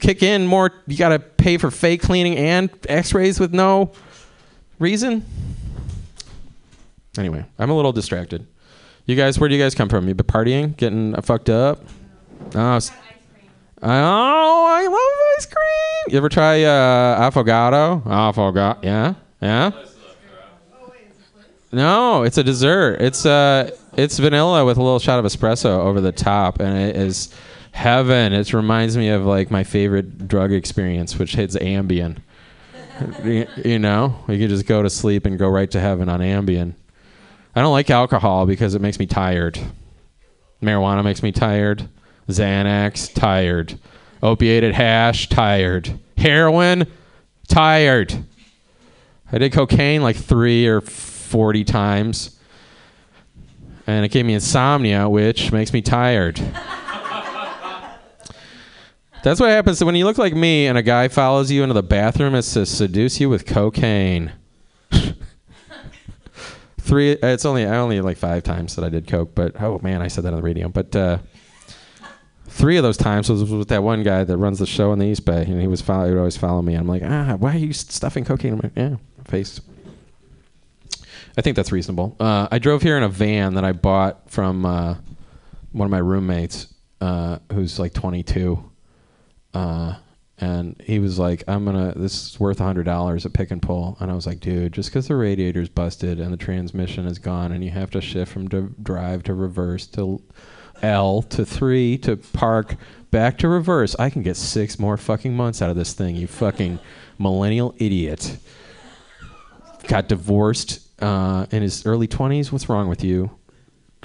[0.00, 0.72] kick in more.
[0.88, 3.92] You gotta pay for fake cleaning and X-rays with no
[4.80, 5.24] reason.
[7.16, 8.48] Anyway, I'm a little distracted.
[9.06, 10.08] You guys, where do you guys come from?
[10.08, 11.84] You been partying, getting uh, fucked up?
[12.56, 12.80] Oh,
[13.82, 16.12] oh, I love ice cream.
[16.12, 18.02] You ever try uh, affogato?
[18.04, 19.70] Affogato, yeah, yeah.
[21.72, 23.00] No, it's a dessert.
[23.00, 26.96] It's uh, it's vanilla with a little shot of espresso over the top, and it
[26.96, 27.32] is
[27.72, 28.32] heaven.
[28.32, 32.18] It reminds me of like my favorite drug experience, which hits Ambien.
[33.64, 36.74] you, know, you can just go to sleep and go right to heaven on Ambien.
[37.54, 39.58] I don't like alcohol because it makes me tired.
[40.62, 41.88] Marijuana makes me tired.
[42.30, 43.78] Xanax, tired.
[44.22, 45.98] Opiated hash, tired.
[46.16, 46.86] Heroin,
[47.48, 48.24] tired.
[49.32, 52.36] I did cocaine like three or 40 times.
[53.86, 56.36] And it gave me insomnia, which makes me tired.
[59.22, 61.82] That's what happens when you look like me and a guy follows you into the
[61.82, 62.34] bathroom.
[62.34, 64.32] It's to seduce you with cocaine.
[66.78, 67.12] Three.
[67.12, 70.08] It's only I only like five times that I did coke, but oh man, I
[70.08, 70.68] said that on the radio.
[70.68, 71.18] But uh,
[72.60, 75.06] three of those times was with that one guy that runs the show in the
[75.06, 76.74] East Bay, and he was follow, he would always follow me.
[76.74, 79.60] I'm like, ah, why are you stuffing cocaine in my yeah face?
[81.36, 82.16] I think that's reasonable.
[82.20, 84.96] Uh, I drove here in a van that I bought from uh,
[85.72, 88.70] one of my roommates, uh, who's like 22
[89.54, 89.94] uh,
[90.38, 91.92] and he was like, "I'm gonna.
[91.94, 94.88] This is worth hundred dollars at pick and pull." And I was like, "Dude, just
[94.88, 98.48] because the radiator's busted and the transmission is gone, and you have to shift from
[98.48, 100.22] drive to reverse to
[100.82, 102.76] L to three to park
[103.10, 106.16] back to reverse, I can get six more fucking months out of this thing.
[106.16, 106.78] You fucking
[107.18, 108.38] millennial idiot."
[109.88, 112.52] Got divorced uh, in his early 20s.
[112.52, 113.30] What's wrong with you?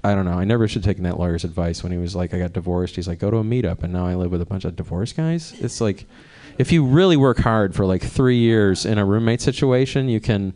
[0.04, 0.38] I don't know.
[0.38, 2.96] I never should have taken that lawyer's advice when he was like, I got divorced.
[2.96, 5.18] He's like, go to a meetup, and now I live with a bunch of divorced
[5.18, 5.54] guys.
[5.60, 6.06] It's like,
[6.58, 10.54] if you really work hard for like three years in a roommate situation, you can,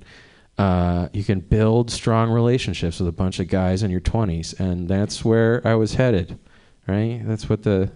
[0.59, 4.89] uh, you can build strong relationships with a bunch of guys in your 20s, and
[4.89, 6.37] that's where I was headed,
[6.85, 7.21] right?
[7.23, 7.91] That's what the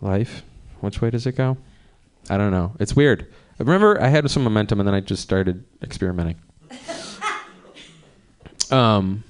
[0.00, 0.44] life.
[0.80, 1.56] Which way does it go?
[2.30, 2.76] I don't know.
[2.78, 3.26] It's weird.
[3.58, 6.36] I remember I had some momentum, and then I just started experimenting.
[8.70, 9.22] Um.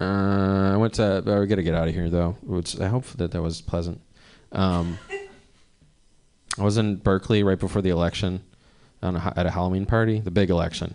[0.00, 1.24] Uh, I went to.
[1.26, 2.36] I gotta get out of here though.
[2.42, 4.00] Which I hope that that was pleasant.
[4.52, 4.96] Um,
[6.60, 8.42] I was in Berkeley right before the election,
[9.02, 10.94] on a, at a Halloween party, the big election,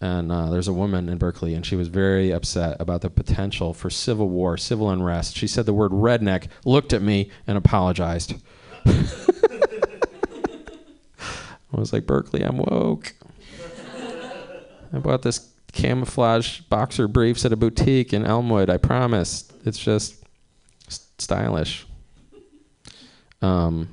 [0.00, 3.74] and uh, there's a woman in Berkeley, and she was very upset about the potential
[3.74, 5.36] for civil war, civil unrest.
[5.36, 8.34] She said the word redneck, looked at me, and apologized.
[8.86, 9.00] I
[11.72, 13.14] was like, Berkeley, I'm woke.
[14.92, 18.70] I bought this camouflage boxer briefs at a boutique in Elmwood.
[18.70, 19.50] I promise.
[19.64, 20.24] It's just
[21.18, 21.84] stylish.
[23.42, 23.88] Um,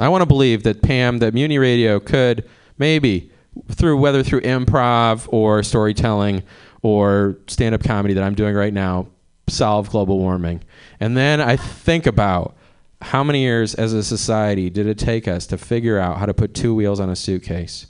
[0.00, 2.48] I want to believe that Pam, that Mutiny Radio could
[2.78, 3.30] maybe
[3.70, 6.42] through whether through improv or storytelling
[6.82, 9.08] or stand-up comedy that I'm doing right now
[9.48, 10.62] solve global warming.
[11.00, 12.56] And then I think about
[13.02, 16.34] how many years as a society did it take us to figure out how to
[16.34, 17.86] put two wheels on a suitcase?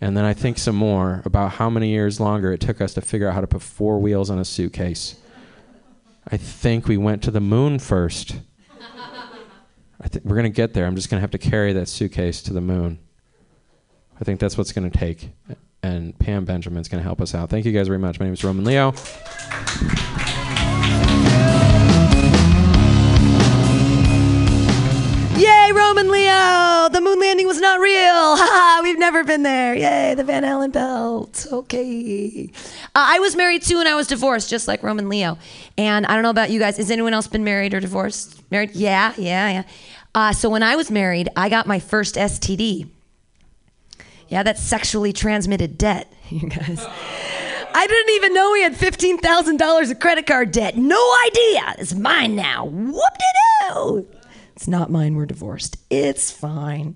[0.00, 3.00] And then I think some more about how many years longer it took us to
[3.00, 5.16] figure out how to put four wheels on a suitcase.
[6.30, 8.36] I think we went to the moon first.
[10.00, 10.86] I think we're going to get there.
[10.86, 12.98] I'm just going to have to carry that suitcase to the moon.
[14.20, 15.30] I think that's what's going to take.
[15.82, 17.50] And Pam Benjamin's going to help us out.
[17.50, 18.20] Thank you guys very much.
[18.20, 18.92] My name is Roman Leo.
[26.30, 27.96] Roman The moon landing was not real.
[28.36, 29.74] Haha, we've never been there.
[29.74, 31.46] Yay, the Van Allen belt.
[31.50, 32.50] Okay.
[32.84, 35.38] Uh, I was married too, and I was divorced, just like Roman Leo.
[35.78, 36.76] And I don't know about you guys.
[36.76, 38.42] Has anyone else been married or divorced?
[38.50, 38.72] Married?
[38.74, 39.62] Yeah, yeah, yeah.
[40.14, 42.88] Uh, so when I was married, I got my first STD.
[44.28, 46.86] Yeah, that's sexually transmitted debt, you guys.
[47.72, 50.76] I didn't even know we had $15,000 of credit card debt.
[50.76, 51.74] No idea.
[51.78, 52.64] It's mine now.
[52.66, 54.06] Whoop de doo.
[54.60, 55.14] It's not mine.
[55.14, 55.78] We're divorced.
[55.88, 56.94] It's fine.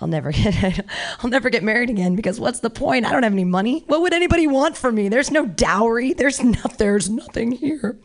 [0.00, 0.84] I'll never get
[1.22, 3.06] I'll never get married again because what's the point?
[3.06, 3.84] I don't have any money.
[3.86, 5.08] What would anybody want from me?
[5.08, 6.12] There's no dowry.
[6.12, 8.00] There's not there's nothing here.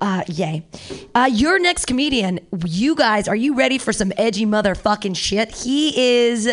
[0.00, 0.66] Uh, yay.
[1.14, 5.54] Uh, your next comedian, you guys, are you ready for some edgy motherfucking shit?
[5.54, 6.48] He is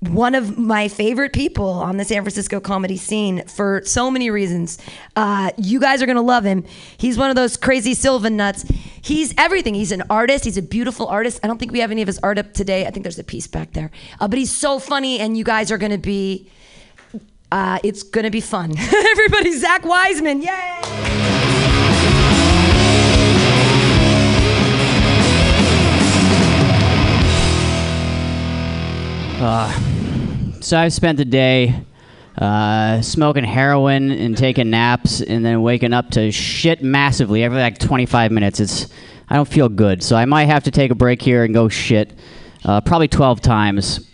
[0.00, 4.78] one of my favorite people on the San Francisco comedy scene for so many reasons.
[5.16, 6.64] Uh, you guys are gonna love him.
[6.98, 8.64] He's one of those crazy Sylvan nuts.
[9.00, 9.74] He's everything.
[9.74, 10.44] He's an artist.
[10.44, 11.40] He's a beautiful artist.
[11.42, 12.86] I don't think we have any of his art up today.
[12.86, 13.90] I think there's a piece back there.
[14.20, 16.50] Uh, but he's so funny, and you guys are gonna be.
[17.50, 18.76] Uh, it's gonna be fun.
[18.78, 21.55] Everybody, Zach Wiseman, yay!
[29.38, 29.70] Uh,
[30.60, 31.84] so I've spent the day
[32.38, 37.78] uh, smoking heroin and taking naps, and then waking up to shit massively every like
[37.78, 38.60] 25 minutes.
[38.60, 38.88] It's
[39.28, 41.68] I don't feel good, so I might have to take a break here and go
[41.68, 42.14] shit,
[42.64, 44.08] uh, probably 12 times.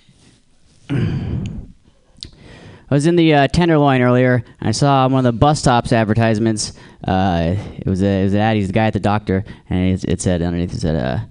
[0.90, 4.44] I was in the uh, Tenderloin earlier.
[4.60, 6.74] And I saw one of the bus stops advertisements.
[7.06, 8.56] Uh, it was a, it was an ad.
[8.56, 11.28] He's the guy at the doctor, and it, it said underneath it said,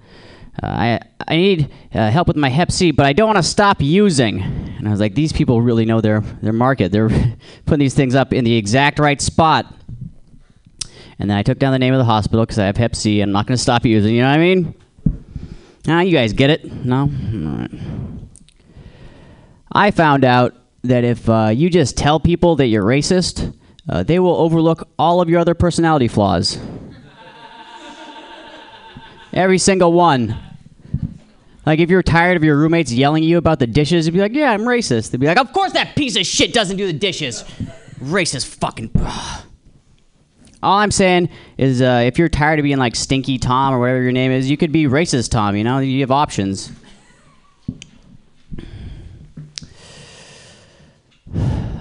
[0.62, 3.42] uh, "I I need uh, help with my Hep C, but I don't want to
[3.42, 6.90] stop using." And I was like, "These people really know their their market.
[6.90, 7.08] They're
[7.66, 9.72] putting these things up in the exact right spot."
[11.18, 13.20] And then I took down the name of the hospital because I have Hep C.
[13.20, 14.14] and I'm not going to stop using.
[14.14, 14.74] You know what I mean?
[15.86, 16.64] Ah, you guys get it?
[16.84, 17.02] No.
[17.02, 17.70] All right.
[19.70, 23.56] I found out that if uh, you just tell people that you're racist,
[23.88, 26.58] uh, they will overlook all of your other personality flaws.
[29.32, 30.36] Every single one.
[31.64, 34.20] Like if you're tired of your roommates yelling at you about the dishes, you'd be
[34.20, 36.86] like, "Yeah, I'm racist." They'd be like, "Of course that piece of shit doesn't do
[36.86, 37.44] the dishes."
[38.00, 38.90] Racist fucking.
[40.62, 41.28] All I'm saying
[41.58, 44.48] is, uh, if you're tired of being like Stinky Tom or whatever your name is,
[44.50, 45.56] you could be racist Tom.
[45.56, 46.70] You know, you have options.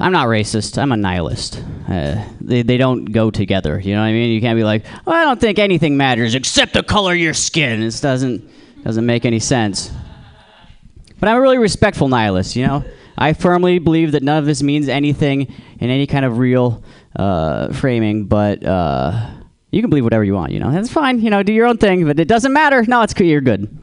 [0.02, 0.78] I'm not racist.
[0.82, 1.64] I'm a nihilist.
[1.88, 3.80] Uh, they, they don't go together.
[3.80, 4.32] You know what I mean?
[4.32, 7.34] You can't be like, well, I don't think anything matters except the color of your
[7.34, 7.82] skin.
[7.82, 8.49] This doesn't
[8.84, 9.91] doesn't make any sense.
[11.19, 12.56] But I'm a really respectful nihilist.
[12.56, 12.84] You know,
[13.15, 16.84] I firmly believe that none of this means anything in any kind of real
[17.15, 18.26] uh, framing.
[18.26, 19.30] But uh,
[19.69, 20.52] you can believe whatever you want.
[20.52, 21.19] You know, that's fine.
[21.22, 22.06] You know, do your own thing.
[22.07, 22.84] But it doesn't matter.
[22.88, 23.81] No, it's you're good.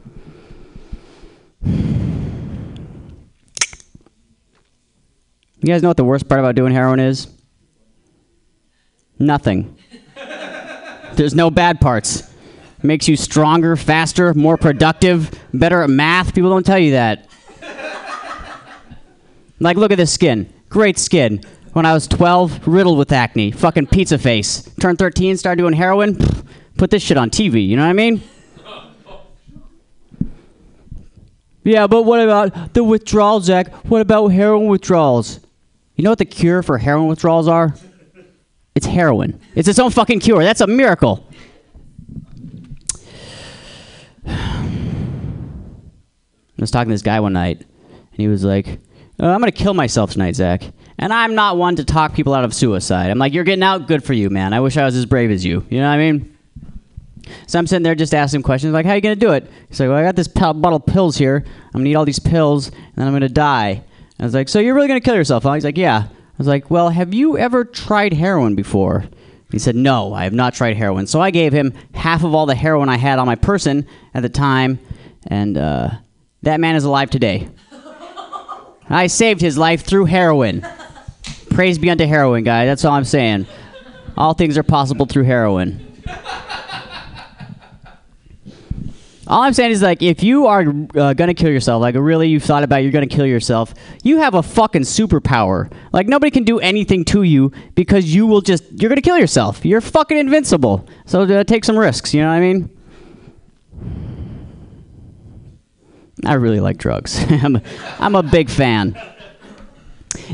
[5.61, 7.27] You guys know what the worst part about doing heroin is?
[9.17, 9.77] Nothing.
[11.13, 12.33] There's no bad parts.
[12.81, 16.33] Makes you stronger, faster, more productive, better at math.
[16.33, 17.27] People don't tell you that.
[19.59, 20.51] Like, look at this skin.
[20.69, 21.41] Great skin.
[21.73, 23.51] When I was 12, riddled with acne.
[23.51, 24.61] Fucking pizza face.
[24.79, 26.17] Turned 13, started doing heroin.
[26.77, 28.21] Put this shit on TV, you know what I mean?
[31.65, 33.73] Yeah, but what about the withdrawal, Zach?
[33.85, 35.41] What about heroin withdrawals?
[35.99, 37.75] You know what the cure for heroin withdrawals are?
[38.73, 39.37] It's heroin.
[39.53, 40.45] It's its own fucking cure.
[40.45, 41.27] That's a miracle.
[44.25, 44.61] I
[46.57, 48.79] was talking to this guy one night, and he was like,
[49.19, 50.63] uh, "I'm gonna kill myself tonight, Zach."
[50.99, 53.11] And I'm not one to talk people out of suicide.
[53.11, 54.53] I'm like, you're getting out, good for you, man.
[54.53, 55.65] I wish I was as brave as you.
[55.69, 56.37] You know what I mean?
[57.47, 59.51] So I'm sitting there just asking questions like, how are you gonna do it?
[59.67, 61.43] He's like, well, I got this bottle of pills here.
[61.73, 63.83] I'm gonna eat all these pills, and then I'm gonna die.
[64.19, 65.43] I was like, so you're really gonna kill yourself?
[65.43, 65.53] Huh?
[65.53, 66.07] He's like, yeah.
[66.07, 69.05] I was like, well, have you ever tried heroin before?
[69.51, 71.07] He said, no, I have not tried heroin.
[71.07, 74.21] So I gave him half of all the heroin I had on my person at
[74.21, 74.79] the time,
[75.27, 75.89] and uh,
[76.43, 77.49] that man is alive today.
[78.89, 80.65] I saved his life through heroin.
[81.51, 82.65] Praise be unto heroin, guy.
[82.65, 83.47] That's all I'm saying.
[84.17, 85.85] All things are possible through heroin.
[89.29, 90.65] All I'm saying is like, if you are
[90.95, 94.33] uh, gonna kill yourself, like really you've thought about you're gonna kill yourself, you have
[94.33, 95.71] a fucking superpower.
[95.93, 99.63] Like nobody can do anything to you because you will just you're gonna kill yourself.
[99.63, 100.87] You're fucking invincible.
[101.05, 102.11] So uh, take some risks.
[102.11, 102.75] You know what I mean?
[106.25, 107.23] I really like drugs.
[107.29, 107.61] I'm, a,
[107.99, 108.99] I'm a big fan.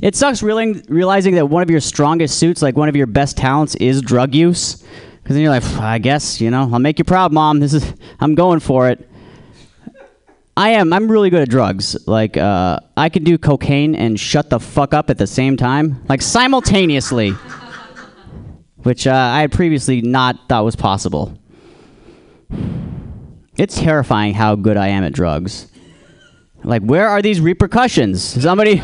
[0.01, 3.37] It sucks realizing, realizing that one of your strongest suits, like one of your best
[3.37, 4.83] talents, is drug use.
[5.25, 7.59] Because then you're like, I guess, you know, I'll make you proud, mom.
[7.59, 9.09] This is, I'm going for it.
[10.55, 10.93] I am.
[10.93, 11.97] I'm really good at drugs.
[12.07, 16.05] Like, uh, I can do cocaine and shut the fuck up at the same time,
[16.07, 17.31] like simultaneously,
[18.83, 21.35] which uh, I had previously not thought was possible.
[23.57, 25.71] It's terrifying how good I am at drugs.
[26.63, 28.21] Like, where are these repercussions?
[28.21, 28.83] Somebody.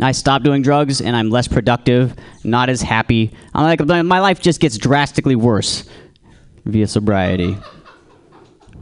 [0.00, 2.14] I stop doing drugs and I'm less productive,
[2.44, 3.32] not as happy.
[3.54, 5.88] I'm like my life just gets drastically worse
[6.64, 7.56] via sobriety.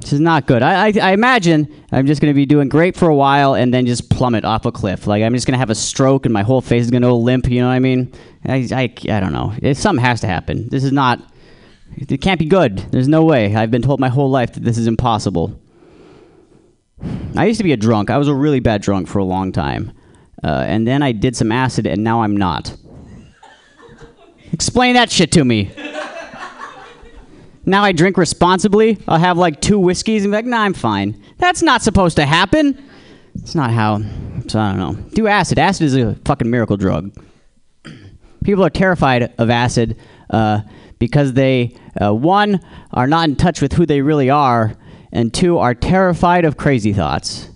[0.01, 0.62] This is not good.
[0.62, 3.73] I, I, I imagine I'm just going to be doing great for a while and
[3.73, 5.07] then just plummet off a cliff.
[5.07, 7.09] Like I'm just going to have a stroke and my whole face is going to
[7.09, 7.49] go limp.
[7.49, 8.12] You know what I mean?
[8.45, 9.55] I, I, I don't know.
[9.62, 10.69] It, something has to happen.
[10.69, 11.23] This is not.
[11.97, 12.78] It can't be good.
[12.91, 13.55] There's no way.
[13.55, 15.59] I've been told my whole life that this is impossible.
[17.36, 18.11] I used to be a drunk.
[18.11, 19.93] I was a really bad drunk for a long time.
[20.45, 22.77] Uh, and then I did some acid, and now I'm not.
[24.53, 25.71] Explain that shit to me.
[27.66, 28.99] Now I drink responsibly.
[29.09, 31.19] I'll have like two whiskeys and be like, nah, I'm fine.
[31.39, 32.79] That's not supposed to happen.
[33.37, 34.01] It's not how.
[34.47, 34.93] So I don't know.
[35.15, 35.59] Do acid.
[35.59, 37.16] Acid is a fucking miracle drug.
[38.45, 39.97] People are terrified of acid
[40.29, 40.61] uh,
[40.99, 42.61] because they, uh, one,
[42.93, 44.77] are not in touch with who they really are,
[45.11, 47.49] and two, are terrified of crazy thoughts.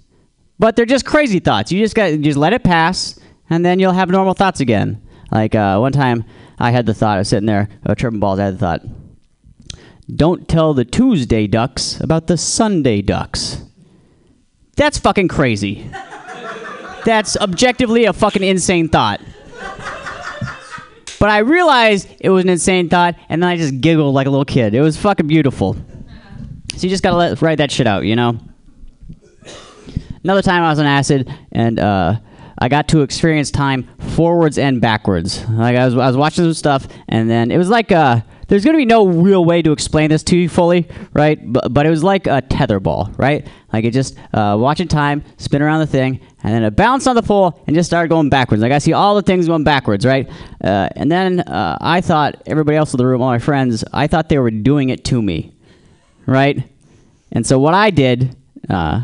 [0.59, 1.71] But they're just crazy thoughts.
[1.71, 3.19] You just got just let it pass,
[3.49, 5.01] and then you'll have normal thoughts again.
[5.31, 6.25] Like uh, one time,
[6.59, 7.17] I had the thought.
[7.17, 8.39] I was sitting there, uh, tripping balls.
[8.39, 8.83] I had the thought.
[10.15, 13.63] Don't tell the Tuesday ducks about the Sunday ducks.
[14.77, 15.91] That's fucking crazy.
[17.05, 19.21] That's objectively a fucking insane thought.
[21.19, 24.31] But I realized it was an insane thought, and then I just giggled like a
[24.31, 24.75] little kid.
[24.75, 25.75] It was fucking beautiful.
[25.75, 28.39] So you just gotta let write that shit out, you know.
[30.25, 32.19] Another time I was on acid, and uh,
[32.59, 35.49] I got to experience time forwards and backwards.
[35.49, 38.65] Like I was, I was watching some stuff, and then it was like uh, there's
[38.65, 41.39] gonna be no real way to explain this to you fully, right?
[41.53, 43.47] But, but it was like a tetherball, right?
[43.73, 47.15] Like it just uh, watching time spin around the thing, and then it bounced on
[47.15, 48.63] the pole and just started going backwards.
[48.63, 50.29] Like I see all the things going backwards, right?
[50.63, 54.07] Uh, and then uh, I thought everybody else in the room, all my friends, I
[54.07, 55.53] thought they were doing it to me,
[56.27, 56.69] right?
[57.31, 58.35] And so what I did
[58.71, 59.03] uh,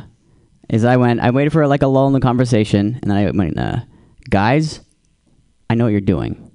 [0.68, 3.30] is I went, I waited for like a lull in the conversation, and then I
[3.30, 3.80] went, uh,
[4.30, 4.80] guys,
[5.68, 6.50] I know what you're doing.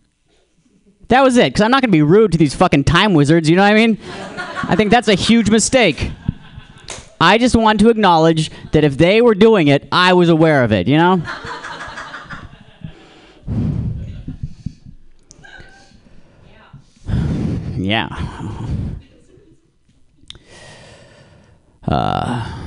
[1.10, 3.50] That was it, because I'm not going to be rude to these fucking time wizards,
[3.50, 3.98] you know what I mean?
[4.64, 6.12] I think that's a huge mistake.
[7.22, 10.72] I just wanted to acknowledge that if they were doing it, I was aware of
[10.72, 11.22] it, you know?
[17.82, 18.10] Yeah.
[21.88, 22.59] Uh,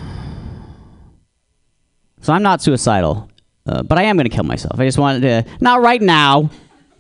[2.23, 3.29] so I'm not suicidal,
[3.67, 4.81] uh, but I am going to kill myself.
[4.81, 6.51] I just wanted to, not right now.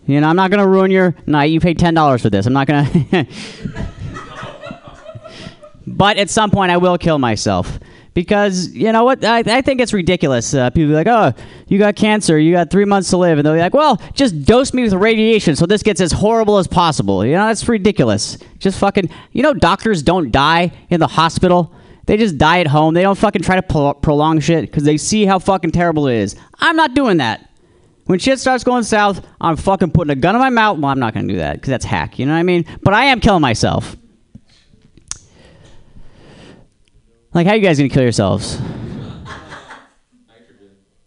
[0.07, 1.44] You know, I'm not going to ruin your night.
[1.44, 2.44] You paid $10 for this.
[2.47, 3.27] I'm not going to.
[5.86, 7.78] but at some point, I will kill myself.
[8.15, 9.24] Because, you know what?
[9.24, 10.53] I, I think it's ridiculous.
[10.53, 11.32] Uh, people be like, oh,
[11.69, 12.39] you got cancer.
[12.39, 13.39] You got three months to live.
[13.39, 16.59] And they'll be like, well, just dose me with radiation so this gets as horrible
[16.59, 17.24] as possible.
[17.24, 18.36] You know, that's ridiculous.
[18.59, 21.73] Just fucking, you know, doctors don't die in the hospital.
[22.07, 22.95] They just die at home.
[22.95, 26.16] They don't fucking try to pro- prolong shit because they see how fucking terrible it
[26.16, 26.37] is.
[26.59, 27.49] I'm not doing that.
[28.07, 30.79] When shit starts going south, I'm fucking putting a gun in my mouth.
[30.79, 32.19] Well, I'm not going to do that because that's hack.
[32.19, 32.66] You know what I mean?
[32.83, 33.97] But I am killing myself.
[37.33, 38.61] Like, how you guys going to kill yourselves?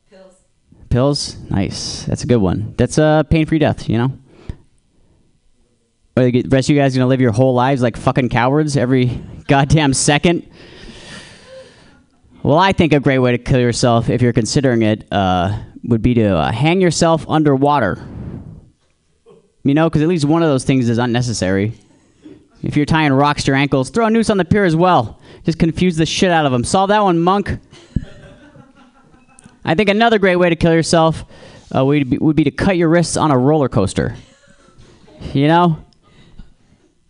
[0.10, 0.34] Pills.
[0.90, 1.38] Pills?
[1.52, 2.06] Nice.
[2.06, 2.74] That's a good one.
[2.78, 4.18] That's a pain free death, you know?
[6.18, 8.78] Or the rest of you guys going to live your whole lives like fucking cowards
[8.78, 10.50] every goddamn second?
[12.46, 16.04] Well, I think a great way to kill yourself, if you're considering it, uh, would
[16.04, 18.08] be to uh, hang yourself underwater.
[19.64, 21.74] You know, because at least one of those things is unnecessary.
[22.62, 25.20] If you're tying rocks to your ankles, throw a noose on the pier as well.
[25.44, 26.64] Just confuse the shit out of them.
[26.64, 27.50] Solve that one, monk.
[29.64, 31.26] I think another great way to kill yourself
[31.76, 34.16] uh, would, be, would be to cut your wrists on a roller coaster.
[35.34, 35.84] You know?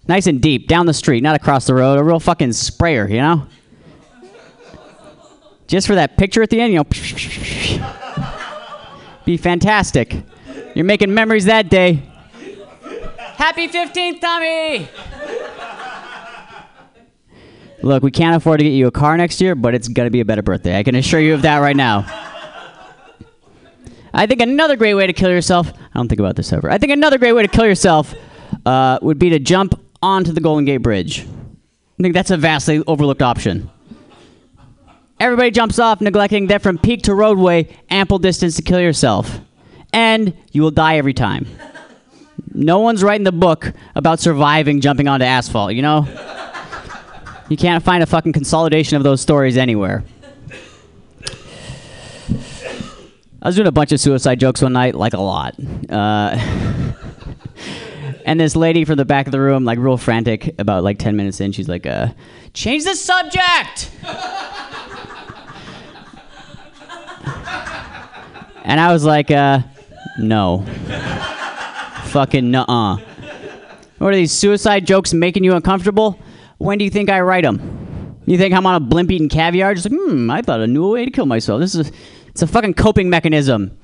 [0.07, 1.99] Nice and deep, down the street, not across the road.
[1.99, 3.47] A real fucking sprayer, you know?
[5.67, 6.85] Just for that picture at the end, you know?
[9.25, 10.15] Be fantastic.
[10.75, 12.03] You're making memories that day.
[13.17, 14.87] Happy 15th, Tommy!
[17.81, 20.11] Look, we can't afford to get you a car next year, but it's going to
[20.11, 20.77] be a better birthday.
[20.77, 22.05] I can assure you of that right now.
[24.13, 26.71] I think another great way to kill yourself, I don't think about this ever.
[26.71, 28.13] I think another great way to kill yourself
[28.65, 31.27] uh, would be to jump onto the Golden Gate Bridge.
[31.99, 33.69] I think that's a vastly overlooked option.
[35.25, 39.39] Everybody jumps off, neglecting that from peak to roadway, ample distance to kill yourself.
[39.91, 41.47] And you will die every time.
[42.53, 46.07] No one's writing the book about surviving jumping onto asphalt, you know?
[47.49, 50.03] You can't find a fucking consolidation of those stories anywhere.
[53.41, 55.55] I was doing a bunch of suicide jokes one night, like a lot.
[55.89, 56.37] Uh,
[58.27, 61.15] and this lady from the back of the room, like real frantic, about like 10
[61.15, 62.09] minutes in, she's like, uh,
[62.53, 63.89] change the subject!
[68.63, 69.59] And I was like, uh,
[70.19, 70.65] no.
[72.05, 72.97] Fucking nuh-uh.
[73.97, 76.19] What are these suicide jokes making you uncomfortable?
[76.57, 78.21] When do you think I write them?
[78.25, 79.73] You think I'm on a blimp eating caviar?
[79.73, 81.59] Just like, hmm, I thought a new way to kill myself.
[81.59, 81.91] This is,
[82.27, 83.77] it's a fucking coping mechanism.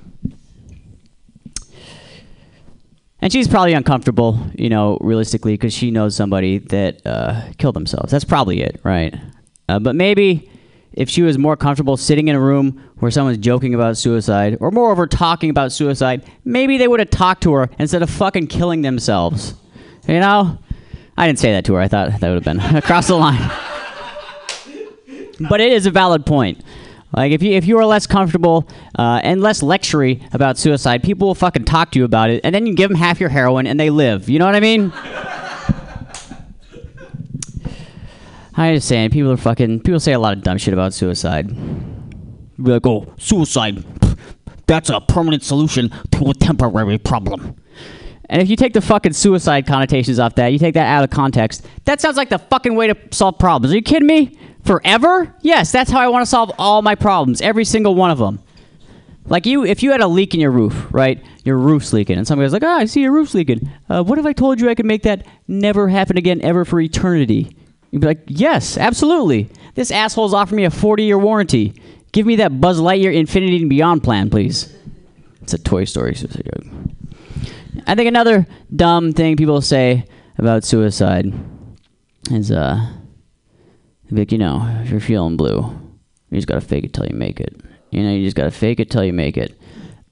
[3.23, 8.11] And she's probably uncomfortable, you know, realistically, because she knows somebody that uh, killed themselves.
[8.11, 9.15] That's probably it, right?
[9.69, 10.50] Uh, but maybe
[10.93, 14.71] if she was more comfortable sitting in a room where someone's joking about suicide, or
[14.71, 18.81] moreover, talking about suicide, maybe they would have talked to her instead of fucking killing
[18.81, 19.53] themselves.
[20.07, 20.57] You know?
[21.17, 21.79] I didn't say that to her.
[21.79, 23.51] I thought that would have been across the line.
[25.49, 26.63] but it is a valid point.
[27.15, 31.27] Like if you if you are less comfortable uh, and less lectury about suicide, people
[31.27, 33.67] will fucking talk to you about it, and then you give them half your heroin
[33.67, 34.29] and they live.
[34.29, 34.93] You know what I mean?
[38.75, 39.81] Just saying, people are fucking.
[39.81, 41.47] People say a lot of dumb shit about suicide.
[42.57, 43.83] Be like, oh, suicide.
[44.67, 47.55] That's a permanent solution to a temporary problem.
[48.29, 51.09] And if you take the fucking suicide connotations off that, you take that out of
[51.09, 53.73] context, that sounds like the fucking way to solve problems.
[53.73, 54.37] Are you kidding me?
[54.63, 55.35] Forever?
[55.41, 58.39] Yes, that's how I want to solve all my problems, every single one of them.
[59.25, 61.21] Like you, if you had a leak in your roof, right?
[61.43, 63.69] Your roof's leaking, and somebody's like, "Oh, I see your roof's leaking.
[63.89, 66.79] Uh, what if I told you I could make that never happen again, ever for
[66.79, 67.55] eternity?"
[67.91, 69.49] You'd be like, "Yes, absolutely.
[69.75, 71.73] This asshole's offering me a 40-year warranty.
[72.11, 74.73] Give me that Buzz Lightyear Infinity and Beyond plan, please."
[75.41, 76.73] It's a Toy Story suicide joke.
[77.87, 80.05] I think another dumb thing people say
[80.37, 81.33] about suicide
[82.29, 82.85] is, uh,
[84.11, 85.59] like, you know, if you're feeling blue,
[86.29, 87.59] you just gotta fake it till you make it.
[87.89, 89.59] You know, you just gotta fake it till you make it.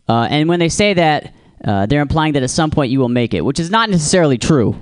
[0.07, 1.34] Uh, and when they say that,
[1.64, 4.38] uh, they're implying that at some point you will make it, which is not necessarily
[4.38, 4.76] true.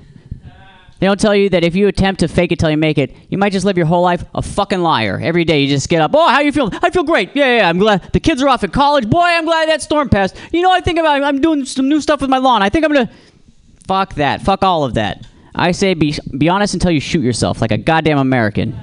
[0.99, 3.15] They don't tell you that if you attempt to fake it till you make it,
[3.29, 5.19] you might just live your whole life a fucking liar.
[5.21, 6.11] Every day you just get up.
[6.13, 6.71] Oh, how you feel?
[6.81, 7.35] I feel great.
[7.35, 7.69] Yeah, yeah.
[7.69, 9.07] I'm glad the kids are off at college.
[9.07, 10.35] Boy, I'm glad that storm passed.
[10.51, 12.63] You know, I think about I'm doing some new stuff with my lawn.
[12.63, 13.11] I think I'm gonna.
[13.87, 14.41] Fuck that.
[14.41, 15.25] Fuck all of that.
[15.55, 18.77] I say be be honest until you shoot yourself like a goddamn American.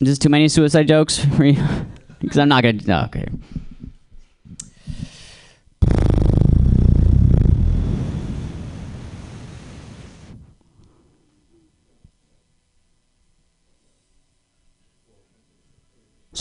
[0.00, 1.24] Is this too many suicide jokes?
[1.24, 2.80] Because I'm not gonna.
[2.84, 3.28] No, okay.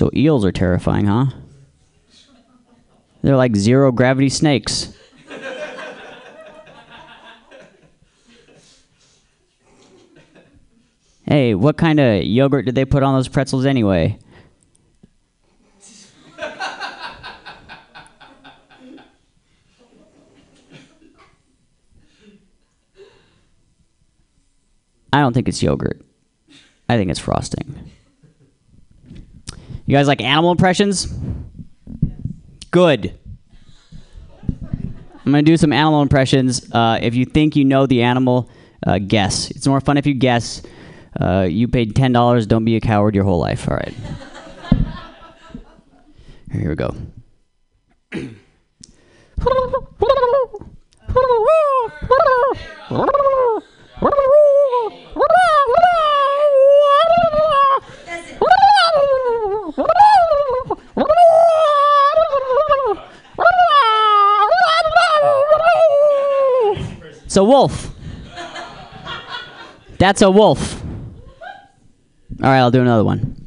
[0.02, 1.28] So eels are terrifying, huh?
[3.22, 4.98] They're like zero gravity snakes.
[11.28, 14.18] hey, what kind of yogurt did they put on those pretzels anyway?
[25.14, 26.04] I don't think it's yogurt.
[26.90, 27.91] I think it's frosting.
[29.92, 31.14] You guys like animal impressions?
[32.72, 33.20] Good.
[34.50, 36.74] I'm gonna do some animal impressions.
[36.74, 38.50] Uh, if you think you know the animal,
[38.88, 39.52] uh, guess.
[39.52, 40.62] It's more fun if you guess.
[41.20, 42.48] Uh, you paid ten dollars.
[42.48, 43.68] Don't be a coward your whole life.
[43.68, 43.94] All right.
[46.54, 46.96] Here we go.
[67.24, 67.96] It's a wolf.
[69.98, 70.84] That's a wolf.
[72.44, 73.38] All right, I'll do another one.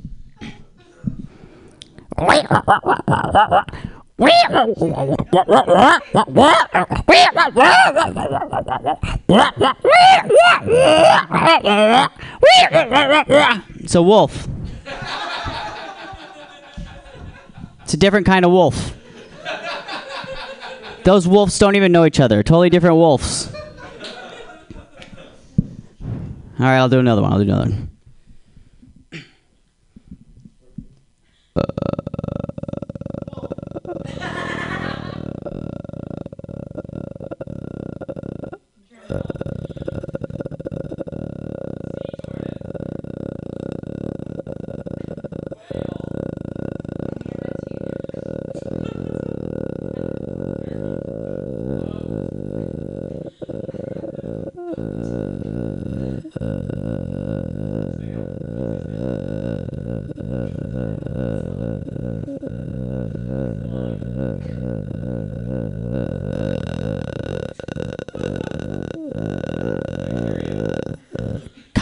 [13.81, 14.49] It's a wolf.
[17.85, 18.95] It's a different kind of wolf.
[21.05, 22.43] Those wolves don't even know each other.
[22.43, 23.53] Totally different wolves.
[26.59, 27.33] All right, I'll do another one.
[27.33, 27.94] I'll do another one.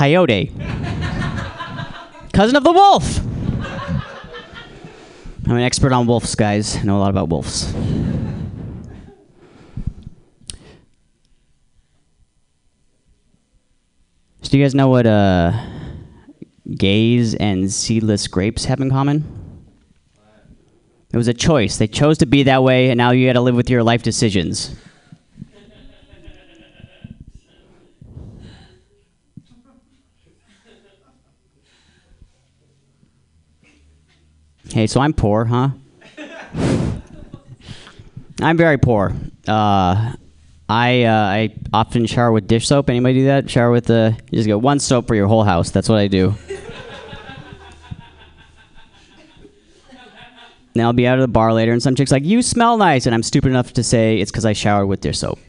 [0.02, 0.50] Coyote.
[2.32, 3.20] Cousin of the wolf.
[5.46, 6.76] I'm an expert on wolves, guys.
[6.76, 7.72] I know a lot about wolves.
[14.40, 15.52] So do you guys know what uh,
[16.76, 19.22] gays and seedless grapes have in common?
[21.12, 21.76] It was a choice.
[21.76, 24.02] They chose to be that way, and now you got to live with your life
[24.02, 24.74] decisions.
[34.82, 35.68] Hey, so I'm poor, huh?
[38.42, 39.12] I'm very poor.
[39.46, 40.14] Uh,
[40.68, 42.90] I uh, I often shower with dish soap.
[42.90, 43.48] Anybody do that?
[43.48, 45.70] Shower with the you just get one soap for your whole house.
[45.70, 46.34] That's what I do.
[50.74, 53.06] then I'll be out of the bar later, and some chick's like, "You smell nice,"
[53.06, 55.38] and I'm stupid enough to say it's because I showered with dish soap.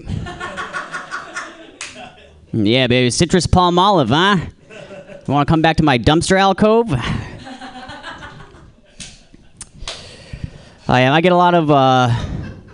[2.52, 4.46] yeah, baby, citrus Palmolive, huh?
[5.26, 6.94] Want to come back to my dumpster alcove?
[10.94, 12.10] I I get a lot of uh,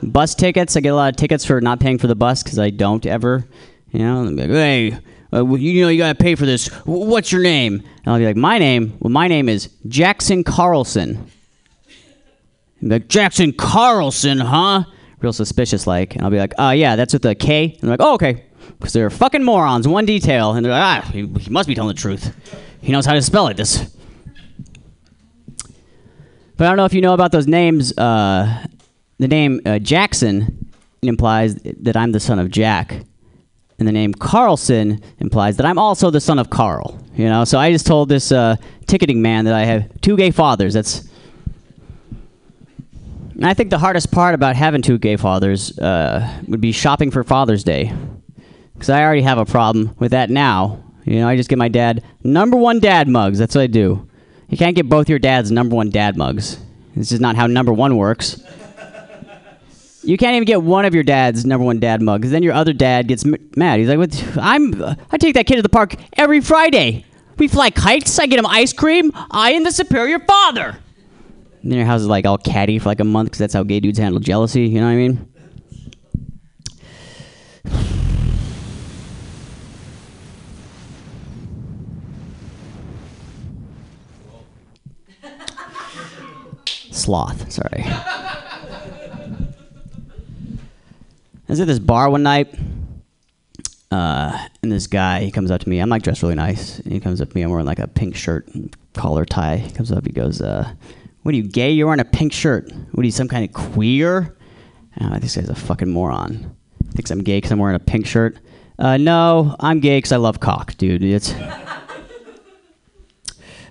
[0.03, 0.75] bus tickets.
[0.75, 3.05] I get a lot of tickets for not paying for the bus because I don't
[3.05, 3.47] ever.
[3.91, 4.97] You know, like, hey,
[5.31, 6.67] uh, you know, you gotta pay for this.
[6.85, 7.75] What's your name?
[7.75, 8.97] And I'll be like, my name.
[8.99, 11.31] Well, my name is Jackson Carlson.
[12.81, 14.83] Like, Jackson Carlson, huh?
[15.21, 16.15] Real suspicious, like.
[16.15, 17.71] And I'll be like, uh, yeah, that's with a K.
[17.71, 18.43] And they're like, oh, okay.
[18.77, 19.87] Because they're fucking morons.
[19.87, 22.35] One detail, and they're like, ah, he, he must be telling the truth.
[22.81, 23.55] He knows how to spell it.
[23.55, 23.95] This.
[26.60, 27.98] But I don't know if you know about those names.
[27.98, 28.68] Uh,
[29.18, 30.69] the name uh, Jackson
[31.02, 33.06] implies that I'm the son of Jack,
[33.80, 37.02] and the name Carlson implies that I'm also the son of Carl.
[37.15, 38.57] You know, so I just told this uh,
[38.88, 40.73] ticketing man that I have two gay fathers.
[40.73, 41.07] That's.
[43.36, 47.10] And I think the hardest part about having two gay fathers uh, would be shopping
[47.10, 47.94] for Father's Day,
[48.73, 50.84] because I already have a problem with that now.
[51.06, 53.40] You know, I just get my dad number one dad mugs.
[53.40, 54.09] That's what I do.
[54.49, 56.59] You can't get both your dads number one dad mugs.
[56.95, 58.41] This is not how number one works.
[60.01, 62.53] You can't even get one of your dad's number one dad mug, because then your
[62.53, 63.80] other dad gets mad.
[63.80, 64.38] He's like?
[64.38, 67.05] "I'm I take that kid to the park every Friday.
[67.38, 68.17] We fly kites.
[68.17, 69.11] I get him ice cream.
[69.30, 70.77] I am the superior father."
[71.61, 73.63] And then your house is like all catty for like a month, because that's how
[73.63, 74.63] gay dudes handle jealousy.
[74.63, 75.28] You know what I mean?
[86.99, 87.51] Sloth.
[87.51, 87.84] Sorry.
[91.47, 92.53] I was at this bar one night,
[93.89, 95.80] uh, and this guy he comes up to me.
[95.80, 96.77] I'm like dressed really nice.
[96.80, 97.41] And he comes up to me.
[97.41, 99.57] I'm wearing like a pink shirt, and collar tie.
[99.57, 100.05] He comes up.
[100.05, 100.71] He goes, uh,
[101.23, 101.71] "What are you gay?
[101.71, 102.71] You're wearing a pink shirt.
[102.91, 104.35] What are you, some kind of queer?"
[104.95, 106.55] And this guy's a fucking moron.
[106.91, 108.38] Thinks I'm gay because I'm wearing a pink shirt.
[108.77, 111.03] Uh, no, I'm gay because I love cock, dude.
[111.03, 111.34] It's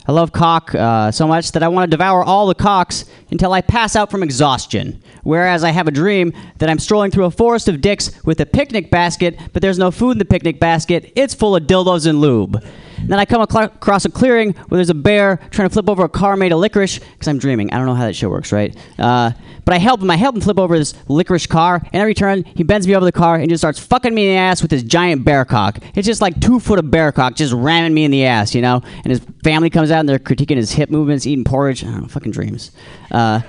[0.09, 3.53] I love cock uh, so much that I want to devour all the cocks until
[3.53, 5.03] I pass out from exhaustion.
[5.23, 8.47] Whereas I have a dream that I'm strolling through a forest of dicks with a
[8.47, 11.13] picnic basket, but there's no food in the picnic basket.
[11.15, 12.65] It's full of dildos and lube.
[13.05, 16.09] Then I come across a clearing where there's a bear trying to flip over a
[16.09, 17.73] car made of licorice because I'm dreaming.
[17.73, 18.77] I don't know how that shit works, right?
[18.99, 19.33] Uh,
[19.65, 20.11] but I help him.
[20.11, 23.05] I help him flip over this licorice car, and every turn he bends me over
[23.05, 25.79] the car and just starts fucking me in the ass with his giant bear cock.
[25.95, 28.63] It's just like two foot of bear cock just ramming me in the ass, you
[28.63, 28.81] know.
[29.05, 31.85] And his family comes out and they're critiquing his hip movements, eating porridge.
[31.85, 32.71] I don't know, fucking dreams.
[33.11, 33.41] Uh,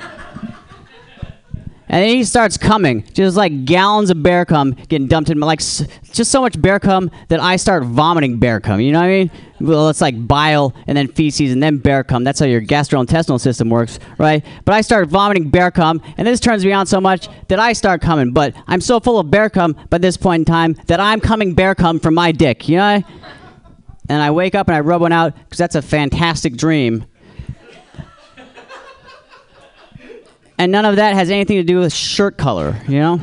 [1.92, 5.48] And then he starts coming, just like gallons of bear cum getting dumped in my
[5.48, 8.80] like just so much bear cum that I start vomiting bear cum.
[8.80, 9.32] You know what I mean?
[9.60, 12.24] Well, it's like bile and then feces and then bear cum.
[12.24, 14.46] That's how your gastrointestinal system works, right?
[14.66, 17.74] But I start vomiting bear cum, and this turns me on so much that I
[17.74, 18.34] start coming.
[18.34, 21.56] But I'm so full of bear cum by this point in time that I'm coming
[21.56, 22.70] bear cum from my dick.
[22.70, 23.04] You know?
[24.10, 27.06] And I wake up and I rub one out because that's a fantastic dream.
[30.60, 33.16] And none of that has anything to do with shirt color, you know?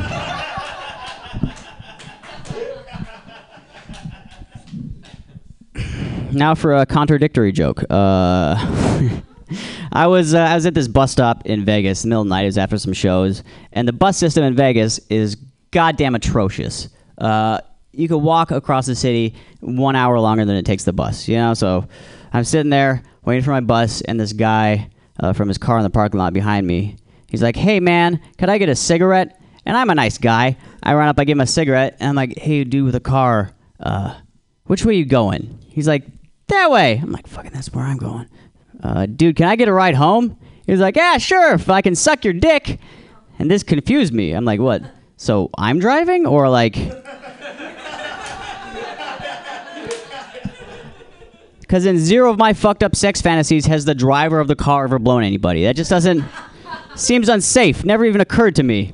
[6.33, 7.83] now for a contradictory joke.
[7.91, 8.57] Uh,
[9.93, 12.43] I was uh, I was at this bus stop in Vegas, middle of the night.
[12.43, 13.43] It was after some shows,
[13.73, 15.37] and the bus system in Vegas is
[15.71, 16.89] goddamn atrocious.
[17.19, 17.61] Uh,
[17.93, 21.29] you could walk across the city one hour longer than it takes the bus.
[21.29, 21.87] You know, so
[22.33, 24.91] I'm sitting there waiting for my bus, and this guy
[25.21, 26.97] uh, from his car in the parking lot behind me,
[27.29, 30.57] he's like, "Hey man, could I get a cigarette?" And I'm a nice guy.
[30.83, 33.01] I run up, I give him a cigarette, and I'm like, "Hey, dude with a
[33.01, 33.51] car,
[33.81, 34.15] uh,
[34.65, 36.05] which way you going?" He's like,
[36.49, 38.29] "That way." I'm like, "Fucking, that's where I'm going."
[38.83, 40.39] Uh, dude, can I get a ride home?
[40.67, 42.79] He's like, "Yeah, sure, if I can suck your dick."
[43.39, 44.33] And this confused me.
[44.33, 44.83] I'm like, "What?"
[45.17, 46.77] So I'm driving, or like?
[51.67, 54.85] Because in zero of my fucked up sex fantasies has the driver of the car
[54.85, 55.65] ever blown anybody.
[55.65, 56.25] That just doesn't.
[56.97, 57.85] Seems unsafe.
[57.85, 58.93] Never even occurred to me.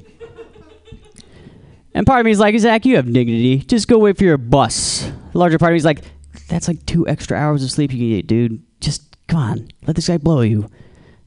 [1.95, 3.59] And part of me is like, Zach, you have dignity.
[3.59, 5.11] Just go wait for your bus.
[5.33, 6.03] The larger part of me is like,
[6.49, 8.63] that's like two extra hours of sleep you can get, dude.
[8.81, 10.69] Just come on, let this guy blow you.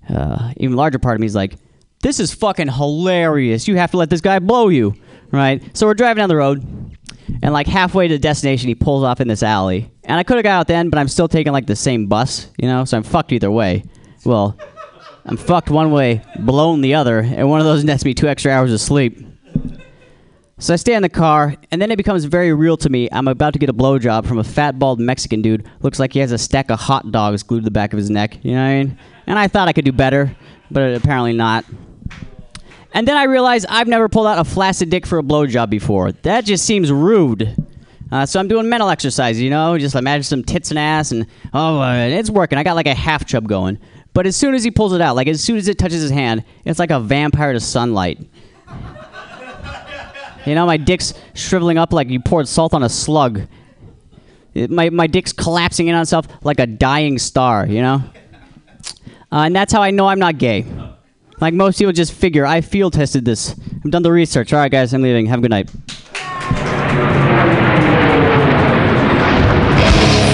[0.10, 1.56] Uh, even larger part of me is like,
[2.02, 3.68] this is fucking hilarious.
[3.68, 4.94] You have to let this guy blow you,
[5.32, 5.64] right?
[5.76, 6.64] So we're driving down the road,
[7.42, 9.92] and like halfway to the destination, he pulls off in this alley.
[10.04, 12.48] And I could have got out then, but I'm still taking like the same bus,
[12.60, 12.86] you know.
[12.86, 13.84] So I'm fucked either way.
[14.24, 14.56] Well,
[15.26, 18.52] I'm fucked one way, blown the other, and one of those nets me two extra
[18.52, 19.26] hours of sleep.
[20.60, 23.10] So I stay in the car, and then it becomes very real to me.
[23.12, 25.68] I'm about to get a blowjob from a fat, bald Mexican dude.
[25.82, 28.10] Looks like he has a stack of hot dogs glued to the back of his
[28.10, 28.40] neck.
[28.44, 28.98] You know what I mean?
[29.28, 30.36] And I thought I could do better,
[30.72, 31.66] but apparently not.
[32.94, 36.14] And then I realize I've never pulled out a flaccid dick for a blowjob before.
[36.14, 37.54] That just seems rude.
[38.12, 41.26] Uh, so I'm doing mental exercise, you know, just imagine some tits and ass, and
[41.54, 42.58] oh, uh, it's working.
[42.58, 43.80] I got like a half chub going.
[44.16, 46.10] But as soon as he pulls it out, like as soon as it touches his
[46.10, 48.18] hand, it's like a vampire to sunlight.
[50.46, 53.42] You know, my dick's shriveling up like you poured salt on a slug.
[54.54, 58.04] It, my, my dick's collapsing in on itself like a dying star, you know?
[59.32, 60.66] Uh, and that's how I know I'm not gay.
[61.42, 63.54] Like most people just figure, I field tested this.
[63.84, 64.54] I've done the research.
[64.54, 65.26] All right, guys, I'm leaving.
[65.26, 65.70] Have a good night.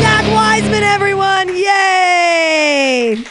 [0.01, 1.47] Zach Wiseman, everyone!
[1.49, 3.23] Yay!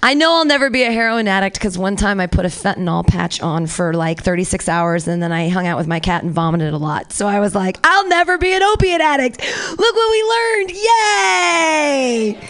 [0.00, 3.04] I know I'll never be a heroin addict because one time I put a fentanyl
[3.04, 6.32] patch on for like 36 hours and then I hung out with my cat and
[6.32, 7.12] vomited a lot.
[7.12, 9.40] So I was like, I'll never be an opiate addict.
[9.40, 10.70] Look what we learned!
[10.70, 12.48] Yay!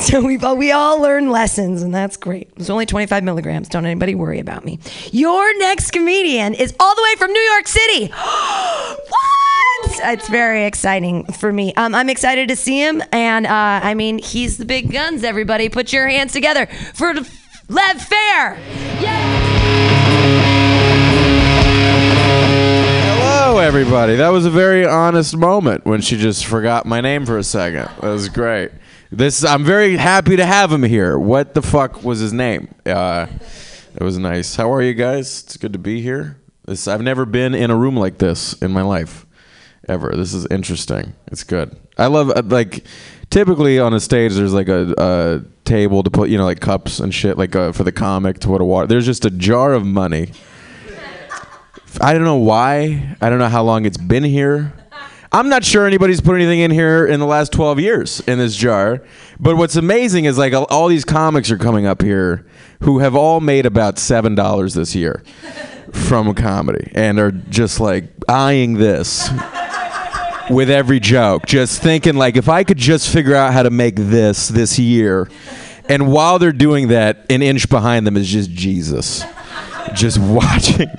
[0.00, 2.50] So we we all learn lessons, and that's great.
[2.56, 3.68] It's only 25 milligrams.
[3.68, 4.78] Don't anybody worry about me.
[5.10, 8.12] Your next comedian is all the way from New York City.
[10.02, 11.74] It's very exciting for me.
[11.74, 15.24] Um, I'm excited to see him, and uh, I mean, he's the big guns.
[15.24, 17.14] Everybody, put your hands together for
[17.68, 18.56] Lev Fair.
[23.18, 24.16] Hello, everybody.
[24.16, 27.88] That was a very honest moment when she just forgot my name for a second.
[28.00, 28.70] That was great.
[29.10, 31.18] This I'm very happy to have him here.
[31.18, 32.74] What the fuck was his name?
[32.84, 33.26] Uh,
[33.94, 34.56] it was nice.
[34.56, 35.42] How are you guys?
[35.44, 36.40] It's good to be here.
[36.64, 39.25] This I've never been in a room like this in my life,
[39.88, 40.12] ever.
[40.14, 41.14] This is interesting.
[41.28, 41.76] It's good.
[41.98, 42.84] I love uh, like
[43.30, 47.00] typically on a stage there's like a, a table to put you know like cups
[47.00, 48.86] and shit like uh, for the comic to put a water.
[48.86, 50.32] There's just a jar of money.
[52.00, 53.16] I don't know why.
[53.20, 54.72] I don't know how long it's been here.
[55.32, 58.56] I'm not sure anybody's put anything in here in the last 12 years in this
[58.56, 59.02] jar.
[59.40, 62.46] But what's amazing is like all, these comics are coming up here
[62.80, 65.24] who have all made about $7 this year
[65.92, 69.28] from comedy and are just like eyeing this
[70.50, 73.96] with every joke, just thinking like if I could just figure out how to make
[73.96, 75.28] this this year.
[75.88, 79.24] And while they're doing that, an inch behind them is just Jesus.
[79.94, 80.90] Just watching,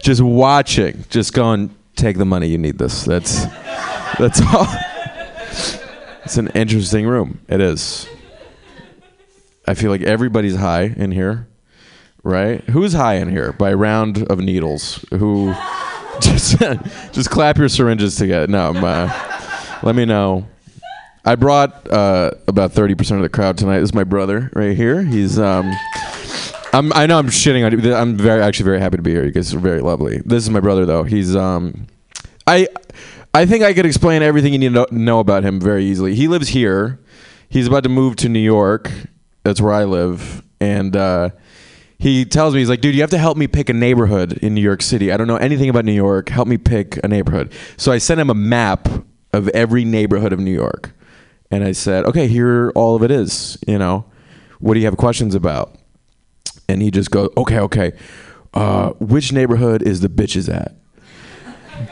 [0.00, 3.04] just watching, just going, take the money, you need this.
[3.04, 3.44] That's
[4.18, 4.66] that's all.
[6.24, 7.40] It's an interesting room.
[7.48, 8.08] It is.
[9.66, 11.48] I feel like everybody's high in here,
[12.22, 12.62] right?
[12.70, 15.04] Who's high in here by round of needles?
[15.10, 15.54] Who
[16.20, 16.58] just
[17.12, 18.46] just clap your syringes together.
[18.46, 20.46] No, uh, let me know.
[21.24, 23.80] I brought uh, about thirty percent of the crowd tonight.
[23.80, 25.02] This is my brother right here.
[25.02, 25.72] He's um,
[26.72, 27.94] I'm, I know I'm shitting on you.
[27.94, 29.24] I'm very actually very happy to be here.
[29.24, 30.20] You guys are very lovely.
[30.24, 31.04] This is my brother though.
[31.04, 31.86] He's um,
[32.46, 32.68] I
[33.32, 36.14] I think I could explain everything you need to know about him very easily.
[36.14, 37.00] He lives here.
[37.48, 38.90] He's about to move to New York.
[39.44, 41.30] That's where I live, and uh,
[41.98, 44.54] he tells me he's like, dude, you have to help me pick a neighborhood in
[44.54, 45.12] New York City.
[45.12, 46.28] I don't know anything about New York.
[46.28, 47.52] Help me pick a neighborhood.
[47.76, 48.88] So I sent him a map
[49.32, 50.92] of every neighborhood of New York,
[51.50, 53.58] and I said, okay, here all of it is.
[53.66, 54.04] You know,
[54.58, 55.76] what do you have questions about?
[56.68, 57.92] and he just goes, "Okay, okay,
[58.52, 60.74] uh, which neighborhood is the bitches at?"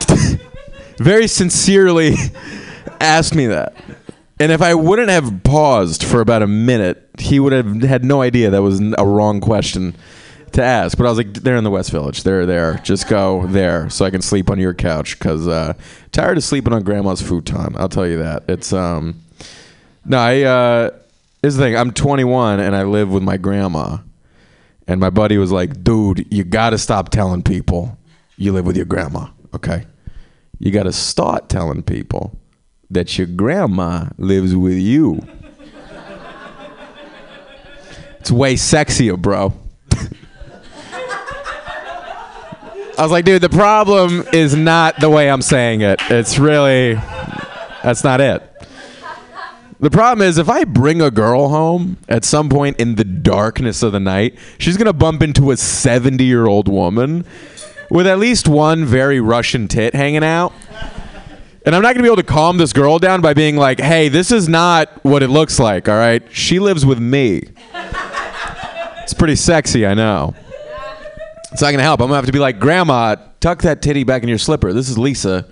[0.98, 2.14] Very sincerely
[3.00, 3.74] asked me that,
[4.42, 8.22] and if I wouldn't have paused for about a minute, he would have had no
[8.22, 9.94] idea that was a wrong question
[10.52, 10.98] to ask.
[10.98, 12.22] But I was like, "They're in the West Village.
[12.22, 12.80] They're there.
[12.82, 15.74] Just go there, so I can sleep on your couch." Because uh,
[16.12, 17.74] tired of sleeping on Grandma's futon.
[17.76, 18.44] I'll tell you that.
[18.48, 19.22] It's um,
[20.04, 20.42] no, I.
[20.42, 20.90] Uh,
[21.42, 21.76] Here's the thing.
[21.76, 23.98] I'm 21 and I live with my grandma.
[24.86, 27.98] And my buddy was like, dude, you got to stop telling people
[28.36, 29.84] you live with your grandma, okay?
[30.60, 32.38] You got to start telling people
[32.92, 35.20] that your grandma lives with you.
[38.20, 39.52] it's way sexier, bro.
[42.98, 46.00] I was like, dude, the problem is not the way I'm saying it.
[46.10, 46.94] It's really,
[47.82, 48.42] that's not it.
[49.80, 53.82] The problem is, if I bring a girl home at some point in the darkness
[53.82, 57.24] of the night, she's gonna bump into a 70 year old woman
[57.90, 60.52] with at least one very Russian tit hanging out.
[61.64, 64.08] And I'm not gonna be able to calm this girl down by being like, hey,
[64.08, 66.22] this is not what it looks like, all right?
[66.32, 67.42] She lives with me.
[69.02, 70.34] It's pretty sexy, I know.
[71.52, 72.00] It's not gonna help.
[72.00, 74.72] I'm gonna have to be like, Grandma, tuck that titty back in your slipper.
[74.72, 75.46] This is Lisa.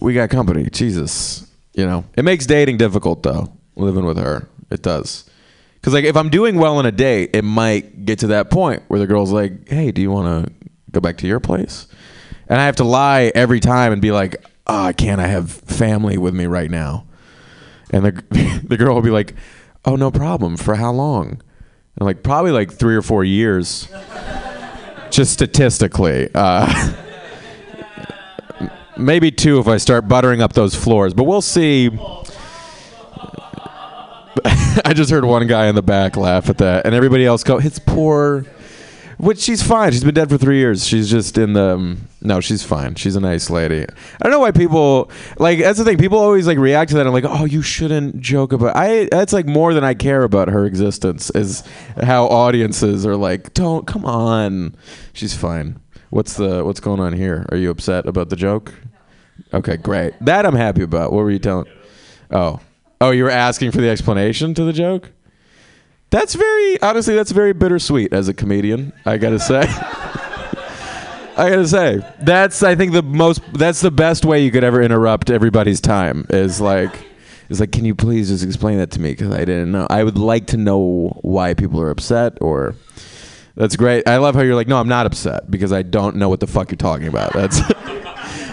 [0.00, 0.68] We got company.
[0.70, 1.50] Jesus.
[1.74, 3.52] You know, it makes dating difficult though.
[3.76, 5.28] Living with her, it does.
[5.74, 8.82] Because like, if I'm doing well on a date, it might get to that point
[8.88, 10.52] where the girl's like, "Hey, do you want to
[10.90, 11.86] go back to your place?"
[12.48, 15.20] And I have to lie every time and be like, "Oh, can't.
[15.20, 17.06] I have family with me right now."
[17.90, 19.34] And the the girl will be like,
[19.84, 20.56] "Oh, no problem.
[20.56, 21.40] For how long?"
[21.96, 23.88] And like, "Probably like three or four years."
[25.10, 26.28] Just statistically.
[26.34, 26.94] Uh,
[28.96, 31.90] maybe two if I start buttering up those floors, but we'll see.
[34.84, 37.58] I just heard one guy in the back laugh at that, and everybody else go,
[37.58, 38.44] "It's poor."
[39.18, 39.92] Which she's fine.
[39.92, 40.86] She's been dead for three years.
[40.86, 41.74] She's just in the.
[41.74, 42.96] Um, no, she's fine.
[42.96, 43.82] She's a nice lady.
[43.82, 45.58] I don't know why people like.
[45.58, 45.96] That's the thing.
[45.96, 47.06] People always like react to that.
[47.06, 48.76] I'm like, oh, you shouldn't joke about.
[48.76, 49.08] I.
[49.10, 51.30] That's like more than I care about her existence.
[51.30, 51.62] Is
[52.02, 54.76] how audiences are like, don't come on.
[55.14, 55.80] She's fine.
[56.10, 57.46] What's the What's going on here?
[57.50, 58.74] Are you upset about the joke?
[59.54, 60.12] Okay, great.
[60.20, 61.12] That I'm happy about.
[61.12, 61.66] What were you telling?
[62.30, 62.60] Oh,
[63.00, 65.10] oh, you were asking for the explanation to the joke.
[66.10, 67.14] That's very honestly.
[67.14, 68.92] That's very bittersweet as a comedian.
[69.04, 69.64] I gotta say.
[71.38, 74.80] I gotta say that's I think the most that's the best way you could ever
[74.80, 77.06] interrupt everybody's time is like
[77.50, 80.02] is like can you please just explain that to me because I didn't know I
[80.02, 82.74] would like to know why people are upset or
[83.54, 86.30] that's great I love how you're like no I'm not upset because I don't know
[86.30, 87.60] what the fuck you're talking about that's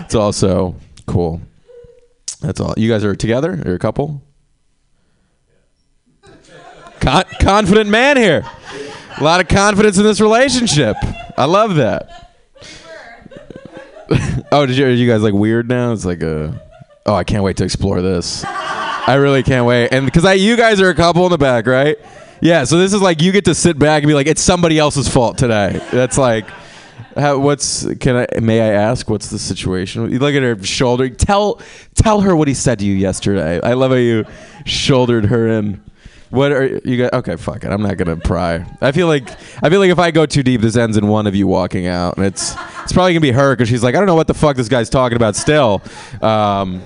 [0.02, 0.76] it's also
[1.06, 1.42] cool
[2.42, 4.22] that's all you guys are together you're a couple
[7.04, 8.50] Con- confident man here.
[9.18, 10.96] A lot of confidence in this relationship.
[11.38, 12.32] I love that.
[14.54, 14.86] oh, did you?
[14.86, 15.92] Are you guys like weird now?
[15.92, 16.62] It's like a.
[17.06, 18.46] Oh, I can't wait to explore this.
[18.46, 21.68] I really can't wait, and because I, you guys are a couple in the back,
[21.68, 21.98] right?
[22.42, 22.64] Yeah.
[22.64, 25.10] So this is like you get to sit back and be like, it's somebody else's
[25.10, 25.82] fault today.
[25.92, 26.50] That's like.
[27.16, 30.10] How, what's can I may I ask what's the situation?
[30.10, 31.10] You look at her shoulder.
[31.10, 31.62] Tell
[31.94, 33.62] tell her what he said to you yesterday.
[33.62, 34.26] I love how you
[34.66, 35.83] shouldered her in.
[36.34, 37.12] What are you guys?
[37.14, 37.70] Okay, fuck it.
[37.70, 38.66] I'm not gonna pry.
[38.82, 39.30] I feel like
[39.62, 41.86] I feel like if I go too deep, this ends in one of you walking
[41.86, 44.26] out, and it's it's probably gonna be her because she's like, I don't know what
[44.26, 45.36] the fuck this guy's talking about.
[45.36, 45.84] Still,
[46.24, 46.82] um,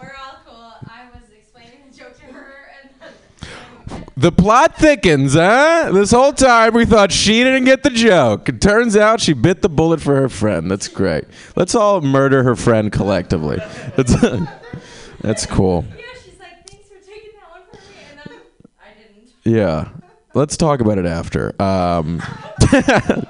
[0.00, 0.74] we're all cool.
[0.84, 5.90] I was explaining the joke to her and the plot thickens, huh?
[5.92, 8.48] This whole time we thought she didn't get the joke.
[8.48, 10.68] It turns out she bit the bullet for her friend.
[10.68, 11.22] That's great.
[11.54, 13.58] Let's all murder her friend collectively.
[13.94, 14.12] That's
[15.20, 15.84] that's cool.
[19.44, 19.88] Yeah.
[20.34, 21.60] Let's talk about it after.
[21.60, 22.22] Um,
[22.72, 23.24] uh,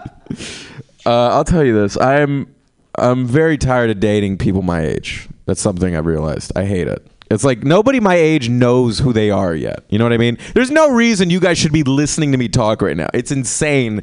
[1.06, 1.98] I'll tell you this.
[1.98, 2.54] I'm
[2.98, 5.28] I'm very tired of dating people my age.
[5.46, 6.52] That's something I've realized.
[6.56, 7.06] I hate it.
[7.30, 9.84] It's like nobody my age knows who they are yet.
[9.88, 10.36] You know what I mean?
[10.54, 13.08] There's no reason you guys should be listening to me talk right now.
[13.14, 14.02] It's insane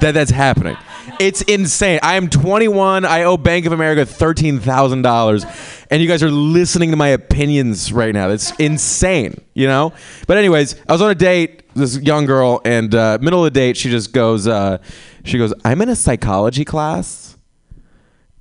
[0.00, 0.76] that that's happening.
[1.20, 2.00] It's insane.
[2.02, 3.04] I am 21.
[3.04, 5.86] I owe Bank of America $13,000.
[5.90, 8.28] And you guys are listening to my opinions right now.
[8.28, 9.92] That's insane, you know?
[10.26, 13.58] But, anyways, I was on a date, this young girl, and uh, middle of the
[13.58, 14.78] date, she just goes, uh,
[15.24, 17.36] she goes, I'm in a psychology class.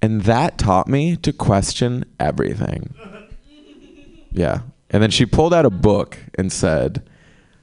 [0.01, 2.93] And that taught me to question everything.
[4.31, 4.63] Yeah.
[4.89, 7.01] And then she pulled out a book and said,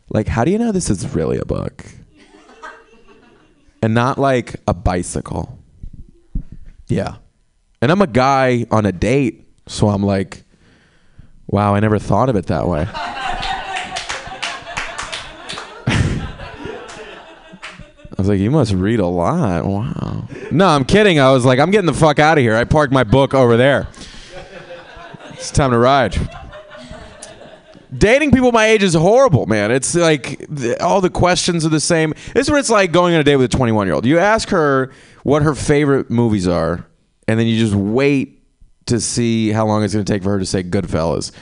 [0.08, 1.84] like, how do you know this is really a book?
[3.82, 5.58] And not like a bicycle.
[6.86, 7.16] Yeah.
[7.80, 10.44] And I'm a guy on a date, so I'm like,
[11.48, 12.86] wow, I never thought of it that way.
[18.12, 19.64] I was like, you must read a lot.
[19.64, 20.28] Wow.
[20.52, 21.18] No, I'm kidding.
[21.18, 22.54] I was like, I'm getting the fuck out of here.
[22.54, 23.88] I parked my book over there.
[25.32, 26.16] It's time to ride.
[27.96, 29.70] Dating people my age is horrible, man.
[29.70, 30.44] It's like
[30.80, 32.14] all the questions are the same.
[32.32, 34.06] This is what it's like going on a date with a 21 year old.
[34.06, 34.90] You ask her
[35.24, 36.86] what her favorite movies are,
[37.28, 38.42] and then you just wait
[38.86, 41.32] to see how long it's going to take for her to say Goodfellas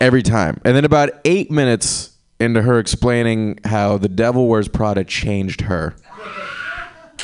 [0.00, 0.60] every time.
[0.64, 5.94] And then about eight minutes into her explaining how The Devil Wears Prada changed her,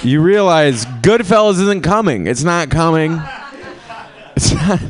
[0.03, 2.27] you realize Goodfellas isn't coming.
[2.27, 3.21] It's not coming.
[4.37, 4.81] It's not.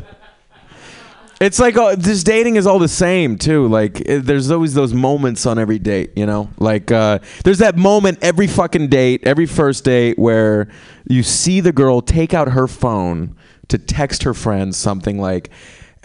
[1.41, 3.67] It's like uh, this dating is all the same too.
[3.67, 6.49] Like it, there's always those moments on every date, you know.
[6.57, 10.69] Like uh, there's that moment every fucking date, every first date where
[11.07, 13.35] you see the girl take out her phone
[13.67, 15.49] to text her friends something like,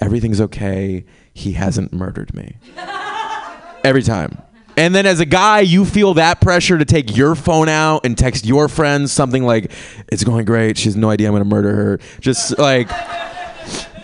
[0.01, 1.05] "Everything's okay.
[1.33, 2.57] He hasn't murdered me."
[3.85, 4.37] every time.
[4.77, 8.17] And then as a guy, you feel that pressure to take your phone out and
[8.17, 9.71] text your friends something like,
[10.11, 10.77] "It's going great.
[10.77, 12.89] She has no idea I'm going to murder her." Just like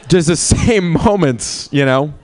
[0.09, 2.15] just the same moments, you know.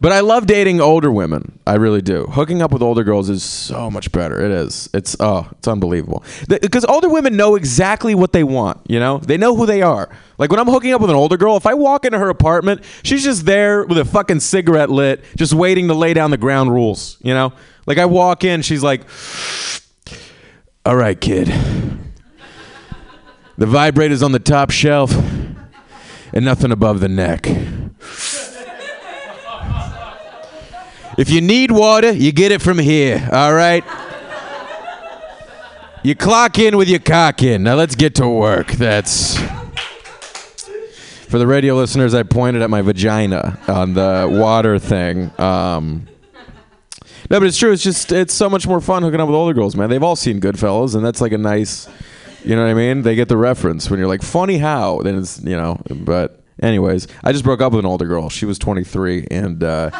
[0.00, 1.58] But I love dating older women.
[1.66, 2.26] I really do.
[2.26, 4.40] Hooking up with older girls is so much better.
[4.40, 4.88] It is.
[4.94, 6.22] It's oh, it's unbelievable.
[6.48, 8.80] Because older women know exactly what they want.
[8.88, 10.08] You know, they know who they are.
[10.38, 12.82] Like when I'm hooking up with an older girl, if I walk into her apartment,
[13.02, 16.70] she's just there with a fucking cigarette lit, just waiting to lay down the ground
[16.72, 17.18] rules.
[17.20, 17.52] You know,
[17.86, 19.02] like I walk in, she's like,
[20.86, 21.48] "All right, kid,
[23.56, 25.12] the vibrator's on the top shelf."
[26.38, 27.48] And nothing above the neck.
[31.18, 33.82] If you need water, you get it from here, all right?
[36.04, 37.64] You clock in with your cock in.
[37.64, 38.68] Now let's get to work.
[38.68, 39.36] That's.
[41.26, 45.32] For the radio listeners, I pointed at my vagina on the water thing.
[45.40, 46.06] Um,
[47.28, 47.72] no, but it's true.
[47.72, 49.90] It's just, it's so much more fun hooking up with older girls, man.
[49.90, 51.88] They've all seen Goodfellas, and that's like a nice.
[52.44, 53.02] You know what I mean?
[53.02, 55.00] They get the reference when you're like, funny how?
[55.02, 58.28] Then it's, you know, but anyways, I just broke up with an older girl.
[58.28, 59.90] She was 23, and uh,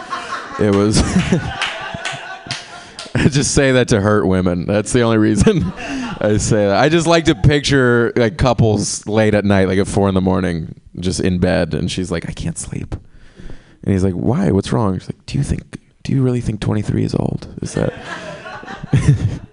[0.60, 1.02] it was.
[3.14, 4.66] I just say that to hurt women.
[4.66, 6.76] That's the only reason I say that.
[6.76, 10.20] I just like to picture like couples late at night, like at four in the
[10.20, 12.94] morning, just in bed, and she's like, I can't sleep.
[13.82, 14.52] And he's like, Why?
[14.52, 14.98] What's wrong?
[14.98, 17.52] She's like, Do you think, do you really think 23 is old?
[17.60, 17.92] Is that.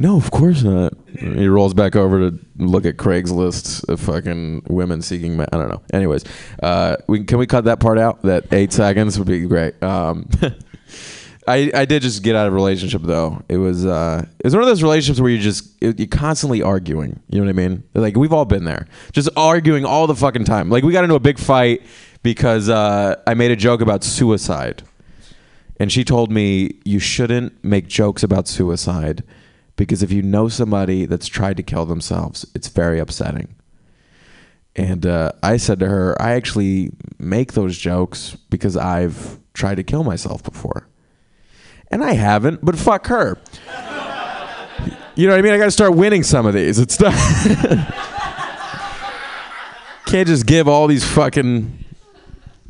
[0.00, 0.92] No, of course not.
[1.18, 5.48] He rolls back over to look at Craigslist of fucking women seeking men.
[5.52, 5.82] I don't know.
[5.92, 6.24] Anyways,
[6.62, 8.22] uh, we can we cut that part out?
[8.22, 9.82] That eight seconds would be great.
[9.82, 10.28] Um,
[11.48, 13.42] I, I did just get out of a relationship though.
[13.48, 17.20] It was uh, it was one of those relationships where you just you're constantly arguing.
[17.30, 17.82] You know what I mean?
[17.94, 20.68] Like we've all been there, just arguing all the fucking time.
[20.68, 21.82] Like we got into a big fight
[22.22, 24.82] because uh, I made a joke about suicide,
[25.80, 29.24] and she told me you shouldn't make jokes about suicide
[29.78, 33.54] because if you know somebody that's tried to kill themselves, it's very upsetting.
[34.76, 39.84] And uh, I said to her, I actually make those jokes because I've tried to
[39.84, 40.88] kill myself before.
[41.90, 43.38] And I haven't, but fuck her.
[45.14, 45.52] You know what I mean?
[45.52, 46.78] I got to start winning some of these.
[46.78, 47.14] It's not.
[50.06, 51.84] Can't just give all these fucking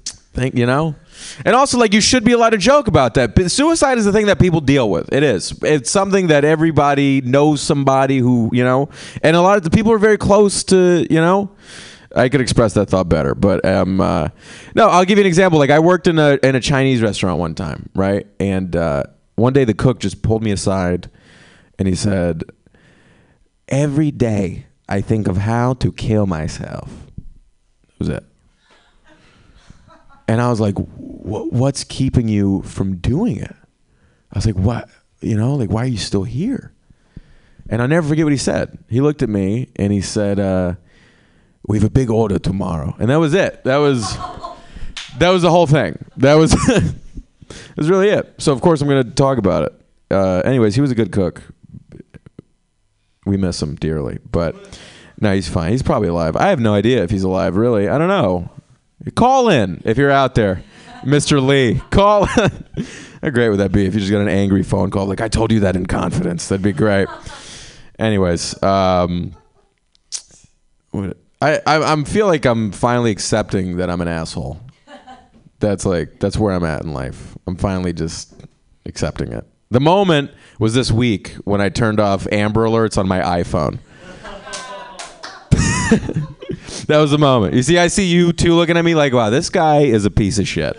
[0.04, 0.94] thing, you know?
[1.44, 3.34] And also, like, you should be allowed to joke about that.
[3.34, 5.12] But suicide is the thing that people deal with.
[5.12, 5.52] It is.
[5.62, 8.88] It's something that everybody knows somebody who, you know,
[9.22, 11.50] and a lot of the people are very close to, you know.
[12.16, 14.28] I could express that thought better, but um, uh,
[14.74, 15.58] no, I'll give you an example.
[15.58, 18.26] Like, I worked in a in a Chinese restaurant one time, right?
[18.40, 19.04] And uh,
[19.34, 21.10] one day the cook just pulled me aside,
[21.78, 22.44] and he said,
[23.68, 26.90] "Every day I think of how to kill myself."
[27.98, 28.24] Was it.
[30.28, 33.56] And I was like, what's keeping you from doing it?
[34.30, 34.88] I was like, what?
[35.20, 36.72] You know, like, why are you still here?
[37.70, 38.78] And I'll never forget what he said.
[38.88, 40.74] He looked at me and he said, uh,
[41.66, 42.94] we have a big order tomorrow.
[42.98, 43.64] And that was it.
[43.64, 44.16] That was,
[45.18, 45.98] that was the whole thing.
[46.18, 46.94] That was, that
[47.76, 48.34] was really it.
[48.38, 49.80] So, of course, I'm going to talk about it.
[50.10, 51.42] Uh, anyways, he was a good cook.
[53.26, 54.78] We miss him dearly, but
[55.20, 55.72] no, he's fine.
[55.72, 56.36] He's probably alive.
[56.36, 57.56] I have no idea if he's alive.
[57.56, 58.50] Really, I don't know.
[59.14, 60.62] Call in if you're out there,
[61.02, 61.44] Mr.
[61.44, 61.80] Lee.
[61.90, 62.26] Call.
[63.22, 65.28] How great would that be if you just got an angry phone call like I
[65.28, 66.48] told you that in confidence?
[66.48, 67.08] That'd be great.
[67.98, 69.34] Anyways, um,
[70.94, 71.12] I,
[71.42, 74.60] I I'm feel like I'm finally accepting that I'm an asshole.
[75.60, 77.36] That's like that's where I'm at in life.
[77.46, 78.34] I'm finally just
[78.86, 79.44] accepting it.
[79.70, 83.78] The moment was this week when I turned off Amber Alerts on my iPhone.
[86.86, 87.54] that was the moment.
[87.54, 90.10] You see, I see you two looking at me like, wow, this guy is a
[90.10, 90.76] piece of shit.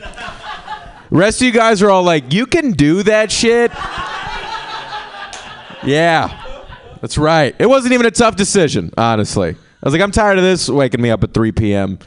[1.10, 3.72] Rest of you guys are all like, you can do that shit.
[5.82, 6.66] Yeah,
[7.00, 7.56] that's right.
[7.58, 9.52] It wasn't even a tough decision, honestly.
[9.52, 12.00] I was like, I'm tired of this waking me up at 3 p.m.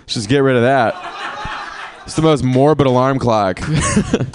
[0.00, 2.02] Let's just get rid of that.
[2.04, 3.60] It's the most morbid alarm clock.
[3.62, 4.26] I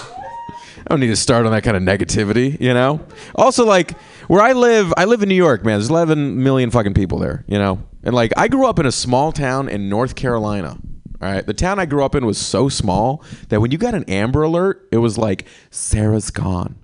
[0.87, 3.05] don't need to start on that kind of negativity, you know?
[3.35, 3.99] Also, like,
[4.29, 5.77] where I live, I live in New York, man.
[5.77, 7.83] There's 11 million fucking people there, you know?
[8.03, 10.77] And, like, I grew up in a small town in North Carolina.
[11.21, 11.45] All right.
[11.45, 14.43] The town I grew up in was so small that when you got an Amber
[14.43, 16.77] Alert, it was like, Sarah's gone.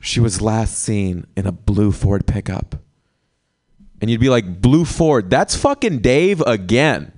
[0.00, 2.76] She was last seen in a blue Ford pickup.
[4.00, 7.12] And you'd be like, Blue Ford, that's fucking Dave again.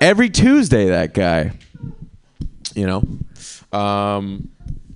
[0.00, 1.52] Every Tuesday, that guy.
[2.74, 3.78] You know?
[3.78, 4.50] Um,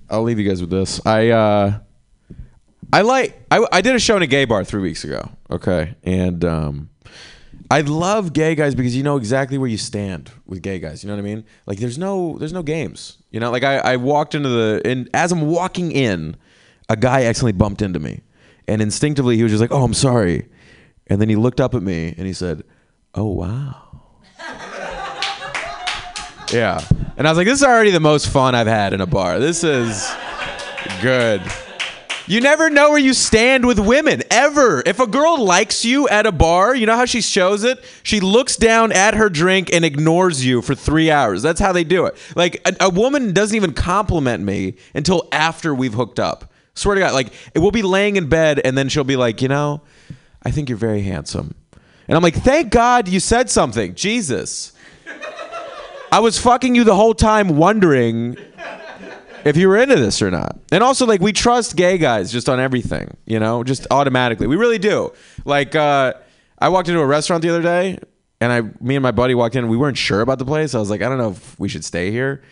[0.09, 1.03] I'll leave you guys with this.
[1.05, 1.79] I, uh,
[2.93, 5.29] I like, I, I did a show in a gay bar three weeks ago.
[5.49, 5.95] Okay.
[6.03, 6.89] And, um,
[7.71, 11.03] I love gay guys because you know exactly where you stand with gay guys.
[11.03, 11.45] You know what I mean?
[11.65, 13.17] Like there's no there's no games.
[13.31, 16.35] You know, like I, I walked into the and as I'm walking in,
[16.89, 18.23] a guy accidentally bumped into me.
[18.67, 20.49] And instinctively he was just like, Oh, I'm sorry.
[21.07, 22.63] And then he looked up at me and he said,
[23.15, 24.01] Oh wow.
[26.51, 26.85] yeah.
[27.15, 29.39] And I was like, This is already the most fun I've had in a bar.
[29.39, 30.13] This is
[31.01, 31.41] good.
[32.31, 34.81] You never know where you stand with women ever.
[34.85, 37.83] If a girl likes you at a bar, you know how she shows it?
[38.03, 41.41] She looks down at her drink and ignores you for three hours.
[41.41, 42.15] That's how they do it.
[42.33, 46.53] Like a, a woman doesn't even compliment me until after we've hooked up.
[46.73, 49.49] Swear to God, like we'll be laying in bed and then she'll be like, you
[49.49, 49.81] know,
[50.41, 51.53] I think you're very handsome.
[52.07, 53.93] And I'm like, thank God you said something.
[53.93, 54.71] Jesus.
[56.13, 58.37] I was fucking you the whole time wondering
[59.45, 60.59] if you were into this or not.
[60.71, 64.47] And also, like, we trust gay guys just on everything, you know, just automatically.
[64.47, 65.11] We really do.
[65.45, 66.13] Like, uh,
[66.59, 67.99] I walked into a restaurant the other day,
[68.39, 69.67] and I, me and my buddy walked in.
[69.67, 70.75] We weren't sure about the place.
[70.75, 72.43] I was like, I don't know if we should stay here.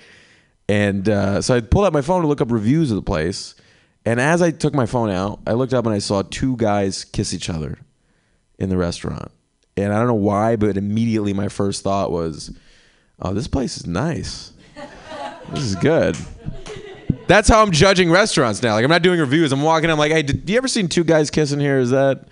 [0.68, 3.56] And uh, so I pulled out my phone to look up reviews of the place.
[4.06, 7.06] And as I took my phone out, I looked up and I saw two guys
[7.06, 7.80] kiss each other
[8.60, 9.32] in the restaurant.
[9.76, 12.56] And I don't know why, but immediately my first thought was,
[13.20, 14.53] oh, this place is nice.
[15.52, 16.16] This is good.
[17.30, 18.73] That's how I'm judging restaurants now.
[18.73, 19.51] Like I'm not doing reviews.
[19.51, 19.91] I'm walking.
[19.91, 21.77] I'm like, hey, did you ever seen two guys kissing here?
[21.77, 22.27] Is that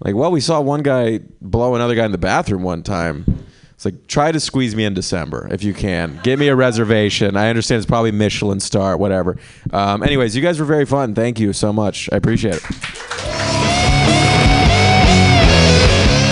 [0.00, 0.14] like?
[0.14, 3.24] Well, we saw one guy blow another guy in the bathroom one time.
[3.72, 6.20] It's like try to squeeze me in December if you can.
[6.22, 7.34] Give me a reservation.
[7.34, 9.38] I understand it's probably Michelin star, whatever.
[9.72, 11.14] Um, anyways, you guys were very fun.
[11.14, 12.10] Thank you so much.
[12.12, 12.62] I appreciate it.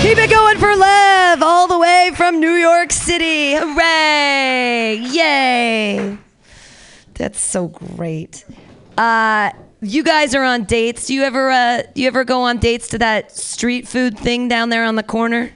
[0.03, 3.55] Keep it going for Lev, all the way from New York City.
[3.55, 4.97] Hooray!
[4.97, 6.19] Yay!
[7.15, 8.45] That's so great.
[8.99, 9.51] Uh,
[9.81, 11.07] you guys are on dates.
[11.07, 14.71] Do you ever uh, you ever go on dates to that street food thing down
[14.71, 15.53] there on the corner?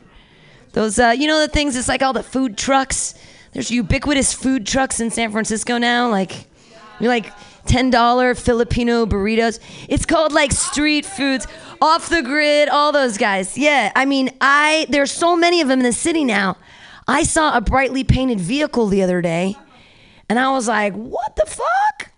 [0.72, 1.76] Those uh, you know the things.
[1.76, 3.14] It's like all the food trucks.
[3.52, 6.10] There's ubiquitous food trucks in San Francisco now.
[6.10, 6.46] Like
[7.00, 7.32] you're like
[7.64, 9.60] ten dollar Filipino burritos.
[9.88, 11.46] It's called like street foods,
[11.80, 12.68] off the grid.
[12.68, 13.56] All those guys.
[13.56, 16.56] Yeah, I mean, I there's so many of them in the city now.
[17.06, 19.56] I saw a brightly painted vehicle the other day,
[20.28, 22.12] and I was like, "What the fuck?"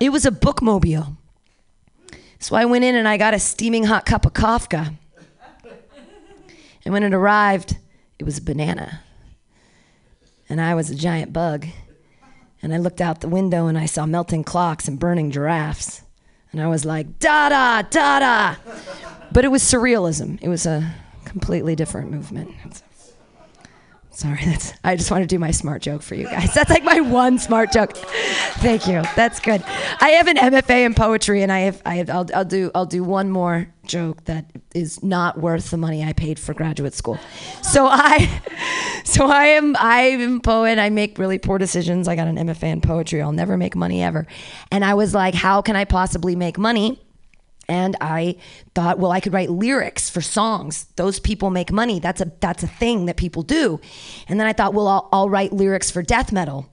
[0.00, 1.16] It was a bookmobile.
[2.38, 4.94] So I went in and I got a steaming hot cup of Kafka.
[6.84, 7.78] And when it arrived,
[8.18, 9.00] it was a banana.
[10.48, 11.66] And I was a giant bug.
[12.60, 16.02] And I looked out the window and I saw melting clocks and burning giraffes.
[16.52, 18.54] And I was like, da da, da da.
[19.32, 20.38] But it was surrealism.
[20.42, 20.94] It was a
[21.24, 22.50] completely different movement.
[24.14, 24.72] Sorry, that's.
[24.84, 26.54] I just want to do my smart joke for you guys.
[26.54, 27.96] That's like my one smart joke.
[27.96, 29.02] Thank you.
[29.16, 29.62] That's good.
[30.00, 31.82] I have an MFA in poetry, and I have.
[31.84, 32.10] I have.
[32.10, 32.70] I'll, I'll do.
[32.76, 36.94] I'll do one more joke that is not worth the money I paid for graduate
[36.94, 37.18] school.
[37.62, 38.30] So I.
[39.06, 39.76] So I am.
[39.78, 40.78] I am poet.
[40.78, 42.08] I make really poor decisions.
[42.08, 43.20] I got an MFA in poetry.
[43.20, 44.26] I'll never make money ever.
[44.72, 47.03] And I was like, how can I possibly make money?
[47.68, 48.36] And I
[48.74, 50.86] thought, well, I could write lyrics for songs.
[50.96, 51.98] Those people make money.
[51.98, 53.80] That's a that's a thing that people do.
[54.28, 56.68] And then I thought, well, I'll, I'll write lyrics for death metal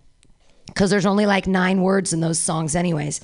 [0.67, 3.21] because there's only like nine words in those songs, anyways.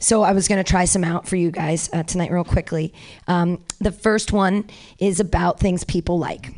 [0.00, 2.94] So I was going to try some out for you guys uh, tonight, real quickly.
[3.26, 4.68] Um, the first one
[4.98, 6.54] is about things people like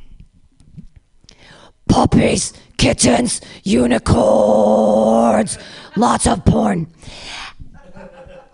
[1.88, 5.58] puppies, kittens, unicorns,
[5.96, 6.86] lots of porn.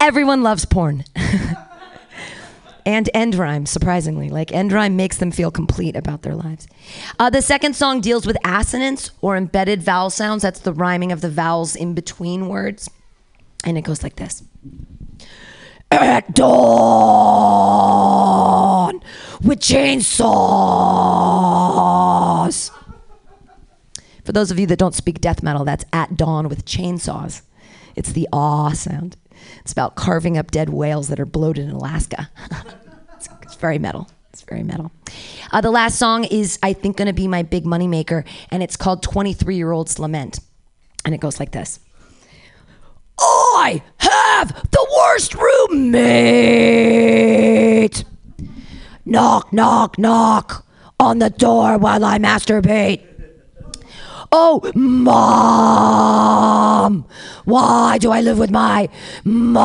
[0.00, 1.04] Everyone loves porn.
[2.86, 4.30] and end rhyme, surprisingly.
[4.30, 6.68] Like end rhyme makes them feel complete about their lives.
[7.18, 10.42] Uh, the second song deals with assonance or embedded vowel sounds.
[10.42, 12.88] That's the rhyming of the vowels in between words.
[13.64, 14.44] And it goes like this.
[15.90, 16.46] At dawn
[19.42, 20.30] with chainsaws.
[24.24, 27.42] For those of you that don't speak death metal, that's at dawn with chainsaws.
[27.94, 29.16] It's the ah sound.
[29.66, 32.30] It's about carving up dead whales that are bloated in Alaska.
[33.16, 34.08] it's, it's very metal.
[34.32, 34.92] It's very metal.
[35.50, 38.62] Uh, the last song is, I think, going to be my big money maker, and
[38.62, 40.38] it's called 23 Year Old's Lament.
[41.04, 41.80] And it goes like this
[43.18, 46.04] I have the worst roommate.
[49.04, 50.64] Knock, knock, knock
[51.00, 53.15] on the door while I masturbate.
[54.38, 55.16] Oh, mom,
[57.46, 58.90] why do I live with my
[59.24, 59.62] mom?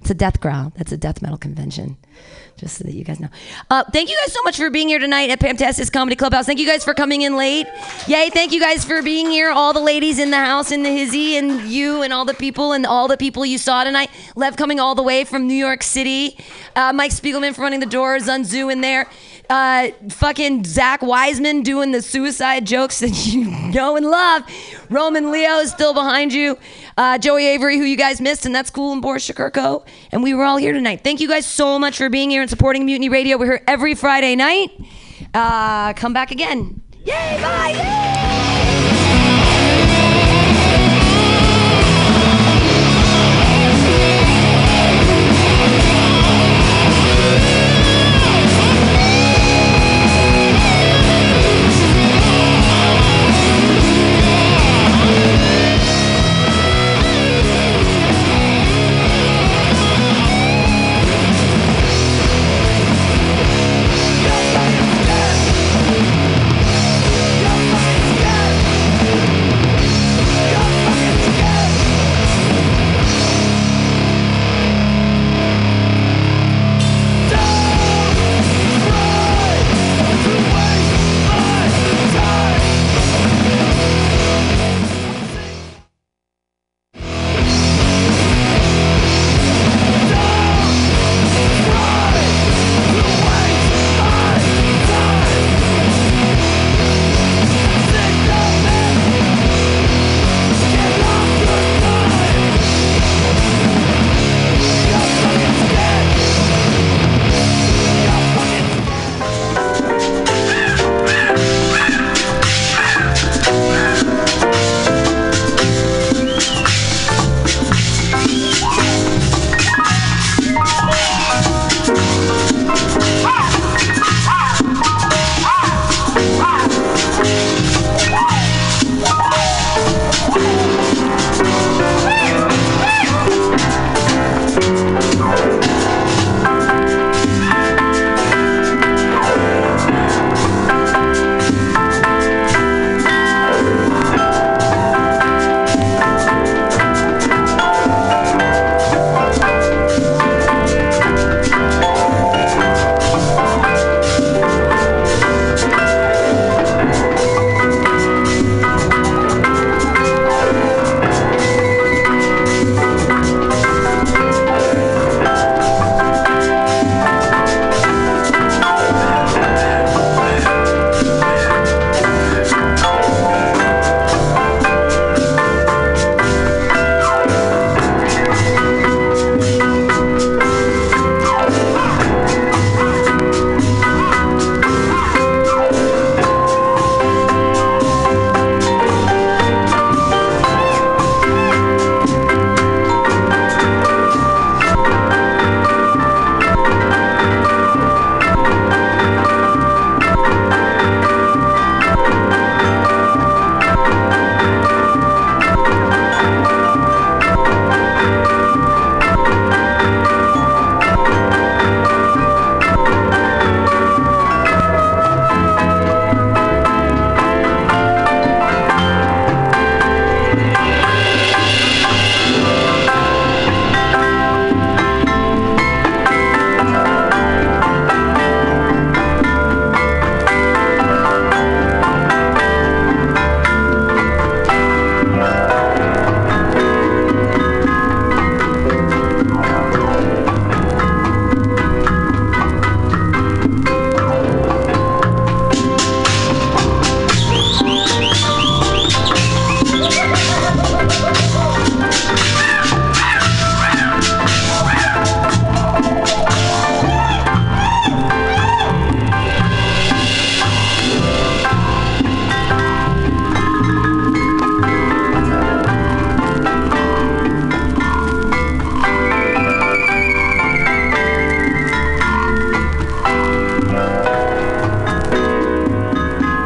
[0.00, 0.72] It's a death growl.
[0.76, 1.96] That's a death metal convention.
[2.62, 3.28] Just so that you guys know.
[3.70, 6.44] Uh, thank you guys so much for being here tonight at Pamtastis Komedy Klubhouse.
[6.44, 7.66] Thank you guys for coming in late.
[8.06, 9.50] Yay, thank you guys for being here.
[9.50, 12.70] All the ladies in the house, and the hizzy, and you, and all the people,
[12.70, 14.10] and all the people you saw tonight.
[14.36, 16.38] Lev coming all the way from New York City.
[16.76, 18.28] Uh, Mike Spiegelman from running the doors.
[18.28, 19.08] Zunzu in there.
[19.52, 24.44] Uh, fucking Zach Wiseman doing the suicide jokes that you know and love.
[24.88, 26.56] Roman Leo is still behind you.
[26.96, 29.84] Uh, Joey Avery, who you guys missed, and that's cool, and Boris Shakurko.
[30.10, 31.04] And we were all here tonight.
[31.04, 33.36] Thank you guys so much for being here and supporting Mutiny Radio.
[33.36, 34.70] We're here every Friday night.
[35.34, 36.80] Uh, come back again.
[37.04, 37.72] Yay, bye!
[37.76, 38.71] Yay!